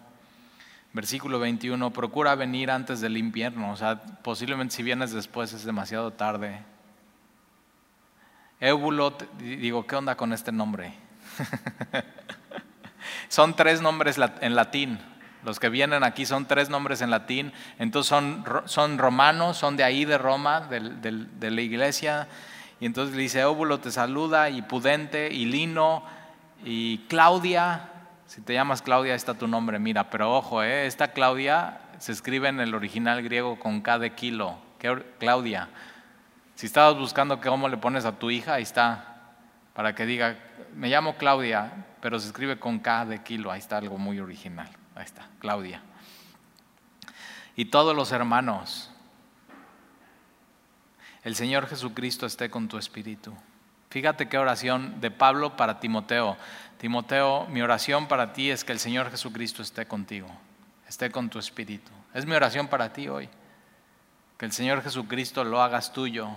Versículo 0.95 1.39
21, 1.39 1.91
procura 1.91 2.35
venir 2.35 2.71
antes 2.71 3.01
del 3.01 3.17
invierno, 3.17 3.73
o 3.73 3.75
sea, 3.75 4.01
posiblemente 4.23 4.73
si 4.73 4.81
vienes 4.81 5.11
después 5.11 5.51
es 5.51 5.65
demasiado 5.65 6.13
tarde. 6.13 6.61
Ébulo, 8.61 9.13
digo, 9.37 9.85
¿qué 9.85 9.97
onda 9.97 10.15
con 10.15 10.31
este 10.31 10.53
nombre? 10.53 10.93
son 13.27 13.57
tres 13.57 13.81
nombres 13.81 14.17
en 14.39 14.55
latín. 14.55 14.97
Los 15.43 15.59
que 15.59 15.67
vienen 15.67 16.01
aquí 16.05 16.25
son 16.25 16.45
tres 16.45 16.69
nombres 16.69 17.01
en 17.01 17.11
latín. 17.11 17.51
Entonces 17.77 18.07
son, 18.07 18.45
son 18.63 18.97
romanos, 18.97 19.57
son 19.57 19.75
de 19.75 19.83
ahí 19.83 20.05
de 20.05 20.17
Roma, 20.17 20.61
de, 20.61 21.51
la 21.51 21.61
iglesia. 21.61 22.29
Y 22.79 22.85
entonces 22.85 23.17
le 23.17 23.23
dice, 23.23 23.41
Ébulo 23.41 23.81
te 23.81 23.91
saluda, 23.91 24.49
y 24.49 24.61
Pudente, 24.61 25.29
y 25.29 25.43
Lino, 25.43 26.05
y 26.63 26.99
Claudia. 27.09 27.89
Si 28.27 28.41
te 28.41 28.53
llamas 28.53 28.81
Claudia, 28.81 29.15
está 29.15 29.35
tu 29.35 29.47
nombre, 29.47 29.79
mira. 29.79 30.09
Pero 30.09 30.35
ojo, 30.35 30.63
¿eh? 30.63 30.87
esta 30.87 31.09
Claudia 31.09 31.79
se 31.99 32.11
escribe 32.11 32.47
en 32.47 32.59
el 32.59 32.73
original 32.73 33.21
griego 33.21 33.59
con 33.59 33.81
K 33.81 33.99
de 33.99 34.13
kilo. 34.13 34.57
Claudia. 35.19 35.69
Si 36.55 36.65
estabas 36.65 36.97
buscando 36.97 37.39
cómo 37.41 37.69
le 37.69 37.77
pones 37.77 38.05
a 38.05 38.17
tu 38.17 38.31
hija, 38.31 38.55
ahí 38.55 38.63
está. 38.63 39.15
Para 39.73 39.93
que 39.93 40.05
diga, 40.05 40.37
me 40.73 40.89
llamo 40.89 41.15
Claudia, 41.15 41.85
pero 42.01 42.19
se 42.19 42.27
escribe 42.27 42.59
con 42.59 42.79
K 42.79 43.05
de 43.05 43.23
kilo. 43.23 43.51
Ahí 43.51 43.59
está 43.59 43.77
algo 43.77 43.97
muy 43.97 44.19
original. 44.19 44.69
Ahí 44.95 45.05
está, 45.05 45.27
Claudia. 45.39 45.81
Y 47.55 47.65
todos 47.65 47.95
los 47.95 48.11
hermanos, 48.11 48.91
el 51.23 51.35
Señor 51.35 51.67
Jesucristo 51.67 52.25
esté 52.25 52.49
con 52.49 52.67
tu 52.67 52.77
espíritu. 52.77 53.33
Fíjate 53.89 54.27
qué 54.27 54.37
oración 54.37 54.99
de 54.99 55.09
Pablo 55.09 55.55
para 55.55 55.79
Timoteo. 55.79 56.35
Timoteo, 56.85 57.47
mi 57.47 57.63
oración 57.63 58.07
para 58.07 58.31
ti 58.31 58.51
es 58.51 58.63
que 58.63 58.71
el 58.71 58.77
Señor 58.77 59.09
Jesucristo 59.09 59.63
esté 59.63 59.87
contigo, 59.87 60.27
esté 60.87 61.09
con 61.09 61.31
tu 61.31 61.39
espíritu. 61.39 61.91
Es 62.13 62.27
mi 62.27 62.35
oración 62.35 62.67
para 62.67 62.93
ti 62.93 63.07
hoy. 63.07 63.27
Que 64.37 64.45
el 64.45 64.51
Señor 64.51 64.83
Jesucristo 64.83 65.43
lo 65.43 65.63
hagas 65.63 65.93
tuyo 65.93 66.29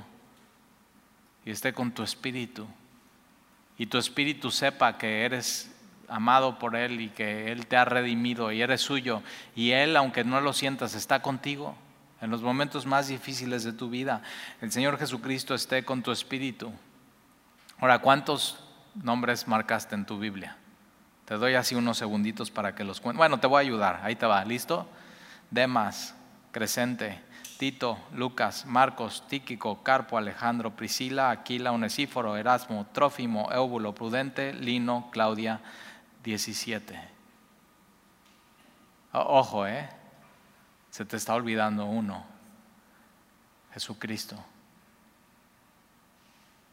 y 1.45 1.51
esté 1.51 1.75
con 1.75 1.93
tu 1.93 2.03
espíritu. 2.03 2.67
Y 3.77 3.89
tu 3.89 3.99
espíritu 3.99 4.51
sepa 4.51 4.97
que 4.97 5.27
eres 5.27 5.71
amado 6.09 6.59
por 6.59 6.77
Él 6.77 7.03
y 7.03 7.11
que 7.11 7.53
Él 7.53 7.67
te 7.67 7.77
ha 7.77 7.85
redimido 7.85 8.51
y 8.51 8.63
eres 8.63 8.81
suyo. 8.81 9.23
Y 9.55 9.73
Él, 9.73 9.99
aunque 9.99 10.25
no 10.25 10.41
lo 10.41 10.55
sientas, 10.55 10.95
está 10.95 11.21
contigo 11.21 11.77
en 12.23 12.31
los 12.31 12.41
momentos 12.41 12.87
más 12.87 13.09
difíciles 13.09 13.65
de 13.65 13.75
tu 13.75 13.91
vida. 13.91 14.23
El 14.63 14.73
Señor 14.73 14.99
Jesucristo 14.99 15.55
esté 15.55 15.85
con 15.85 16.03
tu 16.03 16.11
espíritu. 16.11 16.73
Ahora, 17.81 17.99
¿cuántos 17.99 18.65
nombres 19.03 19.49
marcaste 19.49 19.95
en 19.95 20.05
tu 20.05 20.19
Biblia? 20.19 20.57
Te 21.25 21.35
doy 21.35 21.55
así 21.55 21.75
unos 21.75 21.99
segunditos 21.99 22.51
para 22.51 22.75
que 22.75 22.85
los 22.85 23.01
cuentes. 23.01 23.19
Bueno, 23.19 23.39
te 23.39 23.47
voy 23.47 23.59
a 23.59 23.61
ayudar. 23.61 24.01
Ahí 24.03 24.17
te 24.17 24.25
va. 24.27 24.45
¿Listo? 24.45 24.89
Demas, 25.51 26.15
Crescente, 26.53 27.21
Tito, 27.59 27.99
Lucas, 28.15 28.65
Marcos, 28.67 29.25
Tíquico, 29.29 29.83
Carpo, 29.83 30.17
Alejandro, 30.17 30.77
Priscila, 30.77 31.31
Aquila, 31.31 31.73
Onesíforo, 31.73 32.37
Erasmo, 32.37 32.87
Trófimo, 32.93 33.51
Éubulo, 33.53 33.95
Prudente, 33.95 34.53
Lino, 34.53 35.09
Claudia, 35.11 35.61
17. 36.25 36.99
Ojo, 39.13 39.67
¿eh? 39.67 39.89
Se 40.91 41.05
te 41.05 41.17
está 41.17 41.35
olvidando 41.35 41.85
uno. 41.87 42.25
Jesucristo. 43.75 44.37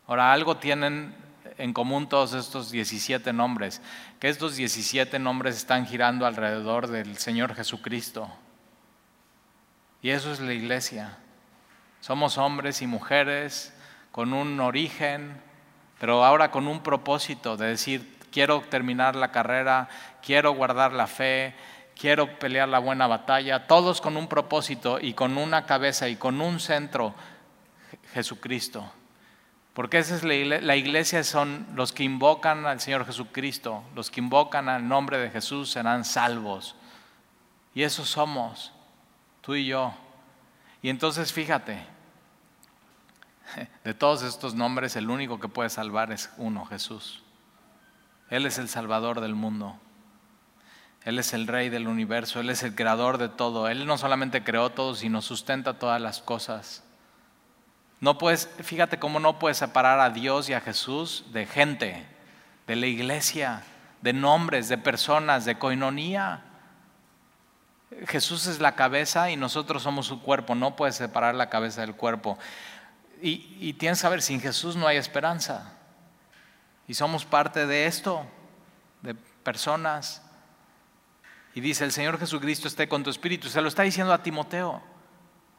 Ahora, 0.07 0.31
algo 0.31 0.57
tienen 0.57 1.15
en 1.57 1.73
común 1.73 2.07
todos 2.07 2.33
estos 2.33 2.71
17 2.71 3.33
nombres, 3.33 3.81
que 4.19 4.29
estos 4.29 4.55
17 4.55 5.19
nombres 5.19 5.57
están 5.57 5.85
girando 5.85 6.25
alrededor 6.25 6.87
del 6.87 7.17
Señor 7.17 7.55
Jesucristo. 7.55 8.29
Y 10.01 10.11
eso 10.11 10.31
es 10.31 10.39
la 10.39 10.53
iglesia. 10.53 11.17
Somos 12.01 12.37
hombres 12.37 12.81
y 12.81 12.87
mujeres 12.87 13.73
con 14.11 14.33
un 14.33 14.59
origen, 14.59 15.41
pero 15.99 16.23
ahora 16.23 16.51
con 16.51 16.67
un 16.67 16.83
propósito 16.83 17.57
de 17.57 17.67
decir, 17.67 18.19
quiero 18.31 18.61
terminar 18.61 19.15
la 19.15 19.31
carrera, 19.31 19.89
quiero 20.21 20.53
guardar 20.53 20.93
la 20.93 21.07
fe, 21.07 21.55
quiero 21.99 22.37
pelear 22.37 22.67
la 22.67 22.79
buena 22.79 23.07
batalla, 23.07 23.65
todos 23.65 24.01
con 24.01 24.17
un 24.17 24.27
propósito 24.27 24.99
y 24.99 25.13
con 25.13 25.37
una 25.37 25.65
cabeza 25.65 26.07
y 26.09 26.17
con 26.17 26.41
un 26.41 26.59
centro, 26.59 27.15
Jesucristo. 28.13 28.91
Porque 29.75 29.97
esa 29.97 30.15
es 30.15 30.23
la 30.23 30.75
iglesia, 30.77 31.21
son 31.25 31.67
los 31.75 31.91
que 31.91 32.05
invocan 32.05 32.65
al 32.65 32.79
Señor 32.79 33.05
Jesucristo, 33.05 33.83
los 33.93 34.09
que 34.09 34.21
invocan 34.21 34.69
al 34.69 34.87
nombre 34.87 35.17
de 35.17 35.29
Jesús 35.29 35.69
serán 35.69 36.05
salvos. 36.05 36.77
Y 37.73 37.83
eso 37.83 38.05
somos 38.05 38.71
tú 39.41 39.53
y 39.53 39.65
yo. 39.65 39.93
Y 40.81 40.87
entonces 40.87 41.33
fíjate, 41.33 41.85
de 43.83 43.93
todos 43.93 44.23
estos 44.23 44.55
nombres 44.55 44.95
el 44.95 45.09
único 45.09 45.41
que 45.41 45.49
puede 45.49 45.69
salvar 45.69 46.13
es 46.13 46.31
uno, 46.37 46.65
Jesús. 46.65 47.21
Él 48.29 48.45
es 48.45 48.57
el 48.59 48.69
Salvador 48.69 49.19
del 49.19 49.35
mundo. 49.35 49.77
Él 51.03 51.19
es 51.19 51.33
el 51.33 51.47
Rey 51.47 51.67
del 51.67 51.89
universo, 51.89 52.39
Él 52.39 52.49
es 52.49 52.63
el 52.63 52.75
creador 52.75 53.17
de 53.17 53.27
todo. 53.27 53.67
Él 53.67 53.85
no 53.85 53.97
solamente 53.97 54.41
creó 54.41 54.69
todo, 54.69 54.95
sino 54.95 55.21
sustenta 55.21 55.79
todas 55.79 56.01
las 56.01 56.21
cosas. 56.21 56.84
No 58.05 58.19
puedes, 58.19 58.47
fíjate 58.61 58.99
cómo 58.99 59.19
no 59.19 59.39
puedes 59.39 59.57
separar 59.57 59.99
a 59.99 60.11
Dios 60.11 60.47
y 60.47 60.53
a 60.53 60.61
Jesús 60.61 61.25
de 61.33 61.47
gente, 61.47 62.05
de 62.67 62.75
la 62.75 62.85
iglesia, 62.85 63.63
de 64.03 64.13
nombres, 64.13 64.69
de 64.69 64.77
personas, 64.77 65.43
de 65.43 65.57
coinonía. 65.57 66.43
Jesús 68.05 68.45
es 68.45 68.59
la 68.59 68.75
cabeza 68.75 69.31
y 69.31 69.37
nosotros 69.37 69.81
somos 69.81 70.05
su 70.05 70.21
cuerpo, 70.21 70.53
no 70.53 70.75
puedes 70.75 70.95
separar 70.95 71.33
la 71.33 71.49
cabeza 71.49 71.81
del 71.81 71.95
cuerpo. 71.95 72.37
Y, 73.23 73.73
tienes 73.73 73.97
que 73.97 74.03
saber, 74.03 74.21
sin 74.21 74.39
Jesús 74.39 74.75
no 74.75 74.85
hay 74.85 74.97
esperanza. 74.97 75.73
Y 76.87 76.93
somos 76.93 77.25
parte 77.25 77.65
de 77.65 77.87
esto, 77.87 78.23
de 79.01 79.15
personas. 79.15 80.21
Y 81.55 81.59
dice, 81.59 81.83
el 81.83 81.91
Señor 81.91 82.19
Jesucristo 82.19 82.67
esté 82.67 82.87
con 82.87 83.03
tu 83.03 83.09
espíritu. 83.09 83.49
Se 83.49 83.61
lo 83.61 83.67
está 83.67 83.81
diciendo 83.81 84.13
a 84.13 84.21
Timoteo. 84.21 84.83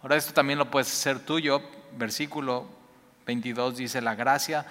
Ahora 0.03 0.17
esto 0.17 0.33
también 0.33 0.59
lo 0.59 0.71
puedes 0.71 0.89
hacer 0.89 1.21
tuyo. 1.21 1.63
Versículo 1.97 2.67
22 3.27 3.77
dice, 3.77 4.01
la 4.01 4.15
gracia 4.15 4.67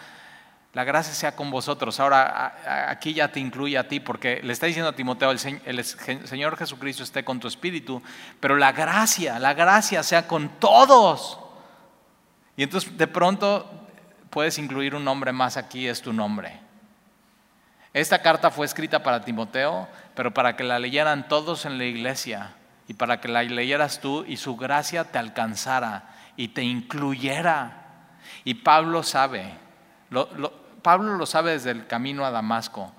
la 0.76 0.84
gracia 0.84 1.14
sea 1.14 1.38
con 1.38 1.50
vosotros. 1.50 2.02
Ahora, 2.02 2.90
aquí 2.90 3.14
ya 3.14 3.32
te 3.32 3.40
incluye 3.40 3.78
a 3.78 3.88
ti, 3.88 4.02
porque 4.02 4.42
le 4.44 4.52
está 4.52 4.66
diciendo 4.66 4.90
a 4.90 4.94
Timoteo, 4.94 5.32
el, 5.32 5.40
Señor 5.40 6.58
Jesucristo 6.58 7.02
esté 7.02 7.24
con 7.24 7.40
tu 7.40 7.48
espíritu, 7.48 8.04
pero 8.42 8.58
la 8.58 8.74
gracia, 8.74 9.40
la 9.40 9.54
gracia 9.54 10.04
sea 10.04 10.28
con 10.28 10.50
todos. 10.60 11.40
Y 12.58 12.64
entonces 12.64 12.98
de 12.98 13.08
pronto 13.08 13.88
puedes 14.30 14.58
incluir 14.58 14.96
un 14.96 15.06
nombre 15.06 15.32
más 15.32 15.56
aquí, 15.56 15.88
es 15.88 16.02
tu 16.02 16.12
nombre. 16.12 16.60
Esta 17.94 18.22
carta 18.22 18.52
fue 18.52 18.66
escrita 18.66 19.02
para 19.02 19.24
Timoteo, 19.24 19.88
pero 20.14 20.34
para 20.34 20.58
que 20.58 20.66
la 20.66 20.78
leyeran 20.78 21.30
todos 21.30 21.66
en 21.66 21.78
la 21.78 21.86
iglesia 21.86 22.54
y 22.88 22.94
para 22.94 23.20
que 23.20 23.28
la 23.28 23.44
leyeras 23.44 24.00
tú 24.00 24.24
y 24.28 24.38
su 24.38 24.56
gracia 24.56 25.06
te 25.06 25.18
alcanzara 25.18 26.16
y 26.38 26.50
te 26.50 26.62
incluyera. 26.64 27.84
Y 28.44 28.56
Pablo 28.56 29.04
sabe, 29.04 29.54
lo, 30.10 30.30
Pablo 30.82 31.16
lo 31.16 31.26
sabe 31.26 31.52
desde 31.52 31.72
el 31.72 31.88
camino 31.88 32.26
a 32.26 32.32
Damasco. 32.32 32.94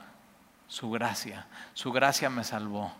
Su 0.69 0.91
gracia, 0.91 1.47
su 1.75 1.93
gracia 1.93 2.29
me 2.31 2.43
salvó. 2.43 2.93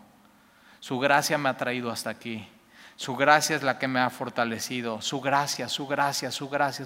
Su 0.79 0.99
gracia 0.99 1.37
me 1.37 1.49
ha 1.49 1.57
traído 1.57 1.91
hasta 1.91 2.09
aquí. 2.09 2.47
Su 2.95 3.15
gracia 3.15 3.55
es 3.55 3.63
la 3.63 3.77
que 3.77 3.87
me 3.87 3.99
ha 3.99 4.09
fortalecido. 4.09 5.01
Su 5.01 5.19
gracia, 5.19 5.67
su 5.67 5.87
gracia, 5.87 6.31
su 6.31 6.49
gracia. 6.49 6.85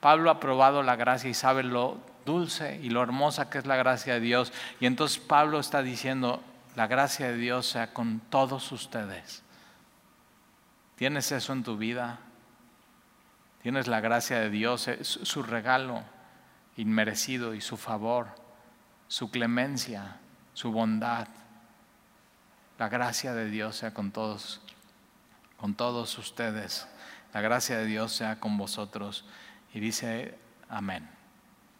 Pablo 0.00 0.30
ha 0.30 0.38
probado 0.38 0.82
la 0.82 0.96
gracia 0.96 1.30
y 1.30 1.34
sabe 1.34 1.62
lo 1.62 1.98
dulce 2.26 2.78
y 2.82 2.90
lo 2.90 3.02
hermosa 3.02 3.48
que 3.48 3.58
es 3.58 3.66
la 3.66 3.76
gracia 3.76 4.14
de 4.14 4.20
Dios. 4.20 4.52
Y 4.78 4.86
entonces 4.86 5.18
Pablo 5.18 5.58
está 5.58 5.82
diciendo, 5.82 6.42
la 6.76 6.86
gracia 6.86 7.28
de 7.28 7.36
Dios 7.36 7.66
sea 7.66 7.92
con 7.92 8.20
todos 8.20 8.70
ustedes. 8.70 9.42
¿Tienes 10.94 11.32
eso 11.32 11.52
en 11.52 11.64
tu 11.64 11.76
vida? 11.76 12.20
¿Tienes 13.62 13.88
la 13.88 14.00
gracia 14.00 14.38
de 14.38 14.50
Dios, 14.50 14.88
su 15.02 15.42
regalo? 15.42 16.04
inmerecido 16.76 17.54
y 17.54 17.60
su 17.60 17.76
favor, 17.76 18.28
su 19.08 19.30
clemencia, 19.30 20.18
su 20.54 20.72
bondad. 20.72 21.28
La 22.78 22.88
gracia 22.88 23.32
de 23.32 23.48
Dios 23.48 23.76
sea 23.76 23.94
con 23.94 24.12
todos, 24.12 24.60
con 25.56 25.74
todos 25.74 26.18
ustedes. 26.18 26.86
La 27.32 27.40
gracia 27.40 27.78
de 27.78 27.86
Dios 27.86 28.12
sea 28.12 28.38
con 28.38 28.58
vosotros. 28.58 29.24
Y 29.72 29.80
dice, 29.80 30.38
amén. 30.68 31.08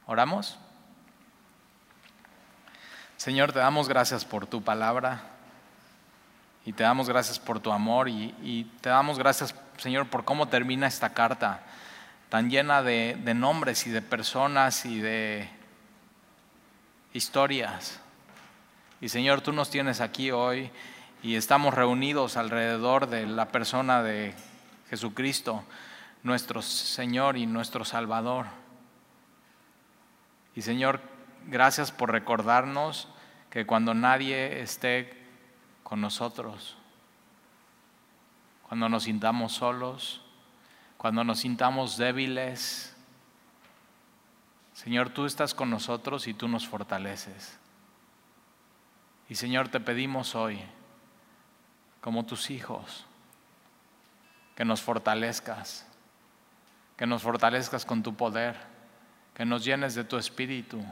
¿Oramos? 0.06 0.58
Señor, 3.16 3.52
te 3.52 3.58
damos 3.58 3.88
gracias 3.88 4.24
por 4.24 4.46
tu 4.46 4.62
palabra 4.62 5.22
y 6.66 6.72
te 6.72 6.82
damos 6.82 7.08
gracias 7.08 7.38
por 7.38 7.60
tu 7.60 7.72
amor 7.72 8.08
y, 8.08 8.70
te 8.82 8.90
damos 8.90 9.18
gracias, 9.18 9.54
Señor, 9.78 10.08
por 10.08 10.24
cómo 10.24 10.48
termina 10.48 10.86
esta 10.86 11.14
carta 11.14 11.62
tan 12.28 12.50
llena 12.50 12.82
de, 12.82 13.16
nombres 13.34 13.86
y 13.86 13.90
de 13.90 14.02
personas 14.02 14.84
y 14.84 15.00
de 15.00 15.48
historias. 17.14 18.00
Y 19.00 19.08
Señor, 19.08 19.40
tú 19.40 19.52
nos 19.52 19.70
tienes 19.70 20.00
aquí 20.00 20.30
hoy 20.30 20.70
y 21.22 21.36
estamos 21.36 21.72
reunidos 21.72 22.36
alrededor 22.36 23.08
de 23.08 23.26
la 23.26 23.48
persona 23.48 24.02
de 24.02 24.34
Jesucristo, 24.90 25.64
nuestro 26.22 26.60
Señor 26.60 27.38
y 27.38 27.46
nuestro 27.46 27.84
Salvador. 27.84 28.46
Y 30.54 30.62
Señor, 30.62 31.00
gracias 31.46 31.92
por 31.92 32.12
recordarnos 32.12 33.08
que 33.50 33.66
cuando 33.66 33.94
nadie 33.94 34.60
esté 34.60 35.26
con 35.82 36.00
nosotros, 36.00 36.76
cuando 38.68 38.88
nos 38.88 39.04
sintamos 39.04 39.52
solos, 39.52 40.22
cuando 40.96 41.24
nos 41.24 41.40
sintamos 41.40 41.96
débiles, 41.96 42.94
Señor, 44.74 45.10
tú 45.10 45.24
estás 45.24 45.54
con 45.54 45.70
nosotros 45.70 46.26
y 46.26 46.34
tú 46.34 46.48
nos 46.48 46.66
fortaleces. 46.66 47.58
Y 49.28 49.34
Señor, 49.34 49.68
te 49.68 49.80
pedimos 49.80 50.34
hoy, 50.34 50.60
como 52.00 52.26
tus 52.26 52.50
hijos, 52.50 53.06
que 54.54 54.64
nos 54.64 54.82
fortalezcas, 54.82 55.86
que 56.96 57.06
nos 57.06 57.22
fortalezcas 57.22 57.84
con 57.84 58.02
tu 58.02 58.14
poder, 58.14 58.56
que 59.34 59.44
nos 59.44 59.64
llenes 59.64 59.94
de 59.94 60.04
tu 60.04 60.16
espíritu. 60.16 60.84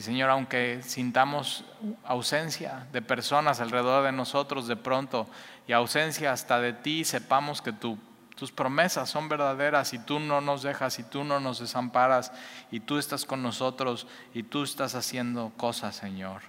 Y 0.00 0.02
Señor, 0.02 0.30
aunque 0.30 0.80
sintamos 0.82 1.62
ausencia 2.04 2.86
de 2.90 3.02
personas 3.02 3.60
alrededor 3.60 4.02
de 4.02 4.12
nosotros 4.12 4.66
de 4.66 4.74
pronto 4.74 5.28
y 5.68 5.72
ausencia 5.72 6.32
hasta 6.32 6.58
de 6.58 6.72
ti, 6.72 7.04
sepamos 7.04 7.60
que 7.60 7.74
tus 7.74 8.50
promesas 8.50 9.10
son 9.10 9.28
verdaderas 9.28 9.92
y 9.92 9.98
tú 9.98 10.18
no 10.18 10.40
nos 10.40 10.62
dejas 10.62 10.98
y 11.00 11.02
tú 11.02 11.22
no 11.22 11.38
nos 11.38 11.60
desamparas 11.60 12.32
y 12.70 12.80
tú 12.80 12.96
estás 12.96 13.26
con 13.26 13.42
nosotros 13.42 14.06
y 14.32 14.42
tú 14.42 14.62
estás 14.62 14.94
haciendo 14.94 15.52
cosas, 15.58 15.96
Señor. 15.96 16.40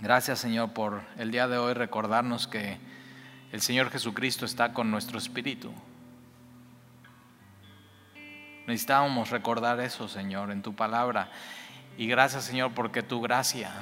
Gracias 0.00 0.40
Señor 0.40 0.72
por 0.72 1.02
el 1.16 1.30
día 1.30 1.46
de 1.46 1.58
hoy 1.58 1.74
recordarnos 1.74 2.48
que 2.48 2.76
el 3.52 3.60
Señor 3.60 3.90
Jesucristo 3.90 4.44
está 4.44 4.72
con 4.72 4.90
nuestro 4.90 5.18
espíritu. 5.18 5.72
Necesitábamos 8.68 9.30
recordar 9.30 9.80
eso, 9.80 10.06
Señor, 10.06 10.52
en 10.52 10.62
tu 10.62 10.76
palabra. 10.76 11.28
Y 11.96 12.06
gracias, 12.06 12.44
Señor, 12.44 12.72
porque 12.74 13.02
tu 13.02 13.20
gracia 13.20 13.72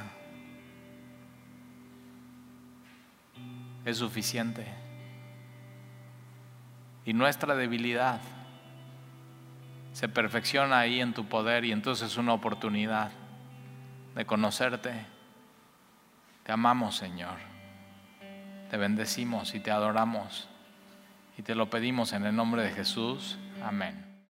es 3.85 3.99
suficiente. 3.99 4.67
Y 7.05 7.13
nuestra 7.13 7.55
debilidad 7.55 8.23
se 9.93 10.09
perfecciona 10.09 10.79
ahí 10.79 11.03
en 11.03 11.13
tu 11.13 11.27
poder 11.27 11.67
y 11.67 11.73
entonces 11.73 12.13
es 12.13 12.17
una 12.17 12.33
oportunidad 12.33 13.11
de 14.15 14.25
conocerte 14.25 15.17
te 16.47 16.53
amamos, 16.53 16.95
Señor. 16.95 17.39
Te 18.71 18.77
bendecimos 18.77 19.53
y 19.57 19.59
te 19.59 19.73
adoramos. 19.73 20.49
Y 21.37 21.43
te 21.43 21.57
lo 21.57 21.69
pedimos 21.71 22.13
en 22.13 22.25
el 22.25 22.37
nombre 22.37 22.63
de 22.63 22.71
Jesús. 22.71 23.37
Amén. 23.65 24.06